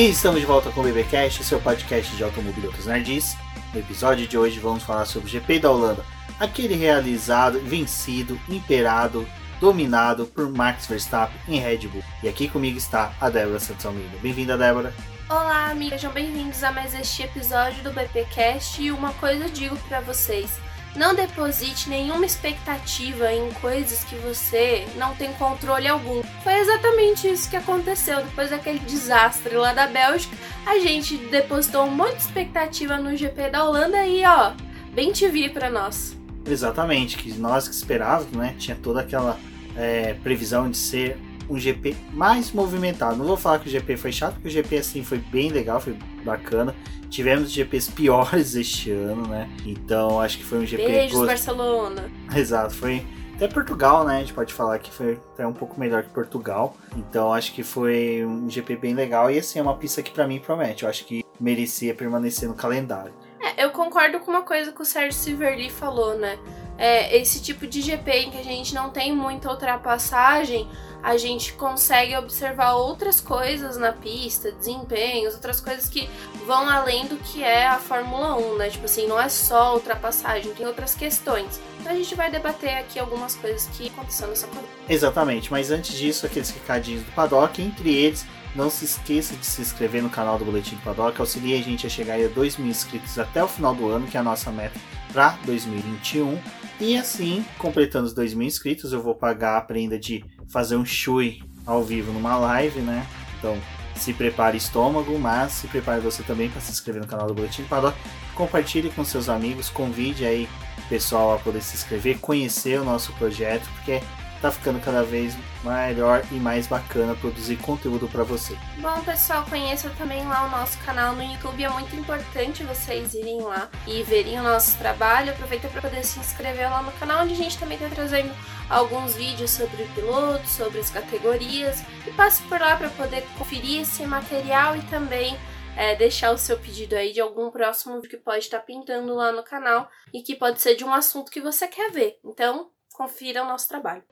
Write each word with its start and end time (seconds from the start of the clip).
E 0.00 0.08
estamos 0.08 0.40
de 0.40 0.46
volta 0.46 0.70
com 0.70 0.80
o 0.80 0.84
BBcast, 0.84 1.44
seu 1.44 1.60
podcast 1.60 2.16
de 2.16 2.24
automobilismo 2.24 2.68
outros 2.68 2.86
nerds. 2.86 3.36
No 3.74 3.80
episódio 3.80 4.26
de 4.26 4.38
hoje 4.38 4.58
vamos 4.58 4.82
falar 4.82 5.04
sobre 5.04 5.28
o 5.28 5.30
GP 5.30 5.58
da 5.58 5.70
Holanda, 5.70 6.02
aquele 6.38 6.74
realizado, 6.74 7.60
vencido, 7.60 8.40
imperado, 8.48 9.28
dominado 9.60 10.24
por 10.24 10.48
Max 10.48 10.86
Verstappen 10.86 11.38
em 11.46 11.60
Red 11.60 11.86
Bull. 11.88 12.02
E 12.22 12.30
aqui 12.30 12.48
comigo 12.48 12.78
está 12.78 13.12
a 13.20 13.28
Débora 13.28 13.60
Santos 13.60 13.84
Almeida. 13.84 14.16
Bem-vinda, 14.22 14.56
Débora. 14.56 14.94
Olá, 15.28 15.66
amigos, 15.66 16.00
sejam 16.00 16.14
bem-vindos 16.14 16.64
a 16.64 16.72
mais 16.72 16.94
este 16.94 17.24
episódio 17.24 17.82
do 17.82 17.92
BPcast 17.92 18.82
e 18.82 18.90
uma 18.90 19.12
coisa 19.12 19.44
eu 19.44 19.50
digo 19.50 19.76
para 19.86 20.00
vocês. 20.00 20.50
Não 20.96 21.14
deposite 21.14 21.88
nenhuma 21.88 22.26
expectativa 22.26 23.32
em 23.32 23.50
coisas 23.54 24.02
que 24.04 24.16
você 24.16 24.86
não 24.96 25.14
tem 25.14 25.32
controle 25.34 25.86
algum. 25.86 26.22
Foi 26.42 26.54
exatamente 26.54 27.30
isso 27.30 27.48
que 27.48 27.56
aconteceu. 27.56 28.24
Depois 28.24 28.50
daquele 28.50 28.80
desastre 28.80 29.54
lá 29.54 29.72
da 29.72 29.86
Bélgica, 29.86 30.36
a 30.66 30.78
gente 30.78 31.16
depositou 31.16 31.88
de 31.88 32.16
expectativa 32.16 32.96
no 32.96 33.16
GP 33.16 33.50
da 33.50 33.64
Holanda 33.64 34.04
e 34.04 34.24
ó, 34.24 34.52
bem 34.92 35.12
te 35.12 35.28
vi 35.28 35.48
para 35.48 35.70
nós. 35.70 36.16
Exatamente, 36.44 37.16
que 37.16 37.32
nós 37.34 37.68
que 37.68 37.74
esperávamos, 37.74 38.32
né? 38.32 38.54
Tinha 38.58 38.76
toda 38.76 39.00
aquela 39.00 39.38
é, 39.76 40.14
previsão 40.14 40.68
de 40.70 40.76
ser 40.76 41.16
um 41.48 41.58
GP 41.58 41.96
mais 42.12 42.52
movimentado. 42.52 43.16
Não 43.16 43.26
vou 43.26 43.36
falar 43.36 43.58
que 43.58 43.68
o 43.68 43.70
GP 43.70 43.96
foi 43.96 44.12
chato, 44.12 44.34
porque 44.34 44.48
o 44.48 44.50
GP 44.50 44.76
assim 44.78 45.04
foi 45.04 45.18
bem 45.18 45.50
legal, 45.50 45.80
foi 45.80 45.96
bacana. 46.24 46.74
Tivemos 47.08 47.50
GPs 47.50 47.90
piores 47.90 48.54
este 48.54 48.90
ano, 48.90 49.26
né? 49.26 49.50
Então 49.66 50.20
acho 50.20 50.38
que 50.38 50.44
foi 50.44 50.58
um 50.58 50.66
GP. 50.66 50.86
Beijos, 50.86 51.12
gost... 51.12 51.26
Barcelona. 51.26 52.10
Exato, 52.34 52.74
foi. 52.74 53.04
Até 53.34 53.48
Portugal, 53.48 54.04
né? 54.04 54.16
A 54.16 54.20
gente 54.20 54.34
pode 54.34 54.52
falar 54.52 54.78
que 54.78 54.90
foi 54.90 55.18
até 55.32 55.46
um 55.46 55.52
pouco 55.52 55.80
melhor 55.80 56.02
que 56.02 56.10
Portugal. 56.10 56.76
Então 56.94 57.32
acho 57.32 57.54
que 57.54 57.62
foi 57.62 58.24
um 58.24 58.48
GP 58.48 58.76
bem 58.76 58.94
legal. 58.94 59.30
E 59.30 59.38
assim, 59.38 59.58
é 59.58 59.62
uma 59.62 59.76
pista 59.76 60.02
que 60.02 60.10
para 60.10 60.26
mim 60.26 60.38
promete. 60.38 60.82
Eu 60.84 60.90
acho 60.90 61.04
que 61.06 61.24
merecia 61.40 61.94
permanecer 61.94 62.48
no 62.48 62.54
calendário. 62.54 63.12
É, 63.40 63.64
eu 63.64 63.70
concordo 63.70 64.20
com 64.20 64.30
uma 64.30 64.42
coisa 64.42 64.70
que 64.70 64.82
o 64.82 64.84
Sérgio 64.84 65.18
Siverly 65.18 65.70
falou, 65.70 66.18
né? 66.18 66.38
É, 66.80 67.14
esse 67.18 67.42
tipo 67.42 67.66
de 67.66 67.82
GP 67.82 68.10
em 68.10 68.30
que 68.30 68.38
a 68.38 68.42
gente 68.42 68.74
não 68.74 68.88
tem 68.88 69.14
muita 69.14 69.50
ultrapassagem, 69.50 70.66
a 71.02 71.16
gente 71.18 71.52
consegue 71.52 72.16
observar 72.16 72.72
outras 72.72 73.20
coisas 73.20 73.76
na 73.76 73.92
pista, 73.92 74.50
desempenhos, 74.50 75.34
outras 75.34 75.60
coisas 75.60 75.90
que 75.90 76.08
vão 76.46 76.66
além 76.68 77.06
do 77.06 77.16
que 77.18 77.44
é 77.44 77.66
a 77.66 77.78
Fórmula 77.78 78.34
1, 78.36 78.56
né? 78.56 78.70
Tipo 78.70 78.86
assim, 78.86 79.06
não 79.06 79.20
é 79.20 79.28
só 79.28 79.74
ultrapassagem, 79.74 80.54
tem 80.54 80.66
outras 80.66 80.94
questões. 80.94 81.60
Então 81.78 81.92
a 81.92 81.94
gente 81.94 82.14
vai 82.14 82.30
debater 82.30 82.78
aqui 82.78 82.98
algumas 82.98 83.34
coisas 83.36 83.68
que 83.76 83.88
aconteceram 83.88 84.30
nessa 84.30 84.46
corrida. 84.46 84.68
Exatamente, 84.88 85.50
mas 85.50 85.70
antes 85.70 85.94
disso, 85.94 86.24
aqueles 86.24 86.48
recadinhos 86.48 87.02
do 87.02 87.12
paddock, 87.12 87.60
entre 87.60 87.94
eles, 87.94 88.24
não 88.54 88.68
se 88.68 88.84
esqueça 88.84 89.34
de 89.36 89.46
se 89.46 89.60
inscrever 89.62 90.02
no 90.02 90.10
canal 90.10 90.38
do 90.38 90.44
Boletim 90.44 90.76
do 90.76 90.82
Paddock, 90.82 91.20
auxilie 91.20 91.54
a 91.54 91.62
gente 91.62 91.86
a 91.86 91.90
chegar 91.90 92.20
a 92.20 92.28
2 92.28 92.56
mil 92.56 92.68
inscritos 92.68 93.18
até 93.18 93.42
o 93.42 93.48
final 93.48 93.74
do 93.74 93.88
ano, 93.88 94.06
que 94.06 94.16
é 94.16 94.20
a 94.20 94.22
nossa 94.22 94.50
meta 94.50 94.78
para 95.12 95.38
2021. 95.44 96.38
E 96.80 96.96
assim, 96.96 97.44
completando 97.58 98.06
os 98.06 98.14
2 98.14 98.34
mil 98.34 98.46
inscritos, 98.46 98.92
eu 98.92 99.02
vou 99.02 99.14
pagar 99.14 99.56
a 99.56 99.60
prenda 99.60 99.98
de 99.98 100.24
fazer 100.48 100.76
um 100.76 100.84
chui 100.84 101.42
ao 101.66 101.84
vivo 101.84 102.12
numa 102.12 102.36
live, 102.36 102.80
né? 102.80 103.06
Então, 103.38 103.56
se 103.94 104.14
prepare 104.14 104.56
estômago, 104.56 105.18
mas 105.18 105.52
se 105.52 105.68
prepare 105.68 106.00
você 106.00 106.22
também 106.22 106.48
para 106.48 106.60
se 106.60 106.72
inscrever 106.72 107.02
no 107.02 107.08
canal 107.08 107.26
do 107.26 107.34
Boletim 107.34 107.64
Paddock. 107.64 107.96
Compartilhe 108.34 108.90
com 108.90 109.04
seus 109.04 109.28
amigos, 109.28 109.68
convide 109.68 110.24
aí 110.24 110.48
o 110.78 110.88
pessoal 110.88 111.34
a 111.34 111.38
poder 111.38 111.60
se 111.60 111.76
inscrever, 111.76 112.18
conhecer 112.18 112.80
o 112.80 112.84
nosso 112.84 113.12
projeto, 113.12 113.68
porque 113.74 114.00
tá 114.40 114.50
ficando 114.50 114.80
cada 114.80 115.02
vez 115.02 115.36
melhor 115.62 116.22
e 116.30 116.34
mais 116.34 116.66
bacana 116.66 117.14
produzir 117.14 117.56
conteúdo 117.56 118.08
para 118.08 118.24
você. 118.24 118.56
Bom, 118.78 119.02
pessoal, 119.04 119.44
conheça 119.44 119.90
também 119.98 120.26
lá 120.26 120.46
o 120.46 120.50
nosso 120.50 120.78
canal 120.78 121.14
no 121.14 121.22
YouTube. 121.22 121.62
É 121.62 121.68
muito 121.68 121.94
importante 121.94 122.64
vocês 122.64 123.14
irem 123.14 123.42
lá 123.42 123.68
e 123.86 124.02
verem 124.02 124.40
o 124.40 124.42
nosso 124.42 124.76
trabalho. 124.78 125.30
Aproveita 125.30 125.68
para 125.68 125.82
poder 125.82 126.04
se 126.04 126.18
inscrever 126.18 126.70
lá 126.70 126.82
no 126.82 126.92
canal, 126.92 127.22
onde 127.22 127.34
a 127.34 127.36
gente 127.36 127.58
também 127.58 127.76
está 127.76 127.88
trazendo 127.94 128.34
alguns 128.68 129.14
vídeos 129.14 129.50
sobre 129.50 129.84
pilotos, 129.94 130.50
sobre 130.50 130.80
as 130.80 130.90
categorias. 130.90 131.82
E 132.06 132.12
passe 132.12 132.42
por 132.44 132.60
lá 132.60 132.76
para 132.76 132.88
poder 132.90 133.26
conferir 133.36 133.82
esse 133.82 134.04
material 134.06 134.76
e 134.76 134.82
também 134.82 135.36
é, 135.76 135.94
deixar 135.94 136.32
o 136.32 136.38
seu 136.38 136.58
pedido 136.58 136.94
aí 136.94 137.12
de 137.12 137.20
algum 137.20 137.50
próximo 137.50 138.00
que 138.02 138.16
pode 138.16 138.44
estar 138.44 138.60
pintando 138.60 139.14
lá 139.14 139.32
no 139.32 139.42
canal 139.42 139.88
e 140.12 140.22
que 140.22 140.34
pode 140.34 140.60
ser 140.60 140.74
de 140.74 140.84
um 140.84 140.92
assunto 140.92 141.30
que 141.30 141.40
você 141.40 141.68
quer 141.68 141.90
ver. 141.90 142.18
Então, 142.24 142.70
confira 142.92 143.42
o 143.42 143.46
nosso 143.46 143.68
trabalho. 143.68 144.02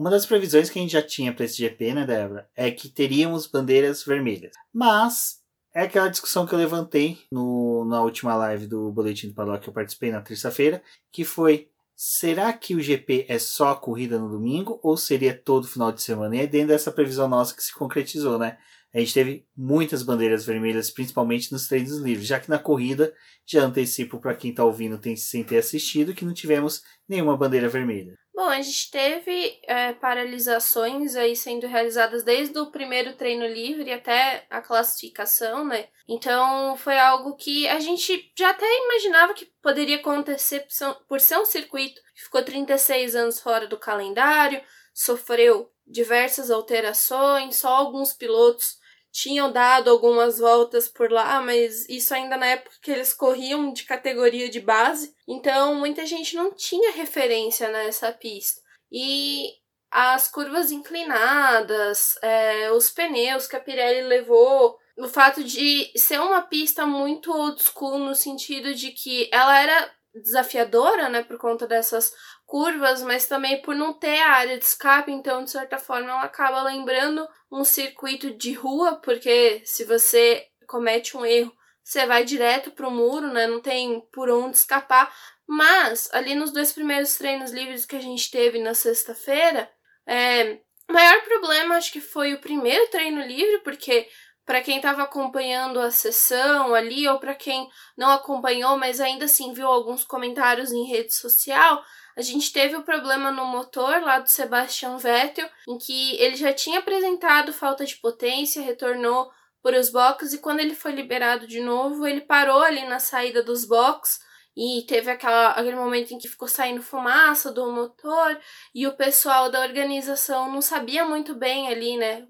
Uma 0.00 0.08
das 0.08 0.24
previsões 0.24 0.70
que 0.70 0.78
a 0.78 0.82
gente 0.82 0.92
já 0.92 1.02
tinha 1.02 1.30
para 1.30 1.44
esse 1.44 1.58
GP, 1.58 1.92
né, 1.92 2.06
Débora, 2.06 2.48
é 2.56 2.70
que 2.70 2.88
teríamos 2.88 3.46
bandeiras 3.46 4.02
vermelhas. 4.02 4.52
Mas 4.72 5.40
é 5.74 5.82
aquela 5.82 6.08
discussão 6.08 6.46
que 6.46 6.54
eu 6.54 6.58
levantei 6.58 7.18
no, 7.30 7.84
na 7.84 8.00
última 8.00 8.34
live 8.34 8.66
do 8.66 8.90
Boletim 8.90 9.28
do 9.28 9.34
Paddock 9.34 9.62
que 9.62 9.68
eu 9.68 9.74
participei 9.74 10.10
na 10.10 10.22
terça-feira, 10.22 10.82
que 11.12 11.22
foi 11.22 11.68
será 11.94 12.50
que 12.50 12.74
o 12.74 12.80
GP 12.80 13.26
é 13.28 13.38
só 13.38 13.72
a 13.72 13.76
corrida 13.76 14.18
no 14.18 14.30
domingo 14.30 14.80
ou 14.82 14.96
seria 14.96 15.34
todo 15.34 15.68
final 15.68 15.92
de 15.92 16.00
semana? 16.00 16.34
E 16.34 16.40
é 16.40 16.46
dentro 16.46 16.68
dessa 16.68 16.90
previsão 16.90 17.28
nossa 17.28 17.54
que 17.54 17.62
se 17.62 17.74
concretizou, 17.74 18.38
né? 18.38 18.56
A 18.94 18.98
gente 19.00 19.12
teve 19.12 19.46
muitas 19.54 20.02
bandeiras 20.02 20.46
vermelhas, 20.46 20.90
principalmente 20.90 21.52
nos 21.52 21.68
treinos 21.68 21.98
livres, 21.98 22.26
já 22.26 22.40
que 22.40 22.48
na 22.48 22.58
corrida, 22.58 23.12
já 23.46 23.62
antecipo 23.62 24.18
para 24.18 24.34
quem 24.34 24.50
está 24.50 24.64
ouvindo 24.64 24.96
tem, 24.96 25.14
sem 25.14 25.44
ter 25.44 25.58
assistido, 25.58 26.14
que 26.14 26.24
não 26.24 26.32
tivemos 26.32 26.82
nenhuma 27.06 27.36
bandeira 27.36 27.68
vermelha. 27.68 28.14
Bom, 28.40 28.48
a 28.48 28.62
gente 28.62 28.90
teve 28.90 29.60
é, 29.64 29.92
paralisações 29.92 31.14
aí 31.14 31.36
sendo 31.36 31.66
realizadas 31.66 32.22
desde 32.22 32.58
o 32.58 32.70
primeiro 32.70 33.12
treino 33.12 33.46
livre 33.46 33.92
até 33.92 34.46
a 34.48 34.62
classificação, 34.62 35.62
né? 35.62 35.88
Então 36.08 36.74
foi 36.78 36.98
algo 36.98 37.36
que 37.36 37.68
a 37.68 37.78
gente 37.78 38.32
já 38.34 38.48
até 38.48 38.64
imaginava 38.78 39.34
que 39.34 39.44
poderia 39.62 39.96
acontecer 39.96 40.66
por 41.06 41.20
ser 41.20 41.36
um 41.36 41.44
circuito 41.44 42.00
que 42.14 42.22
ficou 42.22 42.42
36 42.42 43.14
anos 43.14 43.38
fora 43.38 43.66
do 43.66 43.76
calendário, 43.76 44.62
sofreu 44.94 45.70
diversas 45.86 46.50
alterações, 46.50 47.56
só 47.56 47.68
alguns 47.68 48.14
pilotos 48.14 48.79
tinham 49.12 49.50
dado 49.50 49.90
algumas 49.90 50.38
voltas 50.38 50.88
por 50.88 51.10
lá, 51.10 51.40
mas 51.40 51.88
isso 51.88 52.14
ainda 52.14 52.36
na 52.36 52.46
época 52.46 52.76
que 52.82 52.90
eles 52.90 53.12
corriam 53.12 53.72
de 53.72 53.84
categoria 53.84 54.48
de 54.48 54.60
base, 54.60 55.14
então 55.26 55.74
muita 55.74 56.06
gente 56.06 56.36
não 56.36 56.52
tinha 56.54 56.92
referência 56.92 57.68
nessa 57.68 58.12
pista. 58.12 58.60
E 58.90 59.48
as 59.90 60.28
curvas 60.28 60.70
inclinadas, 60.70 62.16
é, 62.22 62.70
os 62.70 62.90
pneus 62.90 63.46
que 63.46 63.56
a 63.56 63.60
Pirelli 63.60 64.02
levou, 64.02 64.78
o 64.96 65.08
fato 65.08 65.42
de 65.42 65.90
ser 65.96 66.20
uma 66.20 66.42
pista 66.42 66.86
muito 66.86 67.32
old 67.32 67.60
school 67.62 67.98
no 67.98 68.14
sentido 68.14 68.74
de 68.74 68.92
que 68.92 69.28
ela 69.32 69.58
era 69.60 69.92
desafiadora, 70.14 71.08
né, 71.08 71.22
por 71.22 71.38
conta 71.38 71.66
dessas 71.66 72.12
curvas, 72.50 73.00
mas 73.00 73.26
também 73.26 73.62
por 73.62 73.76
não 73.76 73.92
ter 73.92 74.18
a 74.18 74.32
área 74.32 74.58
de 74.58 74.64
escape, 74.64 75.12
então 75.12 75.44
de 75.44 75.52
certa 75.52 75.78
forma 75.78 76.10
ela 76.10 76.24
acaba 76.24 76.64
lembrando 76.64 77.24
um 77.50 77.62
circuito 77.62 78.32
de 78.32 78.52
rua, 78.52 78.96
porque 78.96 79.62
se 79.64 79.84
você 79.84 80.44
comete 80.66 81.16
um 81.16 81.24
erro, 81.24 81.56
você 81.84 82.04
vai 82.06 82.24
direto 82.24 82.72
pro 82.72 82.90
muro, 82.90 83.28
né? 83.28 83.46
Não 83.46 83.60
tem 83.60 84.00
por 84.12 84.28
onde 84.28 84.56
escapar. 84.56 85.14
Mas 85.46 86.12
ali 86.12 86.34
nos 86.34 86.50
dois 86.50 86.72
primeiros 86.72 87.14
treinos 87.16 87.52
livres 87.52 87.86
que 87.86 87.94
a 87.94 88.00
gente 88.00 88.28
teve 88.28 88.58
na 88.58 88.74
sexta-feira, 88.74 89.70
é, 90.04 90.58
o 90.88 90.92
maior 90.92 91.22
problema 91.22 91.76
acho 91.76 91.92
que 91.92 92.00
foi 92.00 92.34
o 92.34 92.40
primeiro 92.40 92.90
treino 92.90 93.22
livre, 93.22 93.60
porque 93.60 94.08
para 94.44 94.60
quem 94.60 94.78
estava 94.78 95.04
acompanhando 95.04 95.78
a 95.78 95.92
sessão 95.92 96.74
ali 96.74 97.06
ou 97.06 97.20
para 97.20 97.36
quem 97.36 97.68
não 97.96 98.10
acompanhou, 98.10 98.76
mas 98.76 99.00
ainda 99.00 99.26
assim 99.26 99.52
viu 99.52 99.68
alguns 99.68 100.02
comentários 100.02 100.72
em 100.72 100.88
rede 100.88 101.14
social, 101.14 101.80
a 102.20 102.22
gente 102.22 102.52
teve 102.52 102.76
o 102.76 102.82
problema 102.82 103.32
no 103.32 103.46
motor 103.46 104.02
lá 104.02 104.18
do 104.18 104.28
Sebastian 104.28 104.98
Vettel, 104.98 105.48
em 105.66 105.78
que 105.78 106.16
ele 106.16 106.36
já 106.36 106.52
tinha 106.52 106.78
apresentado 106.78 107.52
falta 107.52 107.84
de 107.84 107.96
potência, 107.96 108.62
retornou 108.62 109.30
por 109.62 109.72
os 109.74 109.90
boxes 109.90 110.32
e 110.34 110.38
quando 110.38 110.60
ele 110.60 110.74
foi 110.74 110.92
liberado 110.92 111.46
de 111.46 111.60
novo, 111.60 112.06
ele 112.06 112.20
parou 112.20 112.62
ali 112.62 112.86
na 112.86 112.98
saída 112.98 113.42
dos 113.42 113.64
boxes 113.64 114.20
e 114.56 114.84
teve 114.86 115.10
aquela, 115.10 115.52
aquele 115.52 115.76
momento 115.76 116.12
em 116.12 116.18
que 116.18 116.28
ficou 116.28 116.48
saindo 116.48 116.82
fumaça 116.82 117.50
do 117.50 117.70
motor 117.72 118.38
e 118.74 118.86
o 118.86 118.96
pessoal 118.96 119.50
da 119.50 119.60
organização 119.60 120.52
não 120.52 120.60
sabia 120.60 121.04
muito 121.04 121.34
bem 121.34 121.68
ali, 121.68 121.96
né? 121.96 122.26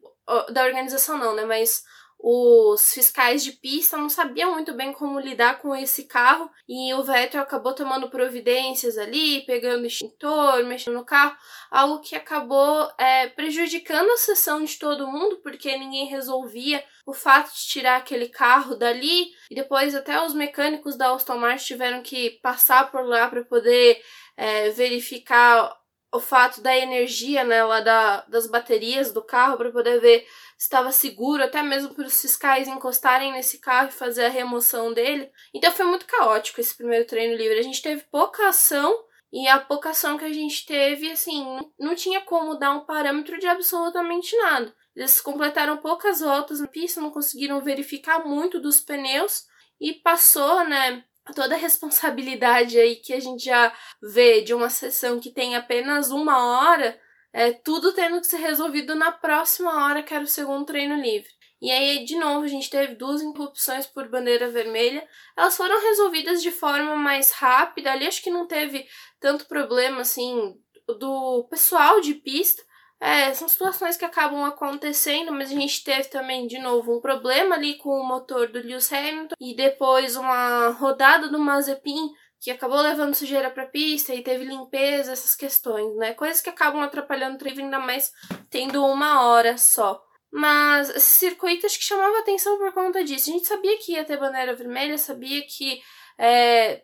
Da 0.53 0.65
organização 0.65 1.19
não, 1.19 1.35
né? 1.35 1.45
Mas 1.45 1.83
os 2.23 2.93
fiscais 2.93 3.43
de 3.43 3.53
pista 3.53 3.97
não 3.97 4.11
sabiam 4.11 4.53
muito 4.53 4.75
bem 4.75 4.93
como 4.93 5.19
lidar 5.19 5.59
com 5.59 5.75
esse 5.75 6.05
carro 6.05 6.51
e 6.69 6.93
o 6.93 7.03
Vettel 7.03 7.41
acabou 7.41 7.75
tomando 7.75 8.11
providências 8.11 8.99
ali, 8.99 9.41
pegando 9.47 9.87
extintor, 9.87 10.63
mexendo 10.65 10.95
no 10.95 11.05
carro, 11.05 11.35
algo 11.71 12.01
que 12.01 12.15
acabou 12.15 12.91
é, 12.99 13.29
prejudicando 13.29 14.11
a 14.11 14.19
sessão 14.19 14.63
de 14.63 14.79
todo 14.79 15.07
mundo, 15.07 15.41
porque 15.43 15.77
ninguém 15.79 16.07
resolvia 16.07 16.85
o 17.07 17.15
fato 17.15 17.53
de 17.55 17.67
tirar 17.67 17.97
aquele 17.97 18.29
carro 18.29 18.77
dali 18.77 19.31
e 19.51 19.55
depois 19.55 19.95
até 19.95 20.23
os 20.23 20.35
mecânicos 20.35 20.97
da 20.97 21.13
Aston 21.13 21.39
Martin 21.39 21.65
tiveram 21.65 22.03
que 22.03 22.39
passar 22.43 22.91
por 22.91 23.03
lá 23.03 23.29
para 23.29 23.45
poder 23.45 24.01
é, 24.37 24.71
verificar 24.71 25.80
o 26.13 26.19
fato 26.19 26.61
da 26.61 26.77
energia 26.77 27.45
né, 27.45 27.63
lá 27.63 27.81
da, 27.81 28.23
das 28.23 28.47
baterias 28.47 29.13
do 29.13 29.23
carro 29.23 29.57
para 29.57 29.71
poder 29.71 30.01
ver 30.01 30.27
se 30.59 30.65
estava 30.67 30.91
seguro, 30.93 31.43
até 31.43 31.63
mesmo 31.63 31.95
para 31.95 32.07
os 32.07 32.21
fiscais 32.21 32.69
encostarem 32.69 33.33
nesse 33.33 33.59
carro 33.59 33.89
e 33.89 33.93
fazer 33.93 34.25
a 34.25 34.31
remoção 34.31 34.93
dele. 34.93 35.31
Então 35.55 35.73
foi 35.73 35.87
muito 35.87 36.07
caótico 36.07 36.61
esse 36.61 36.77
primeiro 36.77 37.07
treino 37.07 37.37
livre. 37.37 37.59
A 37.59 37.63
gente 37.63 37.81
teve 37.81 38.03
pouca 38.11 38.49
ação 38.49 38.95
e 39.33 39.47
a 39.47 39.59
pouca 39.61 39.91
ação 39.91 40.19
que 40.19 40.25
a 40.25 40.33
gente 40.33 40.67
teve, 40.67 41.11
assim, 41.13 41.61
não 41.79 41.95
tinha 41.95 42.21
como 42.23 42.57
dar 42.57 42.73
um 42.73 42.85
parâmetro 42.85 43.39
de 43.39 43.47
absolutamente 43.47 44.37
nada. 44.37 44.75
Eles 44.95 45.21
completaram 45.21 45.77
poucas 45.77 46.21
voltas 46.21 46.61
na 46.61 46.67
pista, 46.67 47.01
não 47.01 47.11
conseguiram 47.11 47.61
verificar 47.61 48.27
muito 48.27 48.61
dos 48.61 48.81
pneus 48.81 49.45
e 49.81 49.95
passou, 49.95 50.65
né, 50.69 51.05
toda 51.33 51.55
a 51.55 51.59
responsabilidade 51.59 52.79
aí 52.79 52.97
que 52.97 53.13
a 53.13 53.21
gente 53.21 53.45
já 53.45 53.73
vê 54.03 54.41
de 54.41 54.55
uma 54.55 54.71
sessão 54.71 55.21
que 55.21 55.31
tem 55.31 55.57
apenas 55.57 56.11
uma 56.11 56.69
hora, 56.69 56.99
é 57.33 57.53
tudo 57.53 57.93
tendo 57.93 58.21
que 58.21 58.27
ser 58.27 58.39
resolvido 58.39 58.95
na 58.95 59.13
próxima 59.13 59.87
hora, 59.87 60.03
que 60.03 60.13
era 60.13 60.25
o 60.25 60.29
segundo 60.29 60.67
treino 60.67 60.97
livre. 60.97 61.31
E 61.63 61.71
aí, 61.71 62.05
de 62.05 62.17
novo, 62.17 62.45
a 62.45 62.49
gente 62.49 62.71
teve 62.71 62.95
duas 62.95 63.21
interrupções 63.21 63.87
por 63.87 64.09
bandeira 64.09 64.49
vermelha. 64.49 65.07
Elas 65.37 65.57
foram 65.57 65.81
resolvidas 65.81 66.41
de 66.43 66.51
forma 66.51 66.97
mais 66.97 67.31
rápida. 67.33 67.93
Ali 67.93 68.07
acho 68.07 68.23
que 68.23 68.31
não 68.31 68.47
teve 68.47 68.87
tanto 69.21 69.47
problema 69.47 70.01
assim 70.01 70.55
do 70.99 71.47
pessoal 71.51 72.01
de 72.01 72.15
pista, 72.15 72.63
é, 73.01 73.33
são 73.33 73.49
situações 73.49 73.97
que 73.97 74.05
acabam 74.05 74.45
acontecendo, 74.45 75.33
mas 75.33 75.51
a 75.51 75.55
gente 75.55 75.83
teve 75.83 76.05
também, 76.09 76.47
de 76.47 76.59
novo, 76.59 76.99
um 76.99 77.01
problema 77.01 77.55
ali 77.55 77.77
com 77.79 77.89
o 77.89 78.07
motor 78.07 78.49
do 78.49 78.61
Lewis 78.61 78.93
Hamilton 78.93 79.35
e 79.41 79.57
depois 79.57 80.17
uma 80.17 80.69
rodada 80.69 81.29
do 81.29 81.39
Mazepin 81.39 82.11
que 82.39 82.51
acabou 82.51 82.81
levando 82.81 83.15
sujeira 83.15 83.51
para 83.51 83.67
pista 83.67 84.15
e 84.15 84.23
teve 84.23 84.45
limpeza, 84.45 85.13
essas 85.13 85.35
questões, 85.35 85.95
né? 85.97 86.15
Coisas 86.15 86.41
que 86.43 86.49
acabam 86.49 86.83
atrapalhando 86.83 87.37
o 87.37 87.39
treino, 87.39 87.63
ainda 87.63 87.79
mais 87.79 88.11
tendo 88.49 88.85
uma 88.85 89.27
hora 89.27 89.57
só. 89.59 90.03
Mas 90.33 90.89
esse 90.91 91.19
circuito 91.19 91.67
acho 91.67 91.79
que 91.79 91.85
chamava 91.85 92.19
atenção 92.19 92.57
por 92.59 92.73
conta 92.73 93.03
disso. 93.03 93.31
A 93.31 93.33
gente 93.33 93.47
sabia 93.47 93.77
que 93.79 93.93
ia 93.93 94.05
ter 94.05 94.19
bandeira 94.19 94.55
vermelha, 94.55 94.97
sabia 94.97 95.43
que 95.47 95.83
é, 96.19 96.83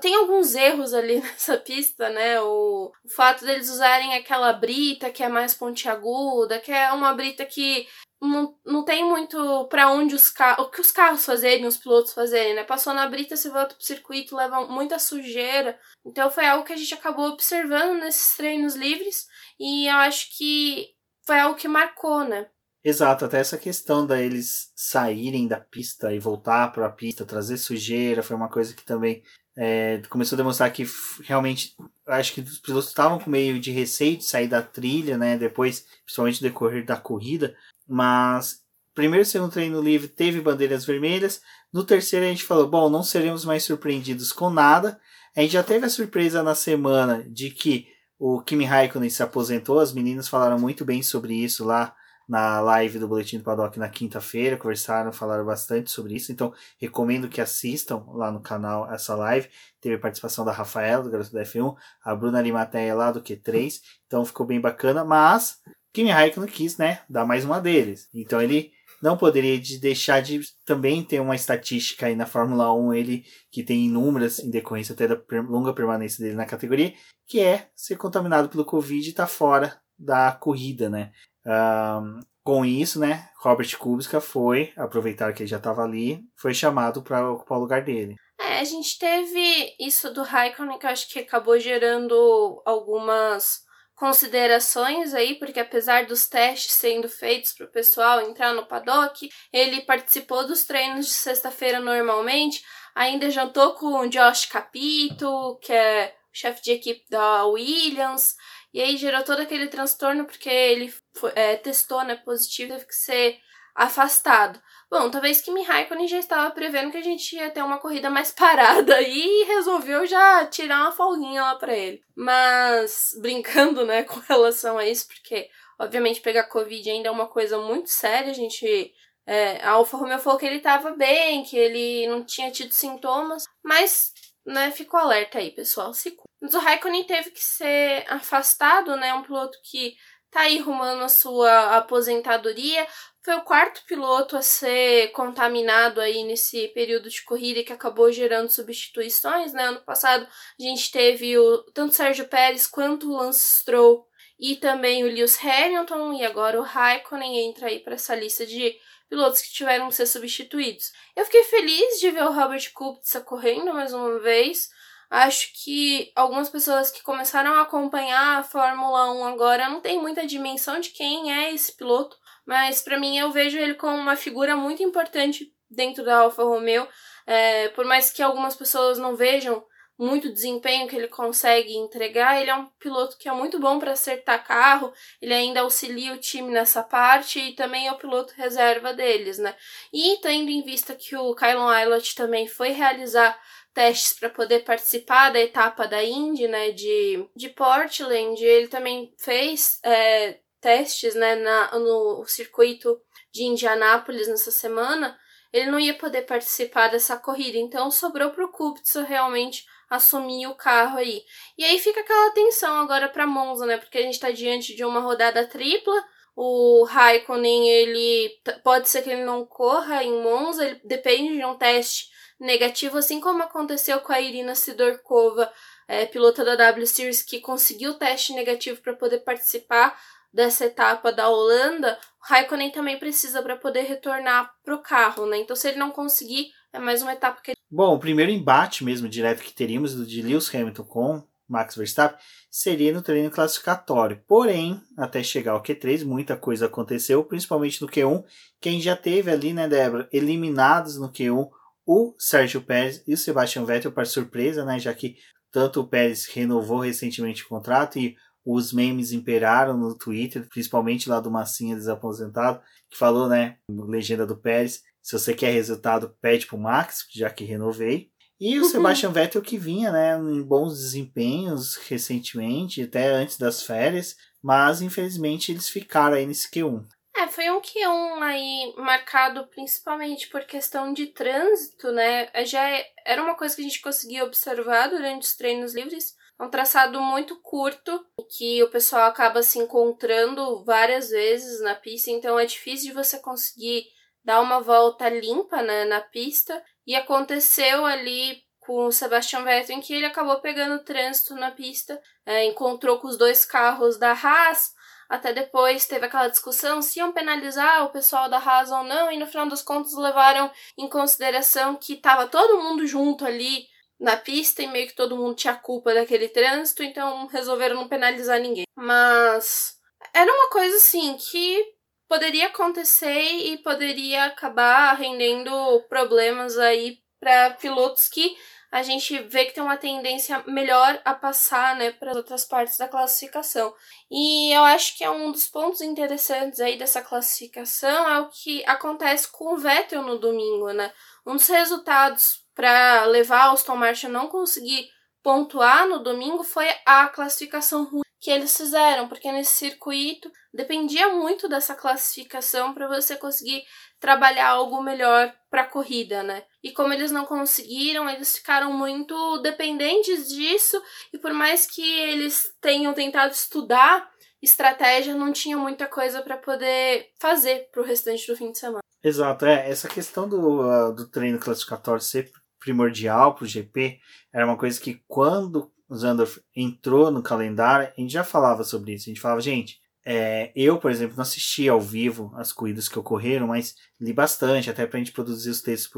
tem 0.00 0.14
alguns 0.14 0.54
erros 0.54 0.92
ali 0.92 1.20
nessa 1.22 1.56
pista, 1.56 2.10
né? 2.10 2.40
O, 2.40 2.92
o 3.04 3.08
fato 3.08 3.44
deles 3.44 3.70
usarem 3.70 4.14
aquela 4.14 4.52
brita 4.52 5.10
que 5.10 5.22
é 5.22 5.28
mais 5.28 5.54
pontiaguda, 5.54 6.60
que 6.60 6.70
é 6.70 6.92
uma 6.92 7.14
brita 7.14 7.46
que 7.46 7.86
não, 8.20 8.56
não 8.64 8.84
tem 8.84 9.04
muito 9.04 9.66
para 9.68 9.90
onde 9.90 10.14
os 10.14 10.28
carros. 10.28 10.66
O 10.66 10.70
que 10.70 10.80
os 10.80 10.90
carros 10.90 11.24
fazerem, 11.24 11.66
os 11.66 11.76
pilotos 11.76 12.12
fazerem, 12.12 12.54
né? 12.54 12.64
Passou 12.64 12.92
na 12.92 13.08
brita, 13.08 13.36
se 13.36 13.48
volta 13.48 13.74
pro 13.74 13.84
circuito, 13.84 14.36
leva 14.36 14.66
muita 14.66 14.98
sujeira. 14.98 15.78
Então 16.04 16.30
foi 16.30 16.46
algo 16.46 16.64
que 16.64 16.72
a 16.72 16.76
gente 16.76 16.94
acabou 16.94 17.30
observando 17.30 18.00
nesses 18.00 18.36
treinos 18.36 18.74
livres 18.74 19.26
e 19.58 19.88
eu 19.88 19.96
acho 19.96 20.36
que 20.36 20.90
foi 21.26 21.40
algo 21.40 21.56
que 21.56 21.68
marcou, 21.68 22.24
né? 22.24 22.48
Exato, 22.84 23.24
até 23.24 23.38
essa 23.38 23.56
questão 23.56 24.04
da 24.04 24.20
eles 24.20 24.72
saírem 24.74 25.46
da 25.46 25.60
pista 25.60 26.12
e 26.12 26.18
voltar 26.18 26.72
para 26.72 26.86
a 26.86 26.90
pista, 26.90 27.24
trazer 27.24 27.56
sujeira, 27.56 28.24
foi 28.24 28.34
uma 28.34 28.50
coisa 28.50 28.74
que 28.74 28.84
também 28.84 29.22
é, 29.56 30.00
começou 30.08 30.36
a 30.36 30.38
demonstrar 30.38 30.72
que 30.72 30.86
realmente 31.22 31.74
acho 32.06 32.32
que 32.32 32.40
os 32.40 32.58
pilotos 32.58 32.88
estavam 32.88 33.18
com 33.18 33.30
meio 33.30 33.60
de 33.60 33.70
receio 33.70 34.16
de 34.16 34.24
sair 34.24 34.48
da 34.48 34.62
trilha, 34.62 35.18
né? 35.18 35.36
Depois, 35.36 35.86
principalmente 36.04 36.42
no 36.42 36.48
decorrer 36.48 36.84
da 36.84 36.96
corrida, 36.96 37.54
mas 37.86 38.62
primeiro 38.94 39.22
e 39.22 39.26
segundo 39.26 39.52
treino 39.52 39.80
livre 39.80 40.08
teve 40.08 40.40
bandeiras 40.40 40.84
vermelhas. 40.84 41.40
No 41.72 41.84
terceiro 41.84 42.26
a 42.26 42.28
gente 42.28 42.44
falou, 42.44 42.68
bom, 42.68 42.88
não 42.88 43.02
seremos 43.02 43.44
mais 43.44 43.64
surpreendidos 43.64 44.32
com 44.32 44.50
nada. 44.50 44.98
A 45.36 45.40
gente 45.40 45.52
já 45.52 45.62
teve 45.62 45.86
a 45.86 45.90
surpresa 45.90 46.42
na 46.42 46.54
semana 46.54 47.24
de 47.28 47.50
que 47.50 47.86
o 48.18 48.40
Kimi 48.42 48.64
Raikkonen 48.64 49.10
se 49.10 49.22
aposentou. 49.22 49.80
As 49.80 49.92
meninas 49.92 50.28
falaram 50.28 50.58
muito 50.58 50.84
bem 50.84 51.02
sobre 51.02 51.34
isso 51.34 51.64
lá 51.64 51.94
na 52.28 52.60
live 52.60 52.98
do 52.98 53.08
Boletim 53.08 53.38
do 53.38 53.44
Paddock 53.44 53.78
na 53.78 53.88
quinta-feira, 53.88 54.56
conversaram, 54.56 55.12
falaram 55.12 55.44
bastante 55.44 55.90
sobre 55.90 56.14
isso, 56.14 56.32
então 56.32 56.52
recomendo 56.78 57.28
que 57.28 57.40
assistam 57.40 58.04
lá 58.08 58.30
no 58.30 58.40
canal 58.40 58.90
essa 58.92 59.14
live. 59.14 59.48
Teve 59.80 59.98
participação 59.98 60.44
da 60.44 60.52
Rafaela, 60.52 61.02
do 61.02 61.10
Garoto 61.10 61.32
da 61.32 61.42
F1, 61.42 61.74
a 62.04 62.14
Bruna 62.14 62.40
Limateia 62.40 62.94
lá 62.94 63.10
do 63.10 63.20
Q3, 63.20 63.80
então 64.06 64.24
ficou 64.24 64.46
bem 64.46 64.60
bacana, 64.60 65.04
mas 65.04 65.60
Kimi 65.92 66.10
Raikkonen 66.10 66.48
quis, 66.48 66.78
né, 66.78 67.00
dar 67.08 67.26
mais 67.26 67.44
uma 67.44 67.60
deles. 67.60 68.08
Então 68.14 68.40
ele 68.40 68.72
não 69.02 69.16
poderia 69.16 69.60
deixar 69.80 70.20
de 70.22 70.40
também 70.64 71.02
ter 71.02 71.20
uma 71.20 71.34
estatística 71.34 72.06
aí 72.06 72.14
na 72.14 72.24
Fórmula 72.24 72.72
1, 72.72 72.94
ele 72.94 73.24
que 73.50 73.64
tem 73.64 73.86
inúmeras 73.86 74.38
em 74.38 74.48
decorrência 74.48 74.94
até 74.94 75.08
da 75.08 75.20
longa 75.48 75.74
permanência 75.74 76.24
dele 76.24 76.36
na 76.36 76.46
categoria, 76.46 76.94
que 77.26 77.40
é 77.40 77.68
ser 77.74 77.96
contaminado 77.96 78.48
pelo 78.48 78.64
Covid 78.64 79.10
e 79.10 79.12
tá 79.12 79.26
fora 79.26 79.76
da 79.98 80.30
corrida, 80.32 80.88
né? 80.88 81.12
Um, 81.46 82.20
com 82.44 82.64
isso, 82.64 82.98
né, 82.98 83.28
Robert 83.38 83.78
Kubica 83.78 84.20
foi, 84.20 84.72
aproveitar 84.76 85.32
que 85.32 85.42
ele 85.42 85.48
já 85.48 85.58
estava 85.58 85.82
ali, 85.82 86.20
foi 86.36 86.52
chamado 86.52 87.02
para 87.02 87.30
ocupar 87.30 87.58
o 87.58 87.60
lugar 87.60 87.84
dele. 87.84 88.16
É, 88.40 88.58
a 88.58 88.64
gente 88.64 88.98
teve 88.98 89.74
isso 89.78 90.12
do 90.12 90.22
Raikkonen 90.22 90.78
que 90.78 90.86
acho 90.86 91.08
que 91.08 91.20
acabou 91.20 91.58
gerando 91.58 92.60
algumas 92.66 93.60
considerações 93.94 95.14
aí, 95.14 95.36
porque 95.36 95.60
apesar 95.60 96.06
dos 96.06 96.26
testes 96.26 96.72
sendo 96.72 97.08
feitos 97.08 97.52
para 97.52 97.66
o 97.66 97.70
pessoal 97.70 98.20
entrar 98.20 98.52
no 98.52 98.66
paddock, 98.66 99.28
ele 99.52 99.82
participou 99.82 100.44
dos 100.44 100.64
treinos 100.64 101.06
de 101.06 101.12
sexta-feira 101.12 101.78
normalmente, 101.78 102.60
ainda 102.96 103.30
jantou 103.30 103.74
com 103.74 104.00
o 104.00 104.08
Josh 104.08 104.46
Capito, 104.46 105.56
que 105.62 105.72
é 105.72 106.12
chefe 106.32 106.62
de 106.62 106.72
equipe 106.72 107.04
da 107.08 107.44
Williams, 107.46 108.34
e 108.72 108.80
aí 108.80 108.96
gerou 108.96 109.22
todo 109.22 109.40
aquele 109.40 109.68
transtorno 109.68 110.24
porque 110.24 110.48
ele 110.48 110.92
foi, 111.14 111.32
é, 111.34 111.56
testou 111.56 112.02
né, 112.04 112.16
positivo 112.16 112.72
teve 112.72 112.86
que 112.86 112.94
ser 112.94 113.38
afastado. 113.74 114.60
Bom, 114.90 115.10
talvez 115.10 115.40
Kimi 115.40 115.62
Raikkonen 115.62 116.06
já 116.06 116.18
estava 116.18 116.50
prevendo 116.50 116.90
que 116.90 116.98
a 116.98 117.02
gente 117.02 117.34
ia 117.34 117.50
ter 117.50 117.62
uma 117.62 117.78
corrida 117.78 118.10
mais 118.10 118.30
parada 118.36 119.00
e 119.00 119.44
resolveu 119.44 120.06
já 120.06 120.46
tirar 120.46 120.82
uma 120.82 120.92
folguinha 120.92 121.42
lá 121.42 121.54
para 121.56 121.74
ele. 121.74 122.02
Mas 122.14 123.10
brincando, 123.20 123.84
né, 123.84 124.04
com 124.04 124.20
relação 124.28 124.78
a 124.78 124.86
isso, 124.86 125.06
porque 125.08 125.48
obviamente 125.78 126.20
pegar 126.20 126.44
Covid 126.44 126.90
ainda 126.90 127.08
é 127.08 127.12
uma 127.12 127.28
coisa 127.28 127.58
muito 127.58 127.90
séria, 127.90 128.30
a 128.30 128.34
gente 128.34 128.92
é, 129.26 129.62
a 129.62 129.70
Alfa 129.70 129.96
Romeo 129.96 130.18
falou 130.18 130.38
que 130.38 130.46
ele 130.46 130.56
estava 130.56 130.90
bem, 130.92 131.44
que 131.44 131.56
ele 131.56 132.06
não 132.08 132.24
tinha 132.24 132.50
tido 132.50 132.72
sintomas, 132.72 133.44
mas 133.62 134.12
né, 134.44 134.70
ficou 134.70 134.98
alerta 134.98 135.38
aí, 135.38 135.50
pessoal, 135.50 135.94
se 135.94 136.16
mas 136.42 136.54
o 136.54 136.58
Raikkonen 136.58 137.04
teve 137.04 137.30
que 137.30 137.42
ser 137.42 138.04
afastado, 138.08 138.96
né? 138.96 139.14
Um 139.14 139.22
piloto 139.22 139.56
que 139.62 139.94
tá 140.28 140.40
aí 140.40 140.58
rumando 140.58 141.04
a 141.04 141.08
sua 141.08 141.76
aposentadoria. 141.76 142.84
Foi 143.22 143.34
o 143.36 143.42
quarto 143.42 143.84
piloto 143.86 144.36
a 144.36 144.42
ser 144.42 145.12
contaminado 145.12 146.00
aí 146.00 146.24
nesse 146.24 146.66
período 146.68 147.08
de 147.08 147.22
corrida 147.22 147.62
que 147.62 147.72
acabou 147.72 148.10
gerando 148.10 148.50
substituições, 148.50 149.52
né? 149.52 149.66
Ano 149.66 149.82
passado 149.82 150.26
a 150.26 150.62
gente 150.62 150.90
teve 150.90 151.38
o, 151.38 151.58
tanto 151.72 151.92
o 151.92 151.94
Sérgio 151.94 152.26
Pérez 152.26 152.66
quanto 152.66 153.08
o 153.08 153.16
Lance 153.16 153.60
Stroll 153.60 154.04
e 154.36 154.56
também 154.56 155.04
o 155.04 155.06
Lewis 155.06 155.38
Hamilton 155.40 156.14
e 156.14 156.24
agora 156.24 156.58
o 156.58 156.64
Raikkonen 156.64 157.48
entra 157.48 157.68
aí 157.68 157.78
para 157.78 157.94
essa 157.94 158.16
lista 158.16 158.44
de 158.44 158.76
pilotos 159.08 159.42
que 159.42 159.52
tiveram 159.52 159.88
que 159.90 159.94
ser 159.94 160.06
substituídos. 160.06 160.90
Eu 161.14 161.24
fiquei 161.24 161.44
feliz 161.44 162.00
de 162.00 162.10
ver 162.10 162.24
o 162.24 162.32
Robert 162.32 162.72
Kubica 162.72 163.20
correndo 163.20 163.72
mais 163.72 163.92
uma 163.92 164.18
vez. 164.18 164.70
Acho 165.12 165.52
que 165.62 166.10
algumas 166.16 166.48
pessoas 166.48 166.90
que 166.90 167.02
começaram 167.02 167.52
a 167.52 167.60
acompanhar 167.60 168.38
a 168.38 168.42
Fórmula 168.42 169.12
1 169.12 169.24
agora 169.26 169.68
não 169.68 169.78
tem 169.78 170.00
muita 170.00 170.26
dimensão 170.26 170.80
de 170.80 170.88
quem 170.88 171.30
é 171.30 171.52
esse 171.52 171.76
piloto, 171.76 172.16
mas 172.46 172.80
para 172.80 172.98
mim 172.98 173.18
eu 173.18 173.30
vejo 173.30 173.58
ele 173.58 173.74
como 173.74 173.94
uma 173.94 174.16
figura 174.16 174.56
muito 174.56 174.82
importante 174.82 175.52
dentro 175.68 176.02
da 176.02 176.20
Alfa 176.20 176.42
Romeo. 176.42 176.88
É, 177.26 177.68
por 177.68 177.84
mais 177.84 178.10
que 178.10 178.22
algumas 178.22 178.56
pessoas 178.56 178.98
não 178.98 179.14
vejam 179.14 179.62
muito 180.02 180.32
desempenho 180.32 180.88
que 180.88 180.96
ele 180.96 181.08
consegue 181.08 181.76
entregar, 181.76 182.40
ele 182.40 182.50
é 182.50 182.54
um 182.54 182.66
piloto 182.80 183.16
que 183.16 183.28
é 183.28 183.32
muito 183.32 183.60
bom 183.60 183.78
para 183.78 183.92
acertar 183.92 184.44
carro, 184.44 184.92
ele 185.20 185.32
ainda 185.32 185.60
auxilia 185.60 186.12
o 186.12 186.18
time 186.18 186.50
nessa 186.50 186.82
parte 186.82 187.38
e 187.38 187.54
também 187.54 187.86
é 187.86 187.92
o 187.92 187.98
piloto 187.98 188.34
reserva 188.36 188.92
deles, 188.92 189.38
né? 189.38 189.54
E 189.92 190.18
tendo 190.20 190.50
em 190.50 190.62
vista 190.62 190.94
que 190.94 191.16
o 191.16 191.34
Kylon 191.34 191.68
Aylott 191.68 192.16
também 192.16 192.48
foi 192.48 192.70
realizar 192.70 193.38
testes 193.72 194.18
para 194.18 194.28
poder 194.28 194.64
participar 194.64 195.30
da 195.30 195.40
etapa 195.40 195.86
da 195.86 196.02
Indy, 196.02 196.48
né, 196.48 196.72
de, 196.72 197.26
de 197.34 197.48
Portland. 197.48 198.44
Ele 198.44 198.68
também 198.68 199.14
fez 199.18 199.78
é, 199.82 200.40
testes, 200.60 201.14
né, 201.14 201.36
na, 201.36 201.78
no 201.78 202.24
circuito 202.26 203.00
de 203.32 203.44
Indianápolis 203.44 204.28
nessa 204.28 204.50
semana, 204.50 205.18
ele 205.52 205.70
não 205.70 205.80
ia 205.80 205.94
poder 205.94 206.22
participar 206.22 206.88
dessa 206.88 207.16
corrida. 207.16 207.56
Então 207.56 207.90
sobrou 207.90 208.30
para 208.30 208.44
o 208.44 208.50
Kubica 208.50 209.02
realmente 209.02 209.64
assumir 209.94 210.46
o 210.46 210.54
carro 210.54 210.98
aí. 210.98 211.22
E 211.56 211.64
aí 211.64 211.78
fica 211.78 212.00
aquela 212.00 212.32
tensão 212.32 212.76
agora 212.76 213.08
para 213.08 213.26
Monza, 213.26 213.66
né? 213.66 213.76
Porque 213.76 213.98
a 213.98 214.02
gente 214.02 214.14
está 214.14 214.30
diante 214.30 214.74
de 214.74 214.84
uma 214.84 215.00
rodada 215.00 215.46
tripla. 215.46 215.94
O 216.34 216.84
Raikkonen, 216.84 217.68
ele 217.68 218.40
pode 218.64 218.88
ser 218.88 219.02
que 219.02 219.10
ele 219.10 219.24
não 219.24 219.44
corra 219.44 220.02
em 220.02 220.22
Monza, 220.22 220.64
ele 220.64 220.80
depende 220.82 221.36
de 221.36 221.44
um 221.44 221.56
teste 221.58 222.10
negativo, 222.40 222.96
assim 222.96 223.20
como 223.20 223.42
aconteceu 223.42 224.00
com 224.00 224.12
a 224.12 224.20
Irina 224.20 224.54
Sidorkova, 224.54 225.52
é, 225.86 226.06
pilota 226.06 226.42
da 226.42 226.56
W 226.56 226.86
Series, 226.86 227.22
que 227.22 227.40
conseguiu 227.40 227.92
o 227.92 227.98
teste 227.98 228.32
negativo 228.32 228.80
para 228.80 228.94
poder 228.94 229.18
participar 229.18 229.96
dessa 230.32 230.64
etapa 230.64 231.12
da 231.12 231.28
Holanda, 231.28 231.98
o 232.20 232.26
Raikkonen 232.26 232.70
também 232.70 232.98
precisa 232.98 233.42
para 233.42 233.56
poder 233.56 233.82
retornar 233.82 234.50
para 234.64 234.74
o 234.74 234.82
carro, 234.82 235.26
né? 235.26 235.38
Então, 235.38 235.54
se 235.54 235.68
ele 235.68 235.78
não 235.78 235.90
conseguir, 235.90 236.50
é 236.72 236.78
mais 236.78 237.02
uma 237.02 237.12
etapa 237.12 237.42
que. 237.42 237.52
Bom, 237.74 237.94
o 237.94 237.98
primeiro 237.98 238.30
embate 238.30 238.84
mesmo 238.84 239.08
direto 239.08 239.42
que 239.42 239.54
teríamos 239.54 240.06
de 240.06 240.20
Lewis 240.20 240.54
Hamilton 240.54 240.84
com 240.84 241.22
Max 241.48 241.74
Verstappen 241.74 242.18
seria 242.50 242.92
no 242.92 243.00
treino 243.00 243.30
classificatório. 243.30 244.20
Porém, 244.28 244.78
até 244.94 245.22
chegar 245.22 245.52
ao 245.52 245.62
Q3, 245.62 246.04
muita 246.04 246.36
coisa 246.36 246.66
aconteceu, 246.66 247.24
principalmente 247.24 247.80
no 247.80 247.88
Q1. 247.88 248.24
Quem 248.60 248.78
já 248.78 248.94
teve 248.94 249.30
ali, 249.30 249.54
né, 249.54 249.66
Débora, 249.66 250.06
eliminados 250.12 250.98
no 250.98 251.10
Q1 251.10 251.48
o 251.86 252.14
Sérgio 252.18 252.60
Pérez 252.60 253.02
e 253.06 253.14
o 253.14 253.16
Sebastian 253.16 253.64
Vettel 253.64 253.90
para 253.90 254.04
surpresa, 254.04 254.66
né, 254.66 254.78
já 254.78 254.92
que 254.92 255.16
tanto 255.50 255.80
o 255.80 255.88
Pérez 255.88 256.26
renovou 256.26 256.80
recentemente 256.80 257.42
o 257.42 257.48
contrato 257.48 257.98
e 257.98 258.16
os 258.44 258.70
memes 258.70 259.12
imperaram 259.12 259.78
no 259.78 259.96
Twitter, 259.96 260.46
principalmente 260.46 261.08
lá 261.08 261.20
do 261.20 261.30
Massinha 261.30 261.74
desaposentado, 261.74 262.60
que 262.90 262.98
falou, 262.98 263.30
né, 263.30 263.56
legenda 263.66 264.26
do 264.26 264.36
Pérez, 264.36 264.82
se 265.02 265.18
você 265.18 265.34
quer 265.34 265.50
resultado, 265.50 266.16
pede 266.20 266.46
pro 266.46 266.56
Max, 266.56 267.04
já 267.12 267.28
que 267.28 267.44
renovei. 267.44 268.10
E 268.40 268.58
o 268.58 268.62
uhum. 268.62 268.68
Sebastian 268.68 269.10
Vettel 269.10 269.42
que 269.42 269.58
vinha, 269.58 269.92
né, 269.92 270.16
em 270.16 270.42
bons 270.42 270.78
desempenhos 270.78 271.76
recentemente, 271.76 272.82
até 272.82 273.08
antes 273.08 273.38
das 273.38 273.62
férias, 273.62 274.16
mas 274.42 274.82
infelizmente 274.82 275.52
eles 275.52 275.68
ficaram 275.68 276.16
aí 276.16 276.26
nesse 276.26 276.50
Q1. 276.50 276.84
É, 277.14 277.28
foi 277.28 277.50
um 277.50 277.60
Q1 277.60 278.22
aí 278.22 278.74
marcado 278.78 279.46
principalmente 279.48 280.28
por 280.28 280.44
questão 280.44 280.92
de 280.92 281.08
trânsito, 281.08 281.92
né? 281.92 282.28
Já 282.44 282.68
é, 282.68 282.86
era 283.06 283.22
uma 283.22 283.36
coisa 283.36 283.54
que 283.54 283.60
a 283.60 283.64
gente 283.64 283.82
conseguia 283.82 284.24
observar 284.24 284.88
durante 284.88 285.22
os 285.22 285.36
treinos 285.36 285.74
livres, 285.74 286.14
é 286.40 286.44
um 286.44 286.50
traçado 286.50 287.00
muito 287.00 287.40
curto, 287.40 288.04
que 288.36 288.62
o 288.62 288.70
pessoal 288.70 289.02
acaba 289.02 289.42
se 289.42 289.58
encontrando 289.58 290.64
várias 290.64 291.10
vezes 291.10 291.60
na 291.60 291.74
pista, 291.74 292.10
então 292.10 292.38
é 292.38 292.46
difícil 292.46 292.88
de 292.88 292.94
você 292.94 293.20
conseguir 293.20 293.84
dar 294.24 294.40
uma 294.40 294.60
volta 294.60 295.08
limpa 295.08 295.62
né, 295.62 295.84
na 295.84 296.00
pista. 296.00 296.62
E 296.86 296.94
aconteceu 296.94 297.84
ali 297.86 298.42
com 298.60 298.86
o 298.86 298.92
Sebastian 298.92 299.42
Vettel, 299.42 299.76
em 299.76 299.80
que 299.80 299.92
ele 299.92 300.06
acabou 300.06 300.40
pegando 300.40 300.84
trânsito 300.84 301.34
na 301.34 301.50
pista, 301.50 302.00
é, 302.24 302.44
encontrou 302.44 302.98
com 302.98 303.08
os 303.08 303.18
dois 303.18 303.44
carros 303.44 303.98
da 303.98 304.12
Haas, 304.12 304.72
até 305.08 305.32
depois 305.32 305.84
teve 305.84 306.06
aquela 306.06 306.28
discussão 306.28 306.80
se 306.80 306.98
iam 306.98 307.12
penalizar 307.12 307.84
o 307.84 307.90
pessoal 307.90 308.30
da 308.30 308.38
Haas 308.38 308.70
ou 308.70 308.84
não, 308.84 309.10
e 309.10 309.18
no 309.18 309.26
final 309.26 309.48
das 309.48 309.62
contas 309.62 309.94
levaram 309.94 310.50
em 310.78 310.88
consideração 310.88 311.76
que 311.76 311.94
estava 311.94 312.28
todo 312.28 312.62
mundo 312.62 312.86
junto 312.86 313.26
ali 313.26 313.66
na 313.98 314.16
pista 314.16 314.62
e 314.62 314.66
meio 314.66 314.88
que 314.88 314.96
todo 314.96 315.16
mundo 315.16 315.34
tinha 315.34 315.54
culpa 315.54 315.92
daquele 315.92 316.28
trânsito, 316.28 316.82
então 316.82 317.26
resolveram 317.26 317.76
não 317.76 317.88
penalizar 317.88 318.40
ninguém. 318.40 318.64
Mas 318.76 319.76
era 320.14 320.32
uma 320.32 320.48
coisa 320.50 320.76
assim 320.76 321.16
que 321.16 321.64
poderia 322.12 322.48
acontecer 322.48 323.22
e 323.22 323.56
poderia 323.56 324.26
acabar 324.26 324.92
rendendo 324.92 325.80
problemas 325.88 326.58
aí 326.58 326.98
para 327.18 327.52
pilotos 327.52 328.06
que 328.06 328.36
a 328.70 328.82
gente 328.82 329.18
vê 329.20 329.46
que 329.46 329.54
tem 329.54 329.62
uma 329.62 329.78
tendência 329.78 330.44
melhor 330.46 331.00
a 331.06 331.14
passar, 331.14 331.74
né, 331.74 331.90
para 331.92 332.10
as 332.10 332.16
outras 332.18 332.44
partes 332.44 332.76
da 332.76 332.86
classificação. 332.86 333.72
E 334.10 334.52
eu 334.52 334.62
acho 334.62 334.98
que 334.98 335.02
é 335.02 335.10
um 335.10 335.32
dos 335.32 335.46
pontos 335.46 335.80
interessantes 335.80 336.60
aí 336.60 336.76
dessa 336.76 337.00
classificação 337.00 338.06
é 338.06 338.20
o 338.20 338.28
que 338.28 338.62
acontece 338.66 339.32
com 339.32 339.54
o 339.54 339.56
Vettel 339.56 340.02
no 340.02 340.18
domingo, 340.18 340.70
né? 340.70 340.92
Um 341.26 341.36
dos 341.36 341.48
resultados 341.48 342.44
para 342.54 343.06
levar 343.06 343.46
a 343.46 343.52
Aston 343.52 343.76
Martin 343.76 344.08
a 344.08 344.10
não 344.10 344.28
conseguir 344.28 344.86
pontuar 345.22 345.88
no 345.88 346.02
domingo 346.02 346.44
foi 346.44 346.68
a 346.84 347.08
classificação 347.08 347.84
ruim 347.84 348.02
que 348.22 348.30
eles 348.30 348.56
fizeram, 348.56 349.08
porque 349.08 349.32
nesse 349.32 349.50
circuito 349.50 350.30
dependia 350.54 351.08
muito 351.08 351.48
dessa 351.48 351.74
classificação 351.74 352.72
para 352.72 352.86
você 352.86 353.16
conseguir 353.16 353.64
trabalhar 353.98 354.50
algo 354.50 354.80
melhor 354.80 355.34
para 355.50 355.62
a 355.62 355.68
corrida, 355.68 356.22
né? 356.22 356.44
E 356.62 356.70
como 356.70 356.94
eles 356.94 357.10
não 357.10 357.24
conseguiram, 357.26 358.08
eles 358.08 358.36
ficaram 358.36 358.72
muito 358.72 359.38
dependentes 359.38 360.28
disso, 360.28 360.80
e 361.12 361.18
por 361.18 361.32
mais 361.32 361.66
que 361.66 361.82
eles 361.82 362.54
tenham 362.60 362.94
tentado 362.94 363.32
estudar 363.32 364.08
estratégia, 364.40 365.16
não 365.16 365.32
tinha 365.32 365.58
muita 365.58 365.88
coisa 365.88 366.22
para 366.22 366.36
poder 366.36 367.10
fazer 367.20 367.68
para 367.72 367.82
o 367.82 367.84
restante 367.84 368.26
do 368.28 368.36
fim 368.36 368.52
de 368.52 368.58
semana. 368.58 368.82
Exato, 369.02 369.46
é, 369.46 369.68
essa 369.68 369.88
questão 369.88 370.28
do, 370.28 370.60
uh, 370.60 370.94
do 370.94 371.08
treino 371.08 371.40
classificatório 371.40 372.00
ser 372.00 372.30
primordial 372.60 373.34
para 373.34 373.44
o 373.44 373.48
GP 373.48 373.98
era 374.32 374.46
uma 374.46 374.56
coisa 374.56 374.80
que 374.80 375.02
quando 375.08 375.72
Zandorf 375.94 376.40
entrou 376.54 377.10
no 377.10 377.22
calendário, 377.22 377.88
a 377.96 378.00
gente 378.00 378.12
já 378.12 378.24
falava 378.24 378.64
sobre 378.64 378.94
isso. 378.94 379.08
A 379.08 379.10
gente 379.10 379.20
falava, 379.20 379.40
gente, 379.40 379.80
é, 380.04 380.50
eu, 380.56 380.78
por 380.78 380.90
exemplo, 380.90 381.16
não 381.16 381.22
assisti 381.22 381.68
ao 381.68 381.80
vivo 381.80 382.32
as 382.34 382.52
corridas 382.52 382.88
que 382.88 382.98
ocorreram, 382.98 383.48
mas 383.48 383.74
li 384.00 384.12
bastante, 384.12 384.68
até 384.68 384.84
para 384.86 384.96
a 384.96 385.00
gente 385.00 385.12
produzir 385.12 385.50
os 385.50 385.62
textos 385.62 385.92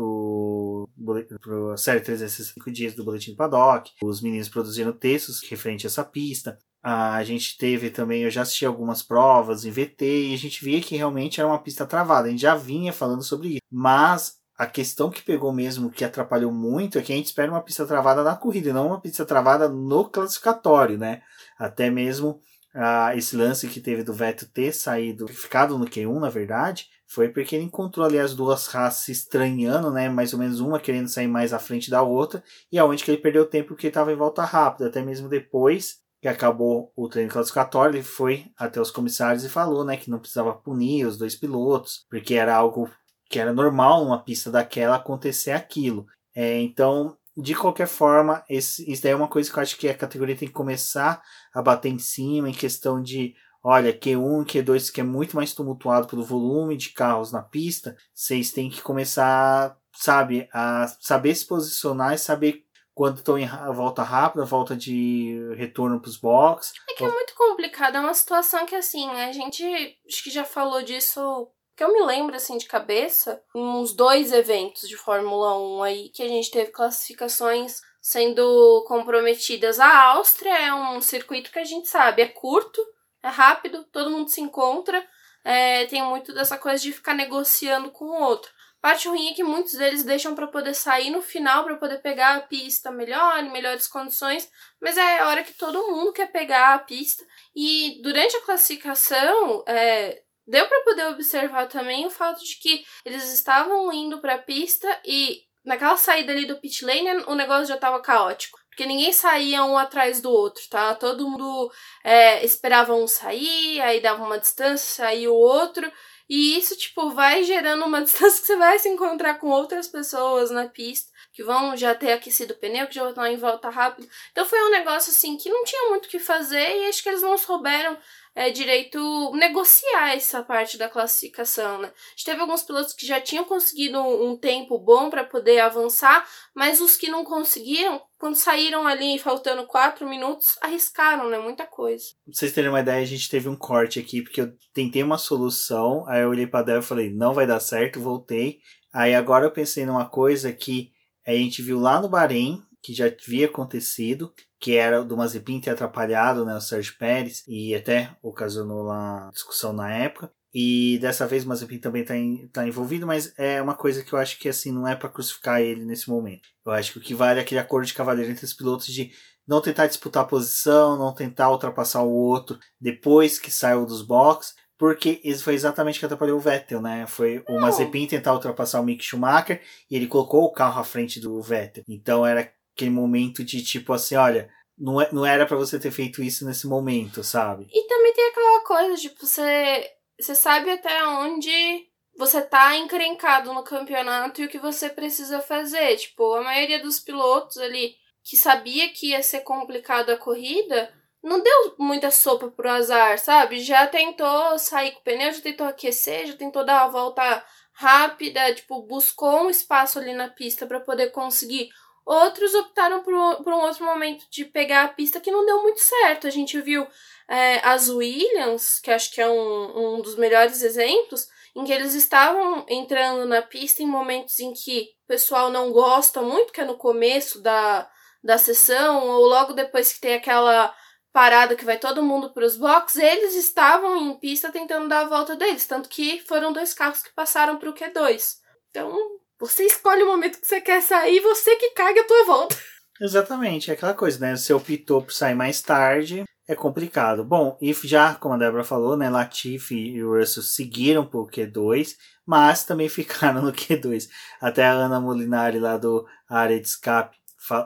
para 1.41 1.73
a 1.73 1.77
série 1.77 2.01
365 2.01 2.71
dias 2.71 2.95
do 2.95 3.05
Boletim 3.05 3.31
do 3.31 3.37
Paddock. 3.37 3.93
Os 4.03 4.21
meninos 4.21 4.49
produziram 4.49 4.93
textos 4.93 5.43
referente 5.43 5.87
a 5.87 5.89
essa 5.89 6.05
pista. 6.05 6.59
A 6.83 7.25
gente 7.25 7.57
teve 7.57 7.89
também, 7.89 8.23
eu 8.23 8.31
já 8.31 8.43
assisti 8.43 8.67
algumas 8.67 9.03
provas 9.03 9.65
em 9.65 9.71
VT 9.71 10.05
e 10.05 10.35
a 10.35 10.39
gente 10.39 10.63
via 10.63 10.83
que 10.83 10.97
realmente 10.97 11.41
era 11.41 11.49
uma 11.49 11.63
pista 11.63 11.87
travada. 11.87 12.29
A 12.29 12.31
gente 12.31 12.43
já 12.43 12.55
vinha 12.55 12.93
falando 12.93 13.23
sobre 13.23 13.49
isso. 13.49 13.63
Mas 13.73 14.35
a 14.57 14.67
questão 14.67 15.11
que 15.11 15.23
pegou 15.23 15.53
mesmo, 15.53 15.91
que 15.91 16.05
atrapalhou 16.05 16.53
muito, 16.53 16.99
é 16.99 17.03
que 17.03 17.13
a 17.13 17.17
gente 17.17 17.27
espera 17.27 17.51
uma 17.51 17.63
pista 17.63 17.85
travada 17.85 18.23
na 18.23 18.37
corrida, 18.37 18.73
não 18.73 18.89
uma 18.89 19.01
pista 19.01 19.25
travada 19.25 19.69
no 19.69 20.05
classificatório, 20.05 20.97
né? 20.97 21.23
Até 21.59 21.91
mesmo 21.91 22.41
ah, 22.75 23.15
esse 23.17 23.37
lance 23.37 23.69
que 23.69 23.81
teve 23.81 24.03
do 24.03 24.13
Vettel 24.13 24.49
ter 24.53 24.73
saído, 24.73 25.29
ficado 25.29 25.79
no 25.79 25.87
Q1, 25.87 26.21
na 26.21 26.29
verdade, 26.29 26.89
foi 27.07 27.29
porque 27.29 27.55
ele 27.55 27.65
encontrou 27.65 28.05
ali 28.05 28.19
as 28.19 28.35
duas 28.35 28.67
raças 28.67 29.09
estranhando, 29.09 29.91
né? 29.91 30.09
Mais 30.09 30.33
ou 30.33 30.39
menos 30.39 30.61
uma 30.61 30.81
querendo 30.81 31.09
sair 31.09 31.29
mais 31.29 31.53
à 31.53 31.59
frente 31.59 31.91
da 31.91 32.03
outra, 32.03 32.43
e 32.71 32.79
aonde 32.79 33.05
que 33.05 33.11
ele 33.11 33.21
perdeu 33.21 33.47
tempo 33.47 33.69
porque 33.69 33.89
estava 33.89 34.13
em 34.13 34.17
volta 34.17 34.45
rápida, 34.45 34.89
até 34.89 35.03
mesmo 35.03 35.29
depois 35.29 36.03
que 36.21 36.29
acabou 36.29 36.91
o 36.97 37.07
treino 37.07 37.31
classificatório, 37.31 37.97
ele 37.97 38.03
foi 38.03 38.47
até 38.57 38.81
os 38.81 38.91
comissários 38.91 39.45
e 39.45 39.49
falou, 39.49 39.85
né, 39.85 39.97
que 39.97 40.11
não 40.11 40.19
precisava 40.19 40.55
punir 40.55 41.07
os 41.07 41.19
dois 41.19 41.35
pilotos, 41.35 42.07
porque 42.09 42.35
era 42.35 42.57
algo 42.57 42.91
que 43.29 43.39
era 43.39 43.53
normal 43.53 44.05
numa 44.05 44.23
pista 44.23 44.51
daquela 44.51 44.97
acontecer 44.97 45.53
aquilo. 45.53 46.07
É, 46.35 46.61
então, 46.61 47.17
de 47.37 47.55
qualquer 47.55 47.89
forma, 47.89 48.45
esse, 48.49 48.91
isso 48.91 49.03
daí 49.03 49.13
é 49.13 49.17
uma 49.17 49.29
coisa 49.29 49.51
que 49.51 49.59
eu 49.59 49.63
acho 49.63 49.77
que 49.77 49.89
a 49.89 49.97
categoria 49.97 50.37
tem 50.37 50.49
que 50.49 50.55
começar 50.55 51.23
a 51.53 51.63
bater 51.63 51.89
em 51.89 51.99
cima 51.99 52.49
em 52.49 52.55
questão 52.55 53.03
de, 53.03 53.35
olha, 53.63 53.93
Q1, 53.93 54.45
Q2, 54.45 54.93
que 54.93 55.01
é 55.01 55.05
muito 55.05 55.35
mais 55.35 55.53
tumultuado 55.53 56.07
pelo 56.07 56.25
volume 56.25 56.77
de 56.77 56.91
carros 56.91 57.33
na 57.33 57.43
pista, 57.43 57.97
vocês 58.15 58.53
têm 58.53 58.71
que 58.71 58.83
começar, 58.83 59.77
sabe, 59.93 60.49
a 60.53 60.87
saber 61.01 61.35
se 61.35 61.47
posicionar 61.47 62.15
e 62.15 62.19
saber 62.19 62.65
quando 62.95 63.19
estão 63.19 63.37
em 63.37 63.49
volta 63.75 64.05
rápida, 64.05 64.45
volta 64.45 64.77
de 64.77 65.53
retorno 65.57 66.01
para 66.01 66.09
os 66.09 66.17
boxes. 66.17 66.73
É 66.89 66.95
que 66.95 67.05
é 67.05 67.11
muito 67.11 67.35
complicado, 67.35 67.97
é 67.97 68.01
uma 68.01 68.15
situação 68.15 68.65
que 68.65 68.77
assim, 68.77 69.11
a 69.11 69.33
gente 69.33 69.65
acho 70.07 70.23
que 70.23 70.31
já 70.31 70.45
falou 70.45 70.81
disso 70.83 71.51
que 71.77 71.83
eu 71.83 71.93
me 71.93 72.03
lembro, 72.03 72.37
assim, 72.37 72.57
de 72.57 72.67
cabeça, 72.67 73.43
uns 73.55 73.93
dois 73.93 74.33
eventos 74.33 74.89
de 74.89 74.97
Fórmula 74.97 75.59
1 75.59 75.83
aí 75.83 76.09
que 76.11 76.23
a 76.23 76.29
gente 76.29 76.51
teve 76.51 76.71
classificações 76.71 77.81
sendo 78.01 78.85
comprometidas. 78.87 79.81
A 79.81 80.03
Áustria 80.13 80.57
é 80.57 80.75
um 80.75 81.01
circuito 81.01 81.51
que 81.51 81.59
a 81.59 81.65
gente 81.65 81.89
sabe, 81.89 82.23
é 82.23 82.29
curto, 82.29 82.81
é 83.23 83.29
rápido, 83.29 83.85
todo 83.85 84.11
mundo 84.11 84.29
se 84.29 84.41
encontra, 84.41 85.05
é, 85.43 85.87
tem 85.87 86.03
muito 86.03 86.33
dessa 86.33 86.59
coisa 86.59 86.83
de 86.83 86.93
ficar 86.93 87.15
negociando 87.15 87.91
com 87.91 88.05
o 88.05 88.23
outro. 88.23 88.53
Parte 88.85 89.09
ruim 89.09 89.31
é 89.31 89.33
que 89.35 89.43
muitos 89.43 89.73
deles 89.73 90.05
deixam 90.05 90.35
para 90.35 90.47
poder 90.47 90.75
sair 90.75 91.09
no 91.09 91.23
final 91.23 91.65
para 91.65 91.77
poder 91.77 92.03
pegar 92.03 92.37
a 92.37 92.41
pista 92.43 92.91
melhor, 92.91 93.43
em 93.43 93.51
melhores 93.51 93.87
condições, 93.87 94.47
mas 94.79 94.99
é 94.99 95.21
a 95.21 95.29
hora 95.29 95.43
que 95.43 95.55
todo 95.55 95.91
mundo 95.91 96.13
quer 96.13 96.31
pegar 96.31 96.75
a 96.75 96.79
pista. 96.79 97.25
E 97.57 98.03
durante 98.03 98.37
a 98.37 98.43
classificação, 98.43 99.65
é, 99.67 100.24
Deu 100.47 100.67
para 100.69 100.83
poder 100.83 101.07
observar 101.07 101.67
também 101.69 102.07
o 102.07 102.11
fato 102.11 102.45
de 102.45 102.57
que 102.59 102.85
eles 103.05 103.33
estavam 103.33 103.93
indo 103.93 104.21
para 104.21 104.35
a 104.35 104.43
pista 104.43 105.01
e 105.05 105.43
naquela 105.65 105.97
saída 105.97 106.33
ali 106.33 106.47
do 106.47 106.61
pit 106.61 106.85
lane 106.85 107.25
o 107.27 107.35
negócio 107.35 107.67
já 107.67 107.77
estava 107.77 108.01
caótico. 108.01 108.59
Porque 108.69 108.87
ninguém 108.87 109.13
saía 109.13 109.65
um 109.65 109.79
atrás 109.79 110.21
do 110.21 110.31
outro, 110.31 110.63
tá? 110.69 110.95
Todo 110.97 111.29
mundo 111.29 111.71
é, 112.03 112.45
esperava 112.45 112.93
um 112.93 113.07
sair, 113.07 113.81
aí 113.81 114.01
dava 114.01 114.25
uma 114.25 114.39
distância, 114.39 115.05
saía 115.05 115.31
o 115.31 115.37
outro. 115.37 115.91
E 116.29 116.59
isso, 116.59 116.77
tipo, 116.77 117.11
vai 117.11 117.45
gerando 117.45 117.85
uma 117.85 118.03
distância 118.03 118.41
que 118.41 118.47
você 118.47 118.57
vai 118.57 118.79
se 118.79 118.89
encontrar 118.89 119.39
com 119.39 119.49
outras 119.49 119.87
pessoas 119.87 120.51
na 120.51 120.69
pista 120.69 121.15
que 121.35 121.43
vão 121.43 121.77
já 121.77 121.95
ter 121.95 122.13
aquecido 122.13 122.55
o 122.55 122.57
pneu, 122.57 122.87
que 122.87 122.95
já 122.95 123.09
estar 123.09 123.31
em 123.31 123.37
volta 123.37 123.69
rápido. 123.69 124.09
Então 124.31 124.47
foi 124.47 124.63
um 124.63 124.71
negócio 124.71 125.11
assim 125.11 125.37
que 125.37 125.51
não 125.51 125.65
tinha 125.65 125.91
muito 125.91 126.07
o 126.07 126.09
que 126.09 126.21
fazer 126.21 126.79
e 126.79 126.89
acho 126.89 127.03
que 127.03 127.09
eles 127.09 127.23
não 127.23 127.37
souberam 127.37 127.99
é, 128.35 128.51
direito 128.51 128.99
negociar 129.35 130.15
essa 130.15 130.43
parte 130.43 130.77
da 130.77 130.89
classificação, 130.89 131.79
né? 131.79 131.89
A 131.89 132.11
gente 132.11 132.25
teve 132.25 132.41
alguns 132.41 132.63
pilotos 132.63 132.93
que 132.93 133.07
já 133.07 133.21
tinham 133.21 133.45
conseguido 133.45 134.01
um, 134.01 134.37
tempo 134.37 134.79
bom 134.79 135.09
para 135.09 135.23
poder 135.25 135.61
avançar, 135.61 136.27
mas 136.55 136.81
os 136.81 136.97
que 136.97 137.09
não 137.09 137.25
conseguiram, 137.25 138.03
quando 138.19 138.35
saíram 138.35 138.87
ali 138.87 139.19
faltando 139.19 139.67
quatro 139.67 140.09
minutos, 140.09 140.59
arriscaram, 140.61 141.31
né? 141.31 141.39
Muita 141.39 141.65
coisa. 141.65 142.05
Pra 142.25 142.35
vocês 142.35 142.53
terem 142.53 142.71
uma 142.71 142.81
ideia, 142.81 143.03
a 143.03 143.07
gente 143.07 143.31
teve 143.31 143.49
um 143.49 143.57
corte 143.57 144.01
aqui, 144.01 144.23
porque 144.23 144.41
eu 144.41 144.53
tentei 144.73 145.03
uma 145.03 145.19
solução, 145.19 146.05
aí 146.09 146.23
eu 146.23 146.31
olhei 146.31 146.47
pra 146.47 146.63
Débora 146.63 146.85
e 146.85 146.89
falei, 146.89 147.11
não 147.11 147.33
vai 147.33 147.47
dar 147.47 147.61
certo, 147.61 148.01
voltei. 148.01 148.59
Aí 148.93 149.15
agora 149.15 149.45
eu 149.45 149.53
pensei 149.53 149.87
numa 149.87 150.09
coisa 150.09 150.53
que 150.53 150.91
a 151.27 151.33
gente 151.33 151.63
viu 151.63 151.79
lá 151.79 152.01
no 152.01 152.09
Bahrein, 152.09 152.63
que 152.83 152.93
já 152.93 153.07
havia 153.07 153.47
acontecido, 153.47 154.33
que 154.65 154.79
era 154.79 155.05
do 155.05 155.15
Mazepin 155.15 155.61
ter 155.61 155.73
atrapalhado 155.73 156.43
né, 156.43 156.57
o 156.57 156.61
Sérgio 156.61 156.97
Pérez 156.97 157.45
e 157.47 157.75
até 157.75 158.17
ocasionou 158.23 158.83
lá 158.83 159.29
discussão 159.31 159.75
na 159.75 159.93
época. 159.93 160.33
E 160.55 160.99
dessa 161.03 161.27
vez 161.27 161.45
o 161.45 161.49
Mazepin 161.49 161.77
também 161.77 162.01
está 162.01 162.15
tá 162.51 162.67
envolvido, 162.67 163.07
mas 163.07 163.35
é 163.37 163.61
uma 163.61 163.75
coisa 163.75 164.03
que 164.03 164.15
eu 164.15 164.19
acho 164.19 164.39
que 164.39 164.49
assim 164.49 164.73
não 164.73 164.89
é 164.89 164.97
para 164.97 165.11
crucificar 165.11 165.61
ele 165.61 165.85
nesse 165.85 166.09
momento. 166.09 166.49
Eu 166.65 166.73
acho 166.73 166.93
que 166.93 166.99
o 166.99 167.03
que 167.03 167.15
vale 167.15 167.41
é 167.41 167.43
aquele 167.43 167.61
acordo 167.61 167.87
de 167.87 167.93
cavaleiro 167.93 168.31
entre 168.31 168.47
os 168.47 168.55
pilotos 168.55 168.87
de 168.87 169.11
não 169.47 169.61
tentar 169.61 169.87
disputar 169.87 170.23
a 170.23 170.27
posição, 170.27 170.97
não 170.97 171.13
tentar 171.13 171.51
ultrapassar 171.51 172.03
o 172.03 172.11
outro 172.11 172.59
depois 172.81 173.39
que 173.39 173.51
saiu 173.51 173.85
dos 173.85 174.01
boxes, 174.01 174.55
porque 174.79 175.21
isso 175.23 175.45
foi 175.45 175.53
exatamente 175.53 175.97
o 175.97 176.01
que 176.01 176.07
atrapalhou 176.07 176.39
o 176.39 176.41
Vettel, 176.41 176.81
né? 176.81 177.07
Foi 177.07 177.45
o 177.47 177.61
Mazepin 177.61 178.07
tentar 178.07 178.33
ultrapassar 178.33 178.81
o 178.81 178.85
Mick 178.85 179.05
Schumacher 179.05 179.61
e 179.91 179.95
ele 179.95 180.07
colocou 180.07 180.43
o 180.45 180.53
carro 180.53 180.81
à 180.81 180.85
frente 180.85 181.21
do 181.21 181.39
Vettel. 181.43 181.85
Então 181.87 182.25
era 182.25 182.51
aquele 182.75 182.91
momento 182.91 183.45
de 183.45 183.63
tipo 183.63 183.93
assim, 183.93 184.17
olha, 184.17 184.51
não, 184.79 185.01
é, 185.01 185.09
não 185.13 185.25
era 185.25 185.47
para 185.47 185.57
você 185.57 185.79
ter 185.79 185.91
feito 185.91 186.23
isso 186.23 186.45
nesse 186.45 186.67
momento, 186.67 187.23
sabe? 187.23 187.67
E 187.73 187.87
também 187.87 188.13
tem 188.13 188.29
aquela 188.29 188.65
coisa, 188.65 188.97
tipo, 188.97 189.27
você, 189.27 189.91
você 190.19 190.35
sabe 190.35 190.71
até 190.71 191.07
onde 191.07 191.87
você 192.17 192.43
tá 192.43 192.77
encrencado 192.77 193.53
no 193.53 193.63
campeonato 193.63 194.41
e 194.41 194.45
o 194.45 194.49
que 194.49 194.59
você 194.59 194.89
precisa 194.89 195.41
fazer. 195.41 195.97
Tipo, 195.97 196.35
a 196.35 196.43
maioria 196.43 196.81
dos 196.81 197.01
pilotos 197.01 197.59
ali 197.59 197.97
que 198.23 198.37
sabia 198.37 198.89
que 198.89 199.11
ia 199.11 199.23
ser 199.23 199.41
complicado 199.41 200.11
a 200.11 200.17
corrida, 200.17 200.93
não 201.23 201.43
deu 201.43 201.75
muita 201.79 202.11
sopa 202.11 202.51
pro 202.51 202.71
azar, 202.71 203.19
sabe? 203.19 203.61
Já 203.61 203.87
tentou 203.87 204.59
sair 204.59 204.93
com 204.93 205.01
o 205.01 205.03
pneu, 205.03 205.33
já 205.33 205.41
tentou 205.41 205.67
aquecer, 205.67 206.27
já 206.27 206.35
tentou 206.35 206.65
dar 206.65 206.85
uma 206.85 206.93
volta 206.93 207.45
rápida, 207.73 208.55
tipo, 208.55 208.83
buscou 208.83 209.45
um 209.45 209.51
espaço 209.51 209.99
ali 209.99 210.15
na 210.15 210.29
pista 210.29 210.67
para 210.67 210.81
poder 210.81 211.11
conseguir 211.11 211.69
Outros 212.05 212.55
optaram 212.55 213.03
por, 213.03 213.15
por 213.43 213.53
um 213.53 213.61
outro 213.61 213.85
momento 213.85 214.27
de 214.31 214.45
pegar 214.45 214.85
a 214.85 214.89
pista 214.89 215.21
que 215.21 215.31
não 215.31 215.47
deu 215.47 215.63
muito 215.63 215.81
certo. 215.81 216.27
A 216.27 216.31
gente 216.31 216.61
viu 216.61 216.87
é, 217.29 217.67
as 217.67 217.89
Williams, 217.89 218.79
que 218.79 218.91
acho 218.91 219.13
que 219.13 219.21
é 219.21 219.29
um, 219.29 219.97
um 219.97 220.03
dos 220.03 220.17
melhores 220.17 220.63
exemplos, 220.63 221.27
em 221.57 221.65
que 221.65 221.73
eles 221.73 221.95
estavam 221.95 222.67
entrando 222.69 223.25
na 223.27 223.41
pista 223.41 223.83
em 223.83 223.87
momentos 223.87 224.39
em 224.41 224.53
que 224.53 224.91
o 225.05 225.07
pessoal 225.07 225.51
não 225.51 225.73
gosta 225.73 226.21
muito, 226.21 226.53
que 226.53 226.61
é 226.61 226.65
no 226.65 226.77
começo 226.77 227.41
da, 227.41 227.89
da 228.23 228.37
sessão, 228.37 229.09
ou 229.09 229.27
logo 229.27 229.53
depois 229.53 229.93
que 229.93 230.01
tem 230.01 230.15
aquela 230.15 230.75
parada 231.13 231.55
que 231.55 231.65
vai 231.65 231.79
todo 231.79 232.03
mundo 232.03 232.33
para 232.35 232.45
os 232.45 232.57
boxes, 232.57 233.01
eles 233.01 233.37
estavam 233.37 233.97
em 233.97 234.19
pista 234.19 234.51
tentando 234.51 234.89
dar 234.89 235.03
a 235.03 235.09
volta 235.09 235.37
deles, 235.37 235.65
tanto 235.65 235.89
que 235.89 236.21
foram 236.27 236.53
dois 236.53 236.75
carros 236.75 237.03
que 237.03 237.15
passaram 237.15 237.57
para 237.57 237.71
o 237.71 237.75
Q2. 237.75 238.39
Então, 238.69 238.99
você 239.47 239.65
escolhe 239.65 240.03
o 240.03 240.07
momento 240.07 240.41
que 240.41 240.47
você 240.47 240.61
quer 240.61 240.83
sair, 240.83 241.21
você 241.21 241.57
que 241.57 241.71
caga 241.71 242.01
a 242.01 242.07
tua 242.07 242.25
volta. 242.25 242.57
Exatamente, 243.01 243.71
é 243.71 243.75
aquela 243.75 243.95
coisa, 243.95 244.19
né? 244.21 244.37
Você 244.37 244.53
optou 244.53 245.03
por 245.03 245.13
sair 245.13 245.35
mais 245.35 245.61
tarde, 245.61 246.25
é 246.47 246.55
complicado. 246.55 247.25
Bom, 247.25 247.59
e 247.61 247.73
já, 247.73 248.15
como 248.15 248.35
a 248.35 248.39
Débora 248.39 248.65
falou, 248.65 248.97
né? 248.97 249.11
Latifi 249.11 249.75
e 249.75 250.05
o 250.05 250.17
Russell 250.17 250.43
seguiram 250.43 251.05
pro 251.05 251.27
Q2, 251.27 251.97
mas 252.25 252.65
também 252.65 252.89
ficaram 252.91 253.43
no 253.43 253.53
Q2. 253.53 254.09
Até 254.41 254.65
a 254.65 254.73
Ana 254.73 255.01
Molinari 255.01 255.59
lá 255.59 255.77
do 255.77 256.07
área 256.29 256.61
de 256.61 256.67
escape. 256.67 257.17